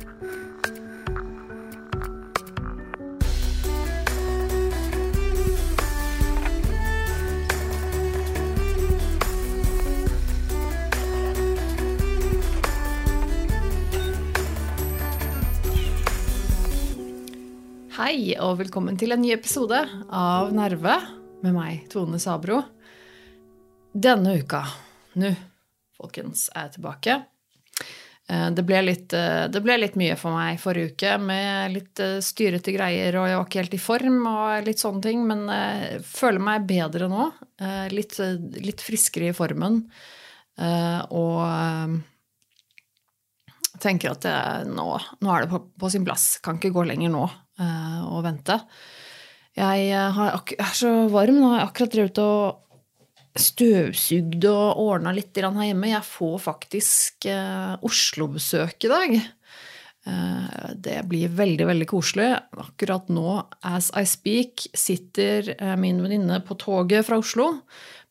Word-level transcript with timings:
Hei, 0.00 0.06
og 18.40 18.56
velkommen 18.58 18.96
til 18.96 19.12
en 19.12 19.20
ny 19.20 19.34
episode 19.34 19.82
av 20.08 20.54
Nerve 20.56 20.94
med 21.44 21.52
meg, 21.52 21.82
Tone 21.92 22.16
Sabro. 22.22 22.62
Denne 23.92 24.38
uka, 24.40 24.62
nå, 25.20 25.34
folkens, 26.00 26.46
er 26.56 26.70
jeg 26.70 26.78
tilbake. 26.78 27.18
Eh, 28.30 28.50
det 28.54 28.62
ble, 28.62 28.78
litt, 28.84 29.12
eh, 29.16 29.48
det 29.50 29.62
ble 29.64 29.74
litt 29.80 29.96
mye 29.98 30.14
for 30.18 30.36
meg 30.36 30.60
forrige 30.62 30.92
uke 30.92 31.16
med 31.18 31.74
litt 31.74 32.02
eh, 32.02 32.20
styrete 32.22 32.74
greier, 32.76 33.16
og 33.18 33.26
jeg 33.26 33.38
var 33.38 33.48
ikke 33.48 33.62
helt 33.64 33.74
i 33.74 33.82
form 33.82 34.20
og 34.30 34.68
litt 34.68 34.82
sånne 34.82 35.02
ting, 35.02 35.24
men 35.26 35.42
jeg 35.50 35.98
føler 36.06 36.44
meg 36.50 36.68
bedre 36.68 37.10
nå. 37.10 37.30
Litt, 37.92 38.14
litt 38.64 38.80
friskere 38.80 39.26
i 39.28 39.36
formen. 39.36 39.82
Og 41.12 41.98
tenker 43.84 44.14
at 44.14 44.24
jeg, 44.24 44.70
nå, 44.72 44.86
nå, 45.20 45.28
er 45.34 45.44
det 45.44 45.50
på, 45.50 45.60
på, 45.76 45.90
sin 45.92 46.06
plass. 46.06 46.38
Kan 46.40 46.56
ikke 46.56 46.72
gå 46.72 46.86
lenger 46.88 47.12
nå 47.12 47.26
og 47.26 48.22
vente. 48.24 48.56
Jeg, 49.60 49.92
har, 49.92 50.32
jeg, 50.38 50.56
er 50.56 50.72
så 50.78 50.94
varm 51.12 51.36
nå. 51.36 51.50
Jeg 51.52 51.60
har 51.60 51.68
akkurat 51.68 51.98
drevet 51.98 52.22
og 52.24 52.69
støvsugd 53.38 54.46
og 54.50 54.80
ordna 54.82 55.12
litt 55.14 55.36
her 55.36 55.50
hjemme. 55.50 55.92
Jeg 55.92 56.06
får 56.06 56.40
faktisk 56.46 57.28
uh, 57.30 57.76
Oslo-besøk 57.86 58.88
i 58.88 58.90
dag. 58.90 59.14
Uh, 60.08 60.72
det 60.74 60.98
blir 61.10 61.32
veldig, 61.38 61.68
veldig 61.70 61.88
koselig. 61.90 62.32
Akkurat 62.58 63.08
nå, 63.12 63.38
as 63.62 63.92
I 63.94 64.06
speak, 64.08 64.66
sitter 64.74 65.54
min 65.78 66.02
venninne 66.02 66.42
på 66.46 66.58
toget 66.58 67.06
fra 67.06 67.20
Oslo 67.20 67.54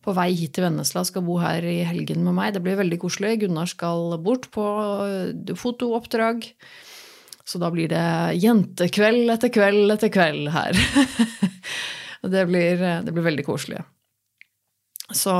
på 0.06 0.16
vei 0.16 0.30
hit 0.32 0.56
til 0.56 0.64
Vennesla, 0.66 1.04
skal 1.06 1.26
bo 1.28 1.38
her 1.42 1.66
i 1.68 1.82
helgen 1.88 2.24
med 2.24 2.38
meg. 2.38 2.54
Det 2.56 2.64
blir 2.64 2.80
veldig 2.80 3.00
koselig. 3.02 3.42
Gunnar 3.42 3.70
skal 3.70 4.16
bort 4.24 4.48
på 4.54 4.64
fotooppdrag. 5.60 6.48
Så 7.50 7.60
da 7.62 7.72
blir 7.74 7.90
det 7.92 8.40
jentekveld 8.40 9.32
etter 9.34 9.52
kveld 9.54 9.92
etter 9.96 10.12
kveld 10.14 10.52
her. 10.54 10.78
det, 12.32 12.46
det 12.46 13.14
blir 13.16 13.26
veldig 13.26 13.48
koselig. 13.48 13.82
Så, 15.12 15.34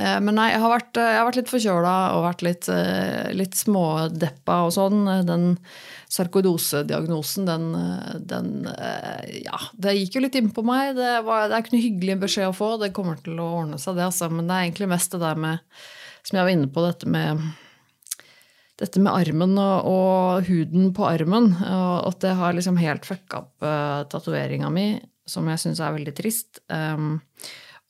eh, 0.00 0.18
men 0.24 0.36
nei, 0.38 0.48
jeg 0.54 0.60
har 0.62 0.72
vært, 0.72 0.96
jeg 0.96 1.16
har 1.18 1.26
vært 1.28 1.38
litt 1.42 1.50
forkjøla 1.52 1.96
og 2.16 2.22
vært 2.24 2.44
litt, 2.46 2.68
eh, 2.72 3.32
litt 3.36 3.56
smådeppa 3.58 4.62
og 4.64 4.72
sånn. 4.72 5.02
Den 5.28 5.46
sarkoidosediagnosen, 6.12 7.48
den, 7.48 7.66
den 8.28 8.52
eh, 8.72 9.42
Ja, 9.44 9.60
det 9.76 9.98
gikk 9.98 10.16
jo 10.16 10.24
litt 10.24 10.38
inn 10.40 10.48
på 10.54 10.64
meg. 10.64 10.94
Det, 10.96 11.12
var, 11.26 11.48
det 11.48 11.58
er 11.58 11.64
ikke 11.64 11.76
noe 11.76 11.84
hyggelig 11.84 12.16
beskjed 12.24 12.48
å 12.48 12.56
få. 12.56 12.70
Det 12.80 12.92
kommer 12.96 13.20
til 13.20 13.36
å 13.42 13.50
ordne 13.62 13.80
seg, 13.82 13.98
det, 14.00 14.08
altså. 14.08 14.30
Men 14.32 14.48
det 14.48 14.56
er 14.56 14.70
egentlig 14.70 14.92
mest 14.94 15.12
det 15.12 15.20
der 15.24 15.44
med 15.44 15.82
Som 16.22 16.38
jeg 16.38 16.46
var 16.46 16.54
inne 16.54 16.70
på, 16.72 16.86
dette 16.86 17.10
med 17.10 17.44
dette 18.80 18.98
med 19.02 19.12
armen 19.12 19.52
og, 19.60 19.86
og, 19.86 20.46
huden 20.48 20.88
på 20.96 21.04
armen, 21.06 21.52
og 21.60 22.08
at 22.08 22.22
det 22.24 22.32
har 22.38 22.54
liksom 22.56 22.80
helt 22.80 23.04
fucka 23.06 23.42
opp 23.44 23.66
uh, 23.66 24.02
tatoveringa 24.10 24.70
mi, 24.74 24.86
som 25.28 25.46
jeg 25.50 25.60
syns 25.62 25.82
er 25.82 25.94
veldig 25.94 26.14
trist. 26.18 26.62
Um, 26.72 27.20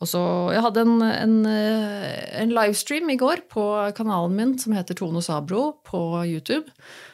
og 0.03 0.08
så, 0.11 0.20
Jeg 0.50 0.64
hadde 0.64 0.83
en, 0.83 0.97
en, 1.06 1.34
eh, 1.47 2.22
en, 2.41 2.53
livestream 2.53 3.11
i 3.12 3.19
går 3.20 3.45
på 3.53 3.64
kanalen 3.95 4.34
min 4.34 4.55
som 4.58 4.75
heter 4.75 4.98
Tone 4.98 5.22
Sabro 5.22 5.77
på 5.86 6.00
YouTube. 6.27 6.67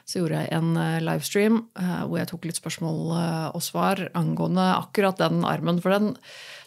Så 0.08 0.22
gjorde 0.22 0.41
jeg 0.41 0.55
en 0.56 0.70
eh, 0.81 1.00
livestream 1.05 1.61
uh, 1.77 2.06
hvor 2.09 2.16
jeg 2.22 2.31
tok 2.31 2.48
litt 2.48 2.61
spørsmål 2.61 3.12
og 3.53 3.61
svar 3.64 4.06
angående 4.16 4.64
akkurat 4.78 5.20
den 5.20 5.44
armen. 5.44 5.83
For 5.84 5.92
den 5.92 6.14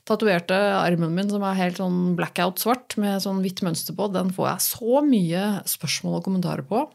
tatoverte 0.05 0.58
armen 0.77 1.17
min 1.17 1.33
som 1.33 1.45
er 1.47 1.58
helt 1.58 1.82
sånn 1.82 2.14
blackout 2.20 2.61
svart 2.61 2.98
med 3.02 3.23
sånn 3.26 3.42
hvitt 3.42 3.65
mønster 3.65 3.98
på, 3.98 4.11
den 4.14 4.30
får 4.36 4.52
jeg 4.52 4.67
så 4.70 5.03
mye 5.05 5.45
spørsmål 5.70 6.20
og 6.20 6.26
kommentarer 6.30 6.65
på. 6.67 6.86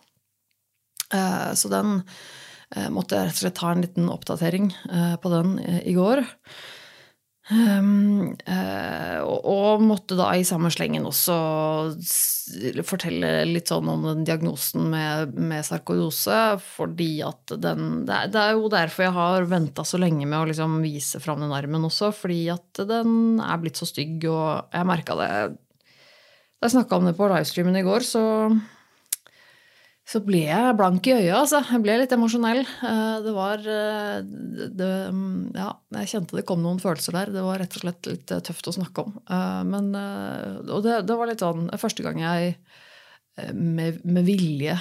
Så 1.54 1.70
den 1.70 2.00
måtte 2.90 3.14
jeg 3.14 3.28
rett 3.28 3.36
og 3.36 3.42
slett 3.44 3.58
ta 3.60 3.70
en 3.70 3.84
liten 3.84 4.08
oppdatering 4.10 4.72
på 5.22 5.30
den 5.30 5.52
i 5.86 5.94
går. 5.94 6.24
Um, 7.46 8.32
uh, 8.50 9.20
og, 9.22 9.82
måtte 9.86 10.16
da 10.18 10.32
i 10.34 10.42
samme 10.46 10.66
slengen 10.74 11.04
også 11.06 11.34
fortelle 12.86 13.28
litt 13.46 13.70
sånn 13.70 13.86
om 13.90 14.02
den 14.02 14.24
diagnosen 14.26 14.88
med, 14.90 15.36
med 15.38 15.62
sarkoidose, 15.66 16.56
fordi 16.74 17.20
at 17.22 17.54
den 17.62 18.02
det 18.08 18.16
er, 18.16 18.32
det 18.34 18.42
er, 18.42 18.56
jo 18.58 18.72
derfor 18.72 19.06
jeg 19.06 19.14
har 19.14 19.46
venta 19.50 19.86
så 19.86 20.00
lenge 20.02 20.26
med 20.26 20.40
å 20.40 20.48
liksom 20.50 20.80
vise 20.82 21.22
fram 21.22 21.44
den 21.44 21.54
armen 21.54 21.86
også, 21.86 22.10
fordi 22.14 22.48
at 22.54 22.82
den 22.90 23.38
er 23.42 23.62
blitt 23.62 23.78
så 23.78 23.86
stygg, 23.86 24.26
og 24.26 24.74
jeg 24.74 24.90
merka 24.90 25.18
det. 25.22 25.30
Da 26.56 26.66
jeg 26.66 26.74
snakka 26.74 26.98
om 26.98 27.06
det 27.06 27.14
på 27.18 27.30
livestreamen 27.30 27.78
i 27.78 27.86
går, 27.86 28.06
så 28.06 28.24
så 30.06 30.20
ble 30.22 30.44
jeg 30.44 30.74
blank 30.78 31.08
i 31.10 31.16
øyet, 31.16 31.34
altså. 31.34 31.58
Jeg 31.66 31.82
ble 31.82 31.96
litt 31.98 32.12
emosjonell. 32.14 32.60
Eh, 32.62 33.14
det 33.24 33.32
var 33.34 33.64
eh, 33.66 34.20
det, 34.78 34.90
Ja, 35.58 35.72
jeg 35.98 36.10
kjente 36.12 36.38
det 36.38 36.44
kom 36.46 36.62
noen 36.62 36.78
følelser 36.82 37.16
der. 37.16 37.32
Det 37.34 37.42
var 37.42 37.58
rett 37.58 37.74
og 37.74 37.82
slett 37.82 38.06
litt 38.06 38.30
eh, 38.30 38.42
tøft 38.46 38.70
å 38.70 38.76
snakke 38.76 39.02
om. 39.02 39.16
Men, 39.66 39.90
og 40.62 40.84
det, 40.86 41.00
det 41.08 41.18
var 41.18 41.30
litt 41.30 41.42
sånn 41.42 41.66
første 41.82 42.06
gang 42.06 42.22
jeg 42.22 42.54
med, 43.52 43.98
med 44.06 44.24
vilje 44.24 44.78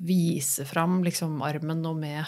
viser 0.00 0.64
fram 0.64 1.02
liksom 1.04 1.42
armen 1.44 1.82
og 1.90 1.98
med 2.00 2.22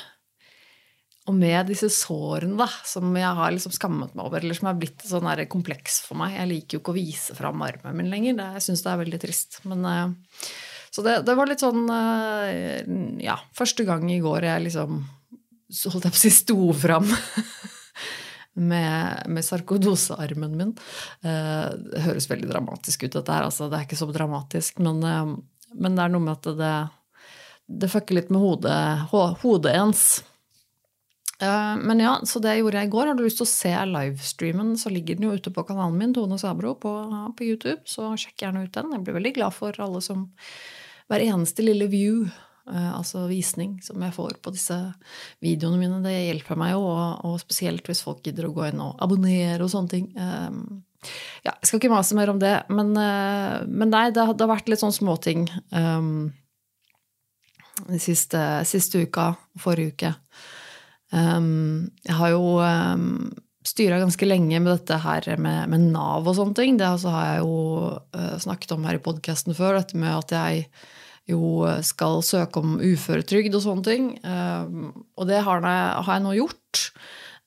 og 1.24 1.38
med 1.38 1.70
disse 1.70 1.88
sårene 1.88 2.58
da, 2.58 2.66
som 2.84 3.14
jeg 3.16 3.36
har 3.38 3.54
liksom 3.54 3.72
skammet 3.72 4.12
meg 4.12 4.26
over, 4.26 4.42
eller 4.42 4.58
som 4.58 4.68
er 4.68 4.76
blitt 4.76 5.06
sånn 5.08 5.30
kompleks 5.48 6.02
for 6.04 6.20
meg. 6.20 6.34
Jeg 6.36 6.50
liker 6.50 6.76
jo 6.76 6.82
ikke 6.82 6.92
å 6.92 6.98
vise 6.98 7.36
fram 7.38 7.62
armen 7.64 7.96
min 7.96 8.10
lenger. 8.12 8.36
Det, 8.36 8.48
jeg 8.58 8.66
syns 8.66 8.84
det 8.84 8.90
er 8.92 9.00
veldig 9.00 9.20
trist. 9.22 9.62
Men 9.64 9.86
så 10.94 11.02
det, 11.02 11.14
det, 11.26 11.34
var 11.34 11.50
litt 11.50 11.62
sånn 11.62 11.88
eh, 11.90 12.86
Ja, 13.24 13.34
første 13.56 13.82
gang 13.86 14.06
i 14.12 14.20
går 14.22 14.46
jeg 14.46 14.68
liksom 14.68 15.00
holdt 15.90 16.04
jeg 16.06 16.14
på 16.14 16.20
å 16.20 16.20
si 16.20 16.30
sto 16.30 16.58
fram 16.78 17.08
med, 18.70 19.24
med 19.26 19.42
sarkodosearmen 19.42 20.52
min. 20.54 20.70
Eh, 21.26 21.64
det 21.74 22.02
høres 22.04 22.28
veldig 22.30 22.52
dramatisk 22.52 23.08
ut, 23.08 23.16
dette 23.16 23.34
her. 23.34 23.48
Altså, 23.48 23.66
det 23.66 23.80
er 23.80 23.88
ikke 23.88 23.98
så 23.98 24.06
dramatisk, 24.14 24.78
men, 24.86 25.00
eh, 25.08 25.32
men 25.74 25.98
det 25.98 26.04
er 26.04 26.14
noe 26.14 26.22
med 26.28 26.36
at 26.36 26.46
det, 26.60 26.70
det 27.82 27.90
fucker 27.90 28.20
litt 28.20 28.30
med 28.30 28.44
hodet, 28.44 28.78
hodet 29.42 29.74
ens. 29.80 30.06
Men 31.42 31.98
ja, 31.98 32.12
så 32.24 32.38
det 32.40 32.54
gjorde 32.60 32.78
jeg 32.78 32.88
i 32.88 32.92
går. 32.92 33.08
Har 33.10 33.18
du 33.18 33.24
lyst 33.24 33.40
til 33.40 33.44
å 33.44 33.50
se 33.50 33.72
livestreamen, 33.90 34.70
så 34.80 34.88
ligger 34.94 35.18
den 35.18 35.26
jo 35.26 35.34
ute 35.34 35.50
på 35.52 35.64
kanalen 35.66 35.98
min, 35.98 36.14
Tone 36.14 36.38
Sabro, 36.40 36.76
på, 36.78 36.92
på 37.36 37.48
YouTube. 37.50 37.82
Så 37.90 38.14
sjekk 38.22 38.46
gjerne 38.46 38.62
ut 38.64 38.72
den. 38.78 38.94
Jeg 38.94 39.02
blir 39.04 39.18
veldig 39.18 39.34
glad 39.40 39.56
for 39.58 39.82
alle 39.82 40.00
som 40.06 40.28
hver 41.14 41.28
eneste 41.30 41.62
lille 41.62 41.86
view, 41.90 42.24
eh, 42.70 42.90
altså 42.90 43.28
visning, 43.30 43.76
som 43.84 44.02
jeg 44.02 44.14
får 44.16 44.38
på 44.42 44.52
disse 44.54 44.76
videoene 45.44 45.78
mine, 45.78 46.00
det 46.04 46.14
hjelper 46.16 46.58
meg 46.58 46.74
jo, 46.74 46.82
og, 46.90 47.36
spesielt 47.42 47.86
hvis 47.86 48.02
folk 48.04 48.24
gidder 48.24 48.48
å 48.48 48.54
gå 48.56 48.66
inn 48.70 48.82
og 48.82 48.98
abonnere 49.04 49.62
og 49.62 49.70
sånne 49.70 49.92
ting. 49.92 50.08
Ehm, 50.18 50.82
ja, 51.44 51.52
jeg 51.52 51.68
skal 51.68 51.82
ikke 51.82 51.92
mase 51.92 52.16
mer 52.18 52.32
om 52.32 52.40
det, 52.42 52.56
men, 52.72 52.94
eh, 52.98 53.60
men 53.68 53.92
nei, 53.94 54.08
det, 54.10 54.24
har 54.26 54.50
vært 54.50 54.72
litt 54.72 54.82
sånn 54.82 54.94
småting 54.96 55.46
um, 55.76 56.32
siste, 58.00 58.40
siste 58.66 59.04
uka, 59.04 59.34
forrige 59.60 59.94
uke. 59.94 60.14
Um, 61.14 61.92
jeg 62.02 62.16
har 62.18 62.32
jo 62.32 62.56
um, 62.58 63.28
styra 63.64 64.00
ganske 64.00 64.26
lenge 64.26 64.58
med 64.60 64.72
dette 64.72 64.98
her 65.04 65.28
med, 65.36 65.68
med, 65.70 65.86
Nav 65.92 66.26
og 66.26 66.36
sånne 66.36 66.56
ting. 66.58 66.78
Det 66.80 66.88
altså 66.88 67.12
har 67.14 67.28
jeg 67.28 67.44
jo 67.44 67.58
uh, 68.16 68.36
snakket 68.42 68.74
om 68.76 68.88
her 68.88 68.98
i 68.98 69.04
podkasten 69.04 69.56
før, 69.56 69.78
dette 69.78 70.00
med 70.00 70.12
at 70.16 70.34
jeg 70.34 70.66
jo 71.30 71.64
skal 71.86 72.22
søke 72.26 72.60
om 72.60 72.78
uføretrygd 72.82 73.56
og 73.56 73.64
sånne 73.64 73.86
ting. 73.86 74.08
Uh, 74.24 74.90
og 75.16 75.28
det 75.30 75.42
har 75.46 75.64
jeg, 75.64 76.24
nå 76.24 76.34
gjort. 76.38 76.84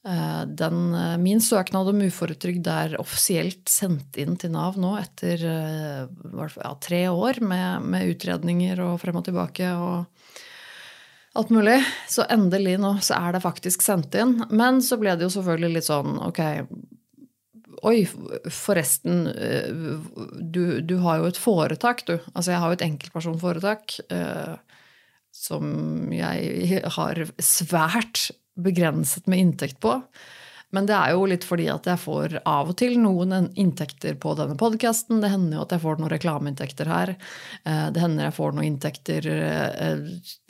Uh, 0.07 0.43
den, 0.47 0.91
min 1.21 1.41
søknad 1.43 1.91
om 1.91 2.03
uføretrygd 2.07 2.69
er 2.71 2.97
offisielt 3.01 3.69
sendt 3.69 4.17
inn 4.21 4.37
til 4.39 4.53
Nav 4.55 4.79
nå 4.79 4.95
etter 5.01 5.43
ja, 5.43 6.73
tre 6.81 7.01
år 7.11 7.41
med, 7.43 7.87
med 7.93 8.13
utredninger 8.15 8.81
og 8.87 8.99
frem 9.03 9.21
og 9.21 9.27
tilbake. 9.27 9.71
og 9.75 10.05
alt 11.37 11.49
mulig. 11.53 11.77
Så 12.09 12.25
endelig 12.33 12.79
nå 12.81 12.95
så 13.05 13.19
er 13.19 13.35
det 13.35 13.43
faktisk 13.45 13.83
sendt 13.85 14.15
inn. 14.17 14.39
Men 14.49 14.81
så 14.81 14.97
ble 14.97 15.13
det 15.13 15.27
jo 15.27 15.33
selvfølgelig 15.37 15.75
litt 15.77 15.89
sånn 15.89 16.17
ok 16.25 16.41
Oi, 17.87 18.01
forresten, 18.51 19.27
eh, 19.31 19.67
du, 20.41 20.81
du 20.81 20.97
har 21.05 21.21
jo 21.21 21.29
et 21.29 21.39
foretak, 21.39 22.03
du. 22.07 22.17
Altså 22.33 22.51
jeg 22.51 22.61
har 22.61 22.71
jo 22.71 22.77
et 22.77 22.87
enkeltpersonforetak 22.87 23.99
eh, 24.11 24.55
som 25.31 25.69
jeg 26.11 26.81
har 26.97 27.21
svært 27.39 28.27
begrenset 28.57 29.29
med 29.29 29.43
inntekt 29.45 29.79
på. 29.83 29.99
Men 30.75 30.87
det 30.89 30.95
er 30.97 31.13
jo 31.15 31.27
litt 31.31 31.45
fordi 31.47 31.69
at 31.71 31.85
jeg 31.87 31.99
får 32.01 32.33
av 32.41 32.73
og 32.73 32.75
til 32.79 32.97
noen 32.99 33.49
inntekter 33.55 34.17
på 34.19 34.33
denne 34.35 34.57
podkasten. 34.59 35.21
Det 35.23 35.29
hender 35.31 35.55
jo 35.55 35.63
at 35.63 35.75
jeg 35.77 35.83
får 35.85 36.01
noen 36.01 36.11
reklameinntekter 36.11 36.89
her. 36.91 37.13
Eh, 37.63 37.85
det 37.95 38.03
hender 38.03 38.27
jeg 38.27 38.35
får 38.35 38.57
noen 38.57 38.67
inntekter 38.67 39.29
eh, 39.31 40.01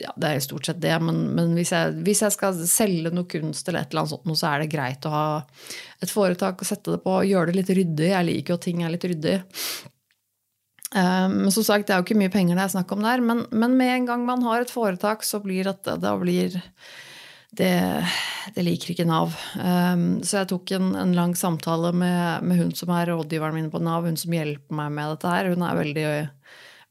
Ja, 0.02 0.16
det 0.18 0.31
er 0.31 0.42
stort 0.42 0.66
sett 0.69 0.81
det, 0.81 0.96
men, 1.06 1.22
men 1.38 1.54
hvis, 1.58 1.74
jeg, 1.75 2.00
hvis, 2.08 2.24
jeg, 2.25 2.34
skal 2.34 2.58
selge 2.66 3.14
noe 3.14 3.30
kunst 3.30 3.69
eller 3.69 3.86
et 3.86 3.94
eller 3.94 4.08
annet 4.08 4.16
sånt, 4.16 4.40
så 4.42 4.50
er 4.50 4.64
det 4.64 4.72
greit 4.74 5.06
å 5.06 5.14
ha 5.14 5.28
et 6.02 6.14
foretak 6.14 6.66
og 6.66 6.69
sette 6.69 6.98
det 6.98 7.04
på, 7.06 7.19
gjøre 7.30 7.52
det 7.52 7.60
litt 7.62 7.75
ryddig. 7.78 8.10
Jeg 8.16 8.30
liker 8.31 8.56
jo 8.56 8.58
at 8.58 8.66
ting 8.66 8.81
er 8.81 8.94
litt 8.96 9.06
ryddig. 9.06 9.38
Eh, 10.96 11.28
men 11.30 11.54
som 11.54 11.66
sagt, 11.68 11.86
det 11.86 11.94
er 11.94 12.02
jo 12.02 12.08
ikke 12.08 12.22
mye 12.24 12.34
penger 12.34 12.58
det 12.58 12.66
er 12.66 12.74
snakk 12.74 12.94
om 12.96 13.06
der. 13.06 13.22
Men, 13.22 13.46
men 13.52 13.78
med 13.78 13.94
en 14.00 14.10
gang 14.10 14.25
man 14.25 14.46
har 14.50 14.66
et 14.66 14.74
foretak, 14.74 15.22
så 15.28 15.44
blir 15.46 15.69
det, 15.69 16.00
da 16.02 16.18
blir 16.18 16.58
det, 17.55 18.05
det, 18.55 18.63
liker 18.63 18.91
ikke 18.91 19.07
Nav. 19.07 19.35
Um, 19.55 20.19
så 20.25 20.41
jeg 20.41 20.49
tok 20.51 20.73
en, 20.75 20.91
en 20.99 21.13
lang 21.15 21.35
samtale 21.38 21.94
med, 21.95 22.44
med, 22.44 22.59
hun 22.59 22.73
som 22.75 22.91
er 22.95 23.07
rådgiveren 23.11 23.55
min 23.55 23.69
på 23.71 23.81
Nav, 23.83 24.05
hun 24.05 24.19
som 24.19 24.35
hjelper 24.35 24.75
meg 24.75 24.91
med 24.97 25.13
dette 25.15 25.31
her. 25.31 25.51
Hun 25.53 25.63
er 25.65 25.79
veldig, 25.79 26.07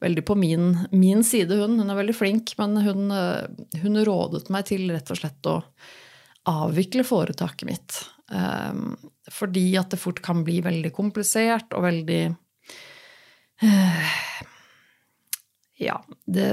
veldig 0.03 0.25
på 0.27 0.37
min, 0.39 0.71
min, 0.91 1.23
side, 1.27 1.59
hun. 1.61 1.77
Hun 1.79 1.93
er 1.93 2.01
veldig 2.01 2.17
flink, 2.17 2.55
men 2.59 2.79
hun, 2.81 3.13
hun, 3.83 4.01
rådet 4.09 4.49
meg 4.53 4.67
til 4.71 4.89
rett 4.91 5.13
og 5.13 5.21
slett 5.21 5.51
å 5.51 5.59
avvikle 6.47 7.05
foretaket 7.05 7.67
mitt. 7.69 8.01
Um, 8.31 8.97
fordi 9.31 9.69
at 9.79 9.91
det 9.93 10.01
fort 10.01 10.19
kan 10.23 10.43
bli 10.47 10.59
veldig 10.63 10.91
komplisert 10.95 11.71
og 11.75 11.85
veldig 11.85 12.21
uh, 13.63 14.09
Ja, 15.79 16.01
det, 16.25 16.49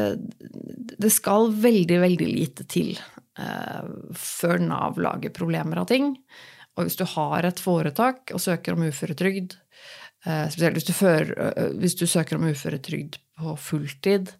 det 1.01 1.11
skal 1.11 1.51
veldig, 1.51 1.99
veldig 2.03 2.29
lite 2.29 2.67
til 2.71 2.93
eh, 2.93 3.14
før 3.35 4.61
Nav 4.63 4.99
lager 5.03 5.33
problemer 5.35 5.81
av 5.83 5.89
ting. 5.91 6.13
Og 6.75 6.89
hvis 6.89 6.99
du 6.99 7.05
har 7.15 7.47
et 7.47 7.61
foretak 7.63 8.35
og 8.35 8.43
søker 8.43 8.75
om 8.75 8.87
uføretrygd, 8.89 9.55
eh, 10.27 10.47
spesielt 10.51 10.81
hvis 10.81 10.89
du, 10.89 10.95
før, 10.97 11.35
eh, 11.39 11.75
hvis 11.79 11.95
du, 12.01 12.07
søker 12.11 12.39
om 12.39 12.49
uføretrygd 12.51 13.21
på 13.39 13.53
fulltid, 13.59 14.33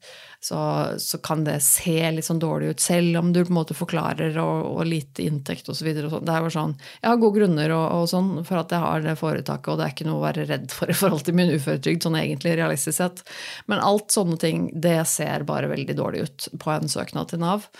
så, 0.43 0.59
så, 1.03 1.19
kan 1.23 1.45
det 1.47 1.57
se 1.67 1.95
litt 2.15 2.27
sånn 2.27 2.43
dårlig 2.43 2.75
ut, 2.75 2.83
selv 2.83 3.19
om 3.19 3.31
du 3.35 3.41
på 3.43 3.51
en 3.51 3.57
måte 3.57 3.75
forklarer 3.75 4.37
og, 4.43 4.67
og 4.75 4.87
lite 4.87 5.25
inntekt 5.25 5.71
osv. 5.71 5.89
Så 5.95 6.21
det 6.21 6.35
er 6.35 6.47
jo 6.47 6.53
sånn, 6.55 6.75
Jeg 7.01 7.11
har 7.11 7.21
gode 7.23 7.39
grunner 7.39 7.75
og, 7.75 7.85
og, 8.01 8.09
sånn 8.11 8.33
for 8.47 8.61
at 8.61 8.75
jeg 8.75 8.85
har 8.85 9.07
det 9.07 9.17
foretaket, 9.19 9.71
og 9.71 9.79
det 9.79 9.87
er 9.87 9.95
ikke 9.95 10.09
noe 10.11 10.21
å 10.21 10.27
være 10.27 10.49
redd 10.51 10.75
for 10.75 10.91
i 10.91 10.99
forhold 10.99 11.27
til 11.27 11.39
min 11.39 11.55
uføretrygd, 11.55 12.07
sånn 12.07 12.19
egentlig 12.19 12.57
realistisk 12.59 12.99
sett. 12.99 13.23
Men 13.71 13.83
alt 13.83 14.15
sånne 14.15 14.39
ting, 14.43 14.67
det 14.75 14.99
ser 15.11 15.47
bare 15.47 15.71
veldig 15.71 15.99
dårlig 16.03 16.27
ut 16.27 16.49
på 16.63 16.75
en 16.75 16.91
søknad 16.91 17.31
til 17.31 17.43
Nav. 17.47 17.71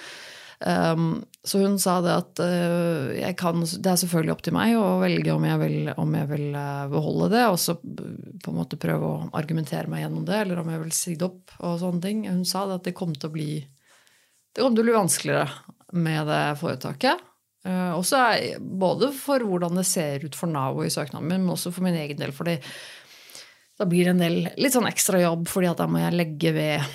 Um, 0.61 1.25
så 1.45 1.61
hun 1.61 1.75
sa 1.83 1.99
det 2.05 2.13
at 2.15 2.41
uh, 2.41 3.33
kan, 3.37 3.61
det 3.65 3.91
er 3.91 3.99
selvfølgelig 4.01 4.35
opp 4.35 4.45
til 4.47 4.55
meg 4.57 4.77
å 4.79 4.87
velge 5.03 5.35
om 5.35 5.45
jeg 5.45 5.61
vil, 5.61 5.91
om 6.01 6.17
jeg 6.17 6.31
vil 6.31 6.47
uh, 6.57 6.87
beholde 6.93 7.29
det, 7.35 7.43
og 7.51 7.59
så 7.61 7.77
på 7.77 8.53
en 8.53 8.59
måte 8.59 8.81
prøve 8.81 9.11
å 9.11 9.29
argumentere 9.37 9.91
meg 9.91 10.05
gjennom 10.05 10.25
det, 10.29 10.41
eller 10.45 10.63
om 10.63 10.73
jeg 10.73 10.83
vil 10.87 10.97
si 10.97 11.19
det 11.21 11.29
opp. 11.29 11.55
og 11.61 11.79
sånne 11.83 12.05
ting. 12.07 12.25
Hun 12.31 12.45
sa 12.49 12.65
det 12.69 12.81
at 12.81 12.89
det 12.89 12.97
kom 12.97 13.15
til 13.17 13.31
å 13.31 13.35
bli, 13.35 13.53
det 14.55 14.65
kom 14.65 14.77
til 14.77 14.87
å 14.87 14.89
bli 14.89 14.99
vanskeligere 14.99 15.95
med 15.95 16.31
det 16.31 16.43
foretaket. 16.63 17.31
Uh, 17.65 17.97
også 17.97 18.21
både 18.61 19.09
for 19.17 19.41
hvordan 19.45 19.81
det 19.81 19.87
ser 19.89 20.25
ut 20.25 20.37
for 20.37 20.53
Nav 20.53 20.77
og 20.77 20.87
i 20.87 20.93
søknaden 20.93 21.29
min, 21.29 21.47
men 21.47 21.57
også 21.57 21.73
for 21.73 21.87
min 21.87 21.97
egen 21.97 22.21
del. 22.21 22.33
fordi 22.37 22.61
da 23.79 23.87
blir 23.91 24.07
det 24.07 24.15
en 24.15 24.23
del 24.23 24.37
litt 24.61 24.75
sånn 24.75 24.87
ekstra 24.87 25.19
jobb, 25.23 25.49
fordi 25.51 25.71
at 25.71 25.81
da 25.83 25.89
må 25.91 26.03
jeg 26.03 26.15
legge 26.15 26.53
ved 26.55 26.77
eh, 26.79 26.93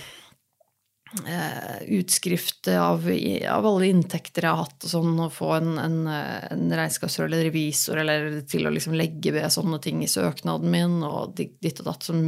utskrift 1.88 2.68
av, 2.68 3.08
av, 3.50 3.66
alle 3.66 3.88
inntekter 3.90 4.46
jeg 4.46 4.54
har 4.54 4.68
hatt, 4.68 4.84
og 4.86 4.92
sånn, 4.92 5.22
få 5.34 5.52
en, 5.56 5.72
en, 5.82 5.98
en 6.08 6.76
regnskapsfører 6.78 7.32
eller 7.32 7.48
revisor 7.50 8.02
eller 8.04 8.42
til 8.50 8.68
å 8.70 8.74
liksom 8.76 8.94
legge 8.98 9.34
ved 9.34 9.50
sånne 9.54 9.80
ting 9.82 10.04
i 10.06 10.12
søknaden 10.12 10.70
min, 10.70 11.00
og 11.06 11.34
ditt 11.40 11.82
og 11.82 11.90
datt, 11.90 12.06
som, 12.06 12.22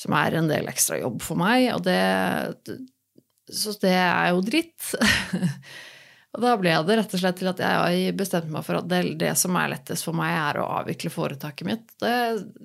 som 0.00 0.16
er 0.16 0.38
en 0.38 0.48
del 0.48 0.70
ekstra 0.70 1.00
jobb 1.02 1.20
for 1.24 1.40
meg. 1.40 1.68
Og 1.74 1.84
det, 1.84 1.98
så 3.52 3.74
det 3.82 3.96
er 3.96 4.30
jo 4.32 4.44
dritt. 4.46 4.94
og 6.32 6.44
da 6.44 6.54
ble 6.60 6.76
det 6.88 7.00
rett 7.02 7.18
og 7.18 7.22
slett 7.24 7.40
til 7.42 7.52
at 7.52 7.60
jeg 7.64 8.16
bestemte 8.16 8.54
meg 8.54 8.64
for 8.66 8.80
at 8.80 8.88
det, 8.88 9.02
det 9.20 9.34
som 9.40 9.58
er 9.60 9.74
lettest 9.74 10.08
for 10.08 10.16
meg, 10.16 10.32
er 10.38 10.62
å 10.62 10.70
avvikle 10.80 11.12
foretaket 11.12 11.68
mitt. 11.68 11.92
Det 12.00 12.16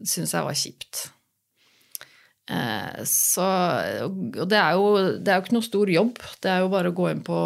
syns 0.08 0.38
jeg 0.38 0.48
var 0.48 0.64
kjipt. 0.64 1.10
Eh, 2.54 3.04
så, 3.10 3.46
og 4.14 4.48
det 4.50 4.60
er, 4.60 4.78
jo, 4.78 4.88
det 5.18 5.32
er, 5.32 5.38
jo, 5.38 5.46
ikke 5.46 5.56
noe 5.58 5.66
stor 5.66 5.92
jobb. 5.92 6.22
Det 6.44 6.52
er 6.52 6.64
jo 6.64 6.72
bare 6.74 6.92
å 6.92 6.98
gå 6.98 7.10
inn 7.12 7.24
på, 7.26 7.40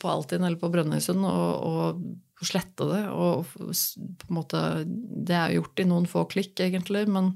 på 0.00 0.12
Altinn 0.12 0.46
eller 0.46 0.60
på 0.60 0.70
Brønnøysund 0.72 1.26
og, 1.28 1.66
og, 1.66 2.06
slette 2.46 2.84
det. 2.90 3.02
Og 3.16 3.48
på 3.56 4.28
en 4.28 4.36
måte 4.36 4.58
Det 4.84 5.34
er 5.34 5.54
gjort 5.56 5.80
i 5.80 5.88
noen 5.88 6.08
få 6.10 6.26
klikk, 6.30 6.54
egentlig. 6.62 7.06
Men, 7.12 7.32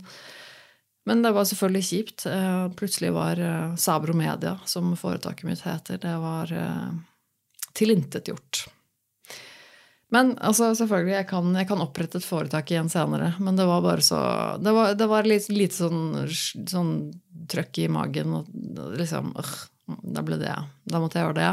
men 1.08 1.24
det 1.24 1.32
var 1.36 1.48
selvfølgelig 1.48 1.86
kjipt. 1.88 2.26
Eh, 2.30 2.66
plutselig 2.78 3.14
var 3.16 3.40
eh, 3.40 3.78
Sabro 3.80 4.16
Media, 4.16 4.58
som 4.68 4.92
foretaket 5.00 5.48
mitt 5.48 5.64
heter, 5.66 6.00
det 6.02 6.18
var 6.20 6.52
tilintetgjort. 7.76 8.66
Men 10.10 10.32
altså, 10.42 10.72
selvfølgelig, 10.74 11.14
jeg 11.14 11.26
kan, 11.30 11.54
jeg 11.54 11.68
kan, 11.70 11.82
opprette 11.84 12.18
et 12.18 12.26
foretak 12.26 12.70
igjen 12.72 12.90
senere. 12.90 13.32
Men 13.38 13.58
det 13.58 13.66
var 13.68 13.82
bare 13.84 14.02
så 14.02 14.20
Det 14.58 14.74
var, 14.74 14.94
det 14.98 15.06
var 15.10 15.28
litt, 15.28 15.48
litt 15.54 15.76
sånn, 15.76 16.26
sånn 16.30 16.94
trøkk 17.50 17.82
i 17.84 17.88
magen. 17.92 18.34
Og 18.40 18.94
liksom 18.98 19.32
øh, 19.38 19.56
Da 20.16 20.24
ble 20.26 20.40
det 20.40 20.54
Da 20.90 21.02
måtte 21.02 21.20
jeg 21.20 21.28
gjøre 21.28 21.38
det. 21.38 21.50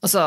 Altså, 0.00 0.24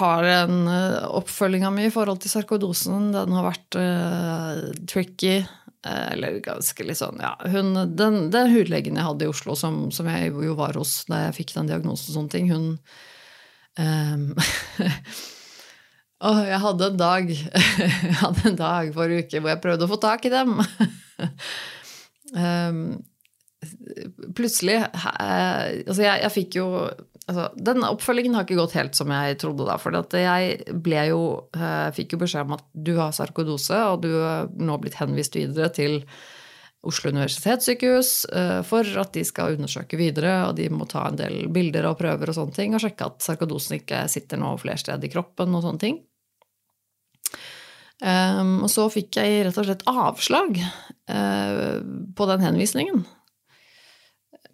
har 0.00 0.28
en 0.28 0.66
øh, 0.68 0.96
Oppfølginga 1.22 1.70
mi 1.72 1.86
i 1.88 1.94
forhold 1.94 2.20
til 2.20 2.32
sarkoidosen, 2.32 3.12
den 3.14 3.36
har 3.38 3.46
vært 3.46 3.78
uh, 3.78 4.64
tricky. 4.90 5.38
Eller 5.86 6.40
ganske 6.42 6.82
litt 6.82 6.98
sånn, 6.98 7.20
ja. 7.22 7.36
Hun, 7.46 7.70
den, 7.94 8.16
den 8.34 8.50
hudlegen 8.50 8.98
jeg 8.98 9.06
hadde 9.06 9.28
i 9.28 9.30
Oslo, 9.30 9.54
som, 9.54 9.84
som, 9.94 10.08
jeg 10.10 10.32
jo 10.34 10.56
var 10.58 10.74
hos 10.74 11.04
da 11.06 11.28
jeg 11.28 11.36
fikk 11.36 11.54
den 11.54 11.70
diagnosen 11.70 12.10
og 12.10 12.16
sånne 12.16 12.32
ting, 12.32 12.50
hun 12.50 12.66
um, 13.78 14.32
Og 16.24 16.38
jeg 16.48 16.60
hadde 16.62 16.86
en 16.90 17.00
dag 17.00 17.32
jeg 17.34 18.14
hadde 18.22 18.46
en 18.50 18.56
dag 18.58 18.94
forrige 18.96 19.26
uke 19.26 19.42
hvor 19.42 19.52
jeg 19.52 19.62
prøvde 19.64 19.84
å 19.84 19.90
få 19.90 19.98
tak 20.00 20.24
i 20.28 20.32
dem. 20.32 20.54
um, 22.32 22.80
plutselig 24.38 24.78
altså 24.84 26.02
jeg, 26.04 26.20
jeg, 26.22 26.32
fikk 26.34 26.58
jo 26.58 26.66
altså, 27.26 27.48
Den 27.56 27.84
oppfølgingen 27.88 28.36
har 28.36 28.46
ikke 28.46 28.58
gått 28.60 28.76
helt 28.78 28.96
som 28.98 29.12
jeg 29.12 29.38
trodde 29.42 29.66
da. 29.68 29.76
For 29.82 29.96
jeg 30.20 30.78
ble 30.86 31.04
jo, 31.10 31.20
uh, 31.56 31.90
fikk 31.96 32.16
jo 32.16 32.22
beskjed 32.24 32.48
om 32.48 32.56
at 32.56 32.64
du 32.72 32.94
har 33.00 33.12
sarkodose, 33.16 33.82
og 33.92 34.06
du 34.06 34.12
er 34.16 34.48
nå 34.56 34.80
blitt 34.80 34.98
henvist 35.00 35.36
videre 35.36 35.68
til 35.74 36.00
Oslo 36.86 37.10
universitetssykehus 37.12 38.10
uh, 38.30 38.60
for 38.66 38.86
at 39.02 39.14
de 39.16 39.24
skal 39.26 39.56
undersøke 39.56 39.98
videre, 40.00 40.38
og 40.48 40.56
de 40.58 40.68
må 40.72 40.86
ta 40.90 41.06
en 41.10 41.18
del 41.18 41.46
bilder 41.52 41.88
og 41.90 41.98
prøver 42.00 42.30
og 42.30 42.38
sånne 42.38 42.56
ting, 42.56 42.76
og 42.76 42.82
sjekke 42.84 43.10
at 43.10 43.24
sarkodosen 43.24 43.80
ikke 43.80 44.04
sitter 44.12 44.40
noe 44.40 44.60
flere 44.62 44.80
steder 44.80 45.08
i 45.08 45.12
kroppen 45.12 45.56
og 45.56 45.64
sånne 45.66 45.82
ting. 45.82 45.98
Um, 47.96 48.60
og 48.66 48.68
så 48.68 48.90
fikk 48.92 49.16
jeg 49.16 49.46
rett 49.46 49.56
og 49.56 49.68
slett 49.68 49.86
avslag 49.88 50.58
uh, 50.60 51.76
på 52.16 52.28
den 52.28 52.44
henvisningen. 52.44 53.06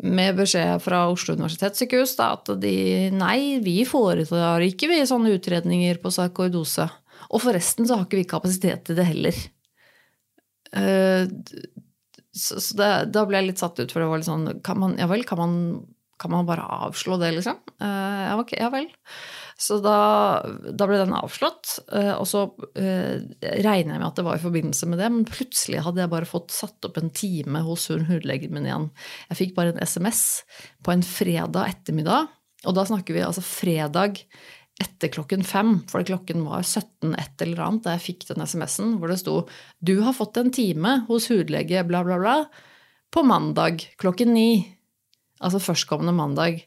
Med 0.03 0.39
beskjed 0.39 0.83
fra 0.83 1.05
Oslo 1.11 1.35
universitetssykehus 1.39 2.17
da, 2.19 2.33
at 2.39 2.51
de 2.63 3.11
nei, 3.15 3.61
vi 3.63 3.83
foretar 3.87 4.63
ikke 4.67 4.89
vi 4.91 5.03
sånne 5.07 5.35
utredninger 5.37 6.01
på 6.03 6.11
sarkoidose. 6.15 6.89
Og 7.33 7.43
forresten 7.43 7.87
så 7.87 7.99
har 7.99 8.07
ikke 8.09 8.23
vi 8.23 8.31
kapasitet 8.31 8.87
til 8.87 8.99
det 8.99 9.07
heller. 9.11 9.43
Så, 12.33 12.61
så 12.65 12.77
det, 12.79 12.91
da 13.13 13.27
ble 13.29 13.41
jeg 13.41 13.51
litt 13.51 13.63
satt 13.63 13.79
ut, 13.81 13.91
for 13.93 14.01
det 14.01 14.09
var 14.09 14.23
litt 14.23 14.31
sånn 14.31 14.49
kan 14.65 14.81
man, 14.81 14.97
Ja 15.01 15.09
vel, 15.11 15.25
kan 15.29 15.41
man, 15.41 15.55
kan 16.21 16.33
man 16.33 16.49
bare 16.49 16.65
avslå 16.87 17.19
det, 17.21 17.35
liksom? 17.37 17.61
Uh, 17.83 18.23
ja, 18.25 18.35
okay, 18.41 18.61
ja 18.63 18.71
vel. 18.73 18.89
Så 19.61 19.79
da, 19.85 19.97
da, 20.65 20.87
ble 20.89 20.99
den 21.03 21.15
avslått. 21.15 21.77
Uh, 21.93 22.15
og 22.17 22.25
så 22.31 22.47
uh, 22.49 23.17
regner 23.43 23.95
jeg 23.95 24.01
med 24.01 24.09
at 24.09 24.19
det 24.19 24.25
var 24.27 24.41
i 24.41 24.45
forbindelse 24.45 24.89
med 24.91 25.03
det, 25.03 25.11
men 25.13 25.29
plutselig 25.29 25.85
hadde 25.85 26.03
jeg 26.03 26.13
bare 26.15 26.31
fått 26.31 26.55
satt 26.55 26.89
opp 26.89 26.99
en 26.99 27.13
time 27.15 27.63
hos 27.67 27.91
hun 27.93 28.09
hudlegen 28.09 28.55
min 28.57 28.69
igjen. 28.71 28.89
Jeg 29.29 29.41
fikk 29.43 29.55
bare 29.59 29.75
en 29.75 29.85
SMS 29.85 30.43
på 30.83 30.95
en 30.95 31.05
fredag 31.07 31.77
ettermiddag, 31.77 32.33
og 32.63 32.79
da 32.79 32.87
snakker 32.89 33.17
vi 33.17 33.25
altså 33.27 33.45
fredag 33.45 34.23
etter 34.81 35.11
klokken 35.13 35.45
fem, 35.45 35.77
for 35.91 36.05
klokken 36.07 36.45
var 36.47 36.65
17 36.65 37.13
et 37.21 37.45
eller 37.45 37.61
annet 37.67 37.85
da 37.85 37.97
jeg 37.97 38.05
fikk 38.07 38.27
den 38.31 38.45
SMS-en 38.47 38.97
hvor 38.99 39.13
det 39.13 39.19
sto 39.21 39.43
'Du 39.85 40.01
har 40.03 40.17
fått 40.17 40.39
en 40.41 40.51
time 40.55 41.03
hos 41.09 41.29
hudlege 41.29 41.85
bla, 41.87 42.03
bla, 42.07 42.19
bla' 42.19 42.47
på 43.13 43.23
mandag 43.23 43.85
klokken 44.01 44.33
ni. 44.35 44.65
Altså 45.43 45.61
førstkommende 45.61 46.15
mandag. 46.17 46.63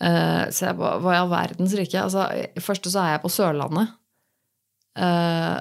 Uh, 0.00 0.48
så 0.52 0.70
jeg 0.70 0.78
bare 0.80 1.00
Hva 1.00 1.14
i 1.14 1.20
all 1.20 1.30
verdens 1.32 1.74
rike? 1.76 2.00
Altså, 2.00 2.26
først 2.60 2.88
så 2.88 3.02
er 3.02 3.14
jeg 3.14 3.22
på 3.24 3.32
Sørlandet. 3.32 3.92
Uh, 4.98 5.60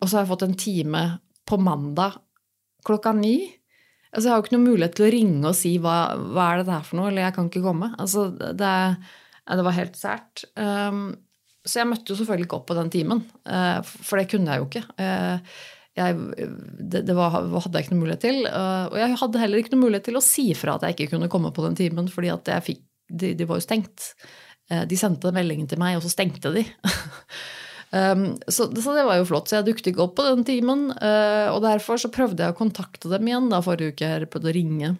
og 0.00 0.08
så 0.08 0.16
har 0.16 0.24
jeg 0.24 0.32
fått 0.32 0.46
en 0.46 0.58
time 0.58 1.02
på 1.48 1.58
mandag 1.60 2.20
klokka 2.86 3.12
ni. 3.16 3.36
Altså, 4.12 4.26
jeg 4.26 4.32
har 4.32 4.40
jo 4.40 4.46
ikke 4.46 4.56
noen 4.56 4.70
mulighet 4.70 4.96
til 4.98 5.06
å 5.06 5.12
ringe 5.14 5.48
og 5.48 5.56
si 5.56 5.76
hva, 5.80 5.96
hva 6.34 6.50
er 6.50 6.62
det 6.62 6.68
der 6.68 6.86
for 6.86 6.98
noe, 6.98 7.10
eller 7.10 7.26
jeg 7.26 7.36
kan 7.36 7.48
ikke 7.48 7.64
komme. 7.64 7.92
Altså, 8.02 8.28
det, 8.32 8.72
det 9.50 9.64
var 9.66 9.74
helt 9.74 9.96
sært. 9.98 10.44
Um, 10.56 11.14
Så 11.66 11.78
jeg 11.78 11.86
møtte 11.86 12.10
jo 12.10 12.16
selvfølgelig 12.18 12.48
ikke 12.48 12.56
opp 12.58 12.66
på 12.66 12.74
den 12.74 12.88
timen, 12.90 13.20
eh, 13.46 13.80
for 13.86 14.18
det 14.18 14.24
kunne 14.32 14.50
jeg 14.50 14.58
jo 14.58 14.64
ikke. 14.66 14.80
Eh, 14.98 15.58
jeg, 15.94 16.16
det, 16.90 17.02
det 17.06 17.14
var, 17.14 17.36
hadde 17.36 17.76
jeg 17.78 17.84
ikke 17.86 17.94
noe 17.94 18.00
mulighet 18.02 18.22
til. 18.24 18.40
eh, 18.48 18.86
Og 18.90 18.96
jeg 18.98 19.18
hadde 19.20 19.42
heller 19.42 19.60
ikke 19.62 19.74
noe 19.76 19.84
mulighet 19.84 20.08
til 20.08 20.18
å 20.18 20.22
si 20.26 20.48
fra 20.58 20.74
at 20.74 20.82
jeg 20.88 20.96
ikke 20.96 21.12
kunne 21.12 21.28
komme 21.30 21.52
på 21.54 21.62
den 21.66 21.78
timen, 21.78 22.08
fordi 22.10 22.32
de, 23.12 23.34
de 23.38 23.46
var 23.46 23.60
jo 23.60 23.66
stengt. 23.66 24.14
De 24.88 24.96
sendte 24.96 25.30
meldingen 25.36 25.68
til 25.70 25.78
meg, 25.78 25.98
og 25.98 26.02
så 26.02 26.10
stengte 26.10 26.50
de. 26.54 26.62
Um, 27.92 28.26
så, 28.54 28.66
så 28.72 28.94
det 28.96 29.06
var 29.06 29.18
jo 29.20 29.26
flott. 29.28 29.50
Så 29.50 29.58
jeg 29.60 29.68
dukket 29.68 29.92
ikke 29.92 30.02
opp 30.06 30.16
på 30.18 30.26
den 30.30 30.42
timen. 30.48 30.86
Og 30.96 31.58
derfor 31.62 32.00
så 32.00 32.10
prøvde 32.10 32.42
jeg 32.42 32.54
å 32.54 32.58
kontakte 32.58 33.10
dem 33.12 33.28
igjen 33.28 33.50
da 33.52 33.60
forrige 33.62 33.92
uke. 33.92 34.08
Jeg 34.16 34.30
prøvde 34.32 34.50
å 34.50 34.56
ringe. 34.56 34.94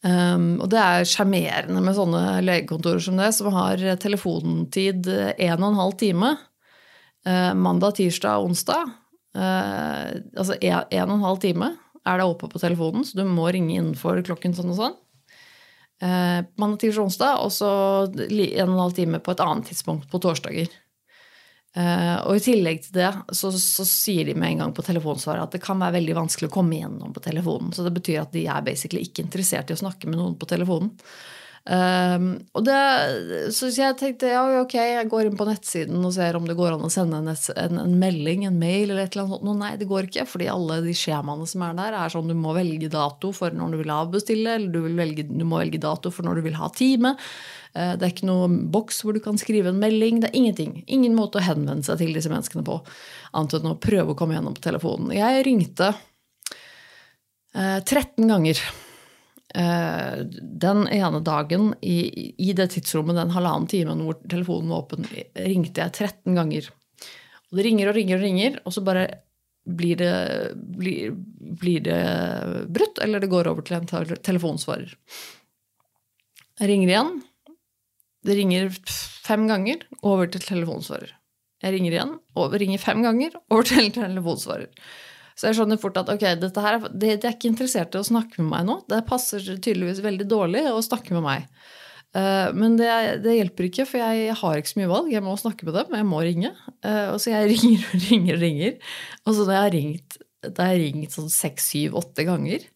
Um, 0.00 0.54
og 0.62 0.70
det 0.72 0.78
er 0.80 1.04
sjarmerende 1.04 1.82
med 1.84 1.92
sånne 1.92 2.38
legekontorer 2.40 3.02
som 3.04 3.18
det, 3.20 3.34
som 3.36 3.50
har 3.52 3.82
telefontid 4.00 5.10
en 5.12 5.60
og 5.60 5.66
en 5.66 5.80
halv 5.82 5.98
time. 6.00 6.30
uh, 7.28 7.52
mandag, 7.54 7.98
tirsdag, 7.98 8.40
onsdag. 8.40 8.88
Uh, 9.36 10.08
altså 10.36 10.56
en, 10.56 10.86
en 10.88 11.10
og 11.10 11.16
en 11.18 11.26
halv 11.28 11.40
time 11.42 11.68
er 12.08 12.16
det 12.16 12.24
oppe 12.24 12.48
på 12.48 12.58
telefonen, 12.62 13.04
så 13.04 13.20
du 13.20 13.26
må 13.28 13.50
ringe 13.52 13.76
innenfor 13.76 14.22
klokken 14.24 14.56
sånn 14.56 14.72
og 14.72 14.78
sånn. 14.80 14.96
Uh, 16.00 16.40
mandag, 16.56 16.80
tirsdag, 16.80 17.04
onsdag, 17.10 17.42
og 17.44 17.52
så 17.52 17.70
li- 18.32 18.54
en 18.56 18.70
og 18.70 18.78
en 18.78 18.84
halv 18.86 18.96
time 18.96 19.20
på 19.20 19.34
et 19.34 19.44
annet 19.44 19.68
tidspunkt 19.68 20.08
på 20.08 20.22
torsdager. 20.24 20.72
Eh, 21.70 22.16
og 22.26 22.34
i 22.34 22.42
tillegg 22.42 22.80
til 22.82 22.96
det 22.96 23.10
så, 23.36 23.52
så 23.54 23.84
sier 23.86 24.26
de 24.26 24.34
med 24.34 24.56
en 24.56 24.64
gang 24.64 24.72
på 24.74 24.82
telefonsvaret 24.82 25.44
at 25.44 25.52
det 25.54 25.62
kan 25.62 25.78
være 25.78 26.00
veldig 26.00 26.16
vanskelig 26.18 26.48
å 26.50 26.54
komme 26.54 26.78
igjennom 26.78 27.12
på 27.14 27.22
telefonen. 27.24 27.74
Så 27.74 27.86
det 27.86 27.94
betyr 27.98 28.24
at 28.24 28.32
de 28.34 28.46
er 28.50 28.64
basically 28.66 29.04
ikke 29.06 29.26
interessert 29.26 29.70
i 29.70 29.76
å 29.76 29.82
snakke 29.82 30.10
med 30.10 30.18
noen 30.18 30.38
på 30.40 30.50
telefonen. 30.50 30.96
Um, 31.60 32.38
og 32.56 32.64
det, 32.64 32.76
så 33.52 33.68
jeg 33.68 33.92
tenkte 34.00 34.30
ja, 34.30 34.40
ok, 34.62 34.78
jeg 34.80 35.08
går 35.12 35.28
inn 35.28 35.36
på 35.36 35.44
nettsiden 35.44 36.00
og 36.00 36.14
ser 36.16 36.38
om 36.38 36.46
det 36.48 36.56
går 36.56 36.72
an 36.72 36.86
å 36.86 36.90
sende 36.90 37.18
en, 37.20 37.28
en, 37.28 37.80
en 37.82 37.98
melding, 38.00 38.46
en 38.48 38.56
mail 38.58 38.88
eller 38.88 39.04
et 39.04 39.12
eller 39.12 39.26
annet 39.26 39.44
sånt. 39.44 39.60
Nei, 39.60 39.74
det 39.78 39.90
går 39.90 40.08
ikke, 40.08 40.24
fordi 40.30 40.48
alle 40.50 40.80
de 40.86 40.96
skjemaene 40.96 41.46
som 41.50 41.66
er 41.66 41.76
der, 41.76 41.98
er 42.00 42.14
sånn 42.14 42.32
du 42.32 42.34
må 42.38 42.56
velge 42.56 42.88
dato 42.90 43.34
for 43.36 43.52
når 43.54 43.76
du 43.76 43.82
vil 43.82 43.92
avbestille, 43.94 44.56
eller 44.56 44.72
du, 44.72 44.80
velge, 44.96 45.28
du 45.28 45.44
må 45.44 45.60
velge 45.60 45.82
dato 45.84 46.12
for 46.14 46.26
når 46.26 46.40
du 46.40 46.48
vil 46.48 46.58
ha 46.58 46.72
time. 46.74 47.12
Eh, 47.74 47.94
Det 47.96 48.02
er 48.06 48.12
ikke 48.14 48.26
noe 48.28 48.48
boks 48.74 49.02
hvor 49.04 49.14
du 49.14 49.20
kan 49.24 49.38
skrive 49.38 49.70
en 49.70 49.78
melding. 49.82 50.20
Det 50.22 50.30
er 50.30 50.36
ingenting. 50.40 50.84
Ingen 50.86 51.14
måte 51.18 51.38
å 51.40 51.44
henvende 51.46 51.84
seg 51.86 51.98
til 52.02 52.12
disse 52.16 52.30
menneskene 52.32 52.64
på, 52.66 52.80
annet 53.34 53.58
enn 53.60 53.70
å 53.72 53.78
prøve 53.80 54.14
å 54.14 54.18
komme 54.18 54.34
gjennom 54.36 54.54
på 54.56 54.64
telefonen. 54.66 55.12
Jeg 55.14 55.44
ringte 55.46 55.92
eh, 57.54 57.80
13 57.84 58.26
ganger. 58.30 58.60
Eh, 59.54 60.20
den 60.62 60.84
ene 60.94 61.20
dagen 61.26 61.72
i, 61.82 62.52
det 62.54 62.68
tidsrommet, 62.74 63.16
den 63.18 63.32
halvannen 63.34 63.66
timen 63.70 64.04
hvor 64.06 64.20
telefonen 64.30 64.70
var 64.70 64.84
åpen, 64.84 65.08
ringte 65.34 65.82
jeg 65.82 65.96
13 65.96 66.36
ganger. 66.38 66.68
Og 67.50 67.58
det 67.58 67.64
ringer 67.66 67.90
og 67.90 67.96
ringer 67.98 68.20
og 68.20 68.22
ringer, 68.22 68.60
og 68.62 68.74
så 68.76 68.84
bare 68.86 69.08
blir 69.70 69.98
det, 69.98 70.12
blir, 70.78 71.10
blir 71.60 71.82
det 71.84 71.98
brutt, 72.72 72.98
eller 73.02 73.20
det 73.22 73.28
går 73.30 73.50
over 73.50 73.66
til 73.66 73.76
en 73.80 73.88
tel- 73.90 74.16
telefonsvarer. 74.24 74.94
Jeg 76.60 76.70
ringer 76.70 76.92
igjen. 76.94 77.10
Det 78.26 78.36
ringer 78.36 78.68
fem 79.24 79.46
ganger, 79.48 79.84
over 80.04 80.28
til 80.28 80.42
telefonsvarer. 80.44 81.14
Jeg 81.64 81.74
ringer 81.74 81.92
igjen, 81.94 82.12
over, 82.40 82.58
ringer 82.60 82.80
fem 82.80 83.02
ganger, 83.04 83.34
over 83.52 83.66
til 83.68 83.90
telefonsvarer. 83.94 84.68
Så 85.40 85.48
jeg 85.48 85.56
skjønner 85.56 85.78
fort 85.80 85.96
at 85.96 86.08
ok, 86.12 86.24
dette 86.40 86.60
her, 86.64 86.76
er- 86.76 86.92
det, 86.92 87.14
det 87.22 87.28
er 87.30 87.36
ikke 87.36 87.48
interessert 87.48 87.94
i 87.96 88.00
å 88.00 88.04
snakke 88.04 88.42
med 88.42 88.50
meg 88.52 88.66
nå. 88.68 88.74
Det 88.92 88.98
passer 89.08 89.40
tydeligvis 89.56 90.02
veldig 90.04 90.26
dårlig 90.28 90.66
å 90.68 90.82
snakke 90.84 91.14
med 91.16 91.24
meg. 91.24 91.46
Eh, 92.16 92.48
men 92.56 92.74
det, 92.76 92.90
det 93.24 93.36
hjelper 93.38 93.68
ikke, 93.70 93.86
for 93.88 94.02
jeg 94.02 94.34
har 94.40 94.60
ikke 94.60 94.72
så 94.74 94.80
mye 94.82 94.90
valg. 94.90 95.08
Jeg 95.14 95.24
må 95.24 95.36
snakke 95.40 95.68
med 95.68 95.78
dem, 95.78 95.96
jeg 95.96 96.08
må 96.10 96.20
ringe. 96.26 96.50
Eh, 96.84 97.06
og 97.14 97.20
så 97.24 97.32
jeg 97.32 97.48
ringer 97.54 97.86
og 97.86 98.04
ringer 98.10 98.36
og 98.36 98.44
ringer. 98.44 98.76
Og 99.24 99.38
så 99.38 99.46
da 99.48 99.56
jeg 99.56 99.64
har 99.64 99.74
ringt, 99.78 100.18
ringt 100.60 101.16
sånn 101.16 101.32
seks, 101.32 101.70
syv, 101.72 101.96
åtte 102.02 102.26
ganger, 102.28 102.68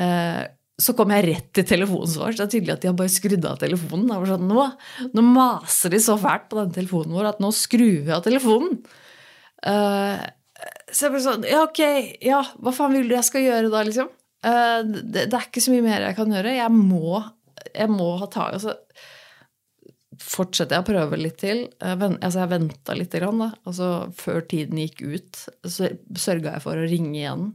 eh, 0.00 0.42
så 0.80 0.94
kom 0.98 1.12
jeg 1.14 1.26
rett 1.28 1.50
til 1.54 1.66
telefonsvar. 1.68 2.34
Så 2.34 2.42
det 2.42 2.46
er 2.46 2.52
tydelig 2.56 2.74
at 2.74 2.82
de 2.82 2.90
har 2.90 2.96
bare 2.98 3.12
skrudd 3.12 3.46
av 3.46 3.60
telefonen. 3.60 4.08
Det 4.10 4.18
var 4.18 4.32
sånn, 4.32 4.48
nå, 4.50 4.64
nå 5.14 5.26
maser 5.26 5.94
de 5.94 6.00
så 6.02 6.16
fælt 6.20 6.48
på 6.50 6.58
den 6.58 6.74
telefonen 6.74 7.14
vår 7.14 7.30
at 7.30 7.42
nå 7.42 7.52
skrur 7.54 8.00
vi 8.06 8.14
av 8.14 8.24
telefonen. 8.26 8.80
Uh, 9.64 10.18
så 10.90 11.06
jeg 11.06 11.14
ble 11.14 11.22
sånn 11.24 11.46
Ja, 11.48 11.62
ok, 11.64 11.80
ja, 12.24 12.42
hva 12.60 12.74
faen 12.74 12.92
vil 12.92 13.08
du 13.08 13.14
jeg 13.16 13.26
skal 13.26 13.46
gjøre 13.46 13.70
da, 13.72 13.80
liksom? 13.86 14.10
Uh, 14.44 14.82
det, 14.84 15.28
det 15.30 15.38
er 15.38 15.46
ikke 15.46 15.62
så 15.64 15.72
mye 15.72 15.86
mer 15.86 16.08
jeg 16.08 16.18
kan 16.18 16.36
gjøre. 16.36 16.58
Jeg 16.58 16.74
må, 16.74 17.22
jeg 17.70 17.90
må 17.94 18.10
ha 18.20 18.30
tak 18.32 18.58
altså, 18.58 18.78
Fortsetter 20.24 20.76
jeg 20.76 20.84
å 20.84 20.86
prøve 20.86 21.18
litt 21.18 21.40
til. 21.42 21.64
Jeg, 21.72 21.98
ven, 21.98 22.18
altså, 22.20 22.44
jeg 22.44 22.50
venta 22.52 22.94
litt, 22.94 23.14
grann, 23.14 23.40
da. 23.42 23.48
Altså, 23.66 23.88
før 24.14 24.44
tiden 24.50 24.78
gikk 24.78 25.02
ut, 25.02 25.40
så 25.66 25.90
sørga 26.18 26.54
jeg 26.54 26.62
for 26.62 26.78
å 26.78 26.86
ringe 26.86 27.18
igjen. 27.18 27.48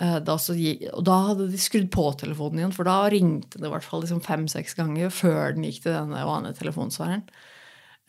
Eh, 0.00 0.18
Da 0.20 0.36
så, 0.36 0.52
og 0.92 1.04
da 1.08 1.16
hadde 1.30 1.50
de 1.50 1.58
skrudd 1.60 1.90
på 1.90 2.06
telefonen 2.20 2.60
igjen, 2.60 2.74
for 2.76 2.84
da 2.84 2.98
ringte 3.12 3.58
det 3.60 3.66
i 3.68 3.72
hvert 3.72 3.84
fall 3.86 4.02
liksom 4.04 4.20
fem-seks 4.24 4.74
ganger 4.76 5.08
før 5.14 5.54
den 5.56 5.64
gikk 5.64 5.82
til 5.86 5.92
denne 5.96 6.24
vanlige 6.28 6.58
telefonsvareren. 6.60 7.24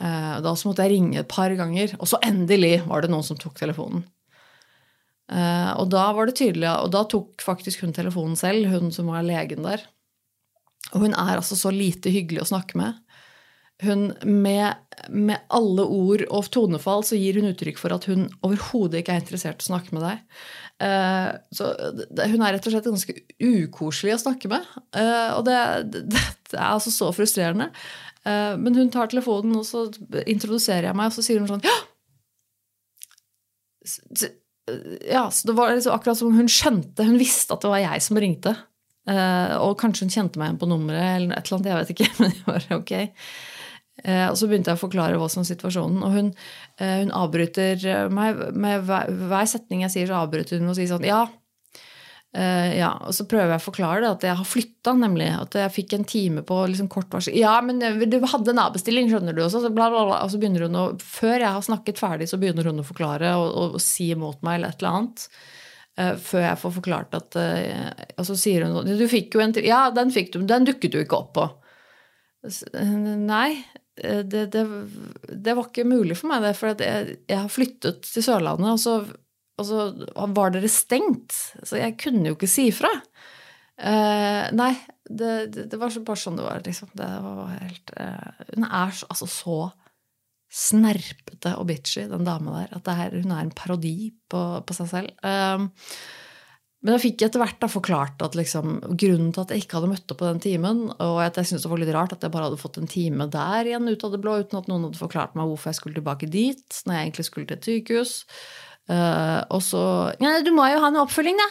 Eh, 0.01 0.41
Da 0.43 0.53
så 0.53 0.67
måtte 0.69 0.83
jeg 0.83 0.97
ringe 0.97 1.19
et 1.19 1.27
par 1.31 1.49
ganger, 1.55 1.95
og 1.99 2.07
så 2.07 2.19
endelig 2.23 2.85
var 2.87 3.01
det 3.01 3.09
noen 3.13 3.23
som 3.23 3.37
tok 3.39 3.55
telefonen. 3.55 4.03
Eh, 5.31 5.73
Og 5.79 5.89
da 5.91 6.11
var 6.13 6.25
det 6.27 6.35
tydelig, 6.39 6.69
og 6.83 6.91
da 6.91 7.03
tok 7.03 7.37
faktisk 7.43 7.81
hun 7.81 7.93
telefonen 7.93 8.35
selv, 8.39 8.67
hun 8.71 8.91
som 8.91 9.07
var 9.07 9.23
legen 9.23 9.63
der. 9.63 9.81
Og 10.93 11.01
hun 11.03 11.13
er 11.13 11.35
altså 11.37 11.55
så 11.55 11.71
lite 11.71 12.09
hyggelig 12.11 12.43
å 12.45 12.51
snakke 12.53 12.75
med. 12.79 12.95
Hun, 13.85 14.07
med, 14.25 14.73
med 15.13 15.43
alle 15.53 15.83
ord 15.85 16.23
og 16.33 16.47
tonefall 16.49 17.03
så 17.05 17.17
gir 17.19 17.37
hun 17.37 17.51
uttrykk 17.51 17.77
for 17.77 17.93
at 17.93 18.07
hun 18.09 18.23
overhodet 18.41 19.03
ikke 19.03 19.13
er 19.13 19.21
interessert 19.21 19.61
i 19.61 19.67
å 19.67 19.69
snakke 19.69 19.93
med 19.93 20.01
deg. 20.01 20.23
Eh, 20.77 21.29
så 21.57 21.67
hun 21.77 22.41
er 22.41 22.53
rett 22.53 22.65
og 22.69 22.73
slett 22.73 22.89
ganske 22.89 23.15
ukoselig 23.41 24.15
å 24.15 24.21
snakke 24.21 24.49
med. 24.51 24.65
Eh, 24.97 25.29
og 25.33 25.45
det, 25.45 25.59
det, 25.93 26.23
det 26.51 26.57
er 26.57 26.71
altså 26.71 26.93
så 26.93 27.11
frustrerende. 27.15 27.69
Eh, 28.25 28.53
men 28.61 28.77
hun 28.77 28.89
tar 28.93 29.11
telefonen, 29.11 29.59
og 29.59 29.65
så 29.67 29.87
introduserer 30.25 30.89
jeg 30.89 30.97
meg, 30.97 31.11
og 31.11 31.17
så 31.17 31.25
sier 31.25 31.41
hun 31.41 31.51
sånn 31.51 31.65
Ja! 31.65 31.77
Ja, 35.07 35.27
så 35.31 35.47
det 35.47 35.53
var 35.55 35.69
liksom 35.71 35.93
akkurat 35.95 36.19
som 36.19 36.33
hun 36.35 36.49
skjønte, 36.51 37.05
hun 37.07 37.21
visste 37.21 37.55
at 37.55 37.61
det 37.63 37.69
var 37.71 37.79
jeg 37.79 38.01
som 38.03 38.17
ringte. 38.19 38.51
Og 39.63 39.77
kanskje 39.79 40.03
hun 40.03 40.11
kjente 40.11 40.41
meg 40.41 40.49
igjen 40.49 40.57
på 40.59 40.67
nummeret, 40.67 41.21
eller 41.21 41.37
et 41.37 41.47
eller 41.47 41.55
annet, 41.55 41.69
jeg 41.69 41.77
vet 41.77 41.93
ikke. 41.93 42.09
Men 42.19 42.33
det 42.33 42.49
var 42.49 42.65
ok. 42.75 42.91
Eh, 44.05 44.27
og 44.29 44.37
så 44.37 44.47
begynte 44.49 44.71
jeg 44.71 44.77
å 44.77 44.83
forklare 44.85 45.17
hva 45.17 45.29
som 45.31 45.41
er 45.41 45.49
situasjonen. 45.49 46.03
Og 46.05 46.13
hun, 46.13 46.29
eh, 46.77 47.01
hun 47.01 47.13
avbryter 47.15 48.09
meg 48.13 48.53
med 48.53 48.85
hver, 48.85 49.09
hver 49.09 49.49
setning 49.49 49.83
jeg 49.85 49.95
sier, 49.95 50.07
så 50.11 50.21
avbryter 50.21 50.61
hun 50.61 50.69
og 50.69 50.77
sier 50.77 50.91
sånn 50.91 51.07
Ja. 51.07 51.27
eh, 52.35 52.77
ja, 52.77 52.91
Og 53.01 53.13
så 53.13 53.25
prøver 53.27 53.55
jeg 53.55 53.61
å 53.61 53.71
forklare 53.71 54.01
det, 54.01 54.09
at 54.11 54.21
jeg 54.21 54.35
har 54.37 54.45
flytta, 54.45 54.93
nemlig. 54.93 55.29
At 55.41 55.53
jeg 55.53 55.73
fikk 55.73 55.93
en 55.93 56.03
time 56.03 56.41
på 56.43 56.67
liksom, 56.67 56.89
kort 56.89 57.09
varsel. 57.09 57.35
Ja, 57.35 57.59
men 57.61 57.79
du 57.79 58.19
hadde 58.21 58.51
en 58.51 58.59
avbestilling, 58.59 59.09
skjønner 59.09 59.33
du. 59.33 59.41
også, 59.41 59.61
så 59.61 59.73
bla, 59.73 59.89
bla, 59.89 60.05
bla. 60.05 60.23
Og 60.23 60.29
så 60.29 60.37
begynner 60.37 60.67
hun 60.67 60.75
å 60.75 60.99
Før 61.01 61.39
jeg 61.39 61.53
har 61.53 61.61
snakket 61.61 61.97
ferdig, 61.97 62.29
så 62.29 62.37
begynner 62.37 62.65
hun 62.65 62.79
å 62.79 62.85
forklare 62.85 63.35
og, 63.35 63.73
og, 63.75 63.81
si 63.81 64.11
imot 64.11 64.43
meg 64.43 64.59
eller 64.59 64.69
et 64.69 64.81
eller 64.81 64.91
annet. 64.91 65.29
Før 65.97 66.43
jeg 66.43 66.57
får 66.61 66.71
forklart 66.75 67.15
at 67.17 67.35
Og 68.19 68.25
så 68.27 68.35
sier 68.37 68.61
hun 68.61 68.85
Du 68.85 69.07
fikk 69.09 69.33
jo 69.33 69.39
en 69.41 69.51
til 69.51 69.65
Ja, 69.65 69.89
den 69.89 70.11
fikk 70.13 70.29
du, 70.31 70.37
men 70.37 70.47
den 70.47 70.67
dukket 70.69 70.91
du 70.93 70.99
ikke 71.01 71.17
opp 71.17 71.33
på. 71.33 71.47
Nei, 72.45 73.65
det, 73.97 74.43
det, 74.53 74.63
det 75.27 75.55
var 75.57 75.69
ikke 75.69 75.87
mulig 75.87 76.17
for 76.19 76.31
meg, 76.31 76.43
det. 76.45 76.53
For 76.59 76.73
jeg, 76.73 77.17
jeg 77.27 77.39
har 77.41 77.53
flyttet 77.53 78.05
til 78.05 78.25
Sørlandet, 78.25 78.69
og 78.75 78.81
så, 78.81 78.97
og 79.57 79.67
så 79.67 79.87
var 80.37 80.53
dere 80.53 80.69
stengt. 80.71 81.35
Så 81.63 81.79
jeg 81.79 81.97
kunne 82.01 82.29
jo 82.29 82.37
ikke 82.37 82.49
si 82.51 82.69
ifra. 82.71 82.91
Eh, 83.77 84.45
nei, 84.57 84.71
det, 85.05 85.33
det, 85.53 85.77
var 85.77 85.93
bare 85.93 86.19
sånn 86.19 86.37
det 86.39 86.45
var, 86.45 86.61
liksom. 86.65 86.93
Det 86.97 87.09
var 87.25 87.51
helt 87.59 87.91
eh, 87.93 88.45
Hun 88.55 88.65
er 88.65 88.95
så, 88.97 89.09
altså 89.13 89.27
så 89.29 89.59
snerpete 90.47 91.51
og 91.59 91.67
bitchy, 91.69 92.07
den 92.09 92.25
dama 92.27 92.61
der. 92.61 92.77
At 92.79 92.89
er, 92.93 93.17
hun 93.19 93.33
er 93.35 93.43
en 93.43 93.53
parodi 93.55 94.13
på, 94.31 94.43
på 94.63 94.77
seg 94.77 94.89
selv. 94.93 95.25
Um, 95.25 95.69
men 96.85 96.93
jeg 96.93 97.03
fikk 97.07 97.23
etter 97.25 97.41
hvert 97.41 97.57
da 97.57 97.67
forklart 97.71 98.21
at 98.21 98.35
liksom, 98.37 98.77
grunnen 99.01 99.31
til 99.33 99.41
at 99.41 99.49
jeg 99.53 99.63
ikke 99.63 99.79
hadde 99.79 99.89
møtt 99.95 100.13
opp 100.13 100.19
på 100.21 100.27
den 100.27 100.41
timen, 100.43 100.83
og 101.01 101.19
at 101.23 101.39
jeg 101.39 101.49
syntes 101.49 101.65
det 101.65 101.71
var 101.71 101.81
litt 101.81 101.93
rart 101.95 102.13
at 102.13 102.25
jeg 102.25 102.33
bare 102.35 102.49
hadde 102.51 102.59
fått 102.61 102.77
en 102.77 102.91
time 102.91 103.25
der 103.33 103.69
igjen 103.71 103.89
ut 103.89 104.05
av 104.05 104.13
det 104.13 104.19
blå, 104.21 104.35
uten 104.45 104.59
at 104.59 104.69
noen 104.69 104.85
hadde 104.85 105.01
forklart 105.01 105.33
meg 105.37 105.49
hvorfor 105.49 105.71
jeg 105.71 105.79
skulle 105.79 105.97
tilbake 105.97 106.29
dit, 106.29 106.81
når 106.85 106.93
jeg 106.93 107.07
egentlig 107.07 107.25
skulle 107.27 107.49
til 107.49 107.57
et 107.57 107.69
sykehus. 107.69 108.11
Uh, 108.87 109.41
og 109.51 109.63
så 109.65 109.81
ja, 110.21 110.37
Du 110.45 110.53
må 110.55 110.67
jo 110.71 110.83
ha 110.83 110.91
noe 110.93 111.07
oppfølging, 111.07 111.41
da! 111.41 111.47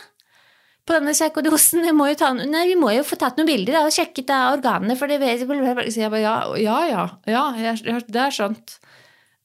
På 0.86 0.94
denne 0.94 1.16
psykodosen. 1.16 1.82
Vi 1.82 1.90
må 1.98 2.06
jo, 2.12 2.14
ta, 2.20 2.30
nei, 2.38 2.62
vi 2.70 2.78
må 2.78 2.92
jo 2.94 3.02
få 3.04 3.18
tatt 3.18 3.40
noen 3.40 3.50
bilder 3.50 3.80
da, 3.80 3.82
og 3.88 3.96
sjekket 3.96 4.30
da, 4.30 4.38
organene. 4.54 4.94
for 4.94 5.10
det 5.10 5.18
vet, 5.18 5.42
Så 5.42 6.04
jeg 6.04 6.12
bare 6.14 6.22
ja, 6.22 6.36
ja, 6.62 6.78
ja, 6.86 7.04
ja 7.26 7.44
jeg, 7.58 7.82
jeg, 7.82 8.06
det 8.14 8.22
er 8.22 8.38
skjønt. 8.38 8.78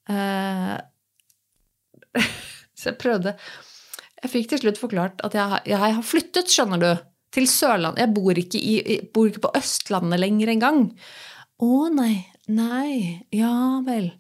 Uh, 0.06 0.78
så 2.78 2.94
jeg 2.94 3.02
prøvde 3.02 3.34
Jeg 4.22 4.34
fikk 4.34 4.52
til 4.52 4.62
slutt 4.64 4.80
forklart 4.82 5.24
at 5.26 5.36
jeg, 5.38 5.62
jeg 5.72 5.80
har 5.82 6.06
flyttet, 6.06 6.52
skjønner 6.52 6.82
du, 6.82 6.92
til 7.32 7.48
Sørlandet. 7.48 8.04
Jeg 8.04 8.14
bor 8.14 8.38
ikke, 8.38 8.60
i, 8.60 8.98
bor 9.14 9.30
ikke 9.30 9.46
på 9.48 9.54
Østlandet 9.58 10.20
lenger 10.20 10.52
engang. 10.52 10.84
Å 11.62 11.88
nei, 11.94 12.16
Nei, 12.52 13.22
ja 13.30 13.82
vel. 13.86 14.12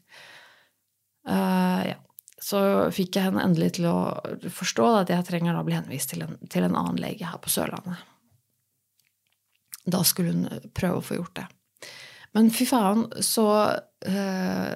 Uh, 1.27 1.81
ja. 1.91 1.97
Så 2.41 2.59
fikk 2.95 3.15
jeg 3.15 3.27
henne 3.27 3.43
endelig 3.45 3.75
til 3.77 3.85
å 3.85 3.97
forstå 4.49 4.85
at 5.03 5.11
jeg 5.13 5.25
trenger 5.27 5.53
da 5.53 5.61
bli 5.65 5.75
henvist 5.77 6.09
til 6.13 6.23
en, 6.25 6.39
til 6.49 6.65
en 6.65 6.77
annen 6.77 6.97
lege 7.01 7.27
her 7.29 7.37
på 7.41 7.51
Sørlandet. 7.53 8.01
Da 9.85 10.01
skulle 10.05 10.33
hun 10.33 10.71
prøve 10.77 11.01
å 11.01 11.05
få 11.05 11.19
gjort 11.19 11.35
det. 11.37 11.45
Men 12.37 12.49
fy 12.53 12.65
faen, 12.69 13.05
så 13.25 13.45
uh, 13.77 14.73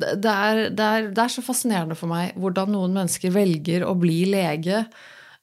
det, 0.00 0.12
er, 0.30 0.60
det, 0.70 0.84
er, 0.84 1.08
det, 1.10 1.18
er, 1.24 1.32
så 1.32 1.44
fascinerende 1.44 1.96
for 1.98 2.10
meg 2.10 2.36
hvordan 2.40 2.72
noen 2.72 2.94
mennesker 2.96 3.34
velger 3.34 3.84
å 3.84 3.96
bli 3.98 4.22
lege 4.32 4.86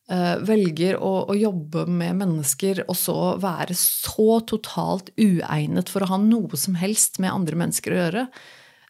Eh, 0.10 0.40
velger 0.42 0.96
å, 0.98 1.10
å, 1.30 1.36
jobbe 1.38 1.84
med 1.86 2.16
mennesker 2.18 2.80
og 2.88 2.96
så 2.98 3.16
være 3.38 3.76
så 3.78 4.40
totalt 4.50 5.12
uegnet 5.22 5.92
for 5.94 6.02
å 6.02 6.08
ha 6.16 6.18
noe 6.18 6.58
som 6.58 6.80
helst 6.82 7.20
med 7.22 7.30
andre 7.30 7.60
mennesker 7.62 7.94
å 7.94 8.00
gjøre, 8.00 8.24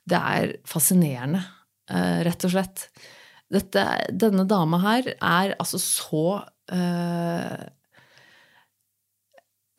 det 0.07 0.21
er 0.39 0.53
fascinerende, 0.65 1.41
uh, 1.91 2.21
rett 2.23 2.45
og 2.47 2.53
slett. 2.53 2.85
Dette, 3.51 3.83
denne 4.15 4.47
dama 4.47 4.79
her 4.79 5.11
er 5.11 5.57
altså 5.59 5.81
så 5.83 6.23
uh, 6.39 7.67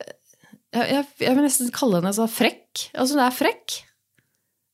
jeg, 0.05 0.85
jeg, 0.85 1.03
jeg, 1.25 1.33
vil 1.33 1.41
nesten 1.41 1.73
kalle 1.73 2.03
henne 2.03 2.13
så 2.15 2.29
frekk. 2.29 2.85
Altså, 2.93 3.17
hun 3.17 3.25
er 3.25 3.33
frekk. 3.33 3.81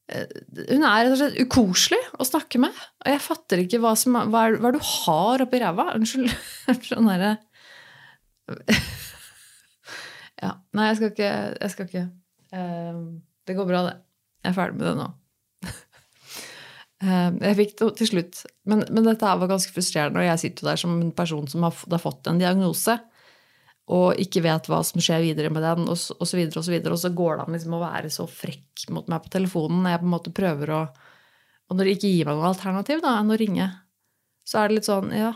Eh, 0.08 0.28
hun 0.70 0.86
er 0.88 1.04
rett 1.04 1.14
og 1.14 1.20
slett 1.20 1.42
ukoselig 1.42 2.00
å 2.16 2.28
snakke 2.28 2.62
med. 2.64 2.76
Og 3.04 3.12
jeg 3.12 3.24
fatter 3.24 3.64
ikke 3.64 3.82
hva, 3.84 3.94
som, 4.00 4.16
hva, 4.32 4.46
er, 4.48 4.60
hva 4.62 4.72
er 4.72 4.78
du 4.78 4.90
har 4.94 5.44
oppi 5.44 5.62
ræva. 5.64 5.90
Unnskyld. 5.98 6.32
Sånn 6.90 7.12
derre 7.12 7.36
Ja. 10.44 10.54
Nei, 10.78 10.92
jeg 10.92 11.00
skal 11.00 11.12
ikke, 11.12 11.32
jeg 11.58 11.74
skal 11.74 11.88
ikke. 11.90 12.06
Uh, 12.54 13.00
det 13.50 13.56
går 13.58 13.68
bra, 13.68 13.82
det. 13.90 13.96
Jeg 14.46 14.52
er 14.52 14.56
ferdig 14.56 14.78
med 14.78 14.86
det 14.88 14.96
nå. 15.00 15.08
uh, 17.04 17.32
jeg 17.50 17.58
fikk 17.58 17.74
det 17.82 17.88
til 18.00 18.12
slutt. 18.12 18.44
Men, 18.70 18.86
men 18.94 19.10
dette 19.10 19.34
var 19.42 19.50
ganske 19.50 19.74
frustrerende, 19.74 20.22
og 20.22 20.30
jeg 20.30 20.44
sitter 20.46 20.70
der 20.70 20.80
som 20.80 20.94
en 21.02 21.12
person 21.18 21.50
som 21.50 21.66
har 21.66 22.04
fått 22.04 22.30
en 22.30 22.40
diagnose 22.40 23.00
og 23.88 24.20
ikke 24.20 24.44
vet 24.44 24.68
hva 24.68 24.82
som 24.84 25.00
skjer 25.00 25.22
videre 25.24 25.50
med 25.54 25.64
den, 25.64 25.86
og, 25.88 25.96
så 25.98 26.36
videre 26.36 26.60
og 26.60 26.66
så 26.68 26.74
videre. 26.74 26.96
Og 26.96 27.00
så 27.00 27.12
går 27.16 27.38
det 27.38 27.46
an 27.46 27.56
liksom 27.56 27.76
å 27.78 27.84
være 27.86 28.12
så 28.12 28.26
frekk 28.28 28.90
mot 28.92 29.08
meg 29.08 29.24
på 29.24 29.32
telefonen 29.38 29.80
når 29.84 29.94
jeg 29.94 30.02
på 30.02 30.08
en 30.08 30.16
måte 30.16 30.34
prøver 30.36 30.74
å 30.76 30.82
Og 31.68 31.76
når 31.76 31.88
de 31.88 31.94
ikke 31.98 32.12
gir 32.12 32.28
meg 32.28 32.38
noe 32.40 32.50
alternativ 32.52 33.02
da, 33.04 33.18
enn 33.20 33.32
å 33.32 33.38
ringe, 33.40 33.68
så 34.48 34.60
er 34.60 34.70
det 34.70 34.78
litt 34.78 34.88
sånn 34.88 35.12
Ja, 35.16 35.34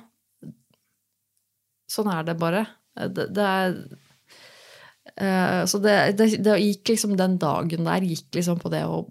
sånn 1.91 2.11
er 2.11 2.27
det 2.27 2.37
bare. 2.39 2.65
Det, 2.95 3.27
det 3.35 3.47
er 3.47 3.75
uh, 5.21 5.63
Så 5.67 5.79
det, 5.83 5.95
det, 6.19 6.29
det, 6.43 6.59
gikk 6.59 6.93
liksom 6.93 7.15
den 7.19 7.37
dagen 7.41 7.87
der 7.87 8.07
gikk 8.07 8.35
liksom 8.35 8.59
på 8.59 8.71
det 8.73 8.83
å, 8.87 9.03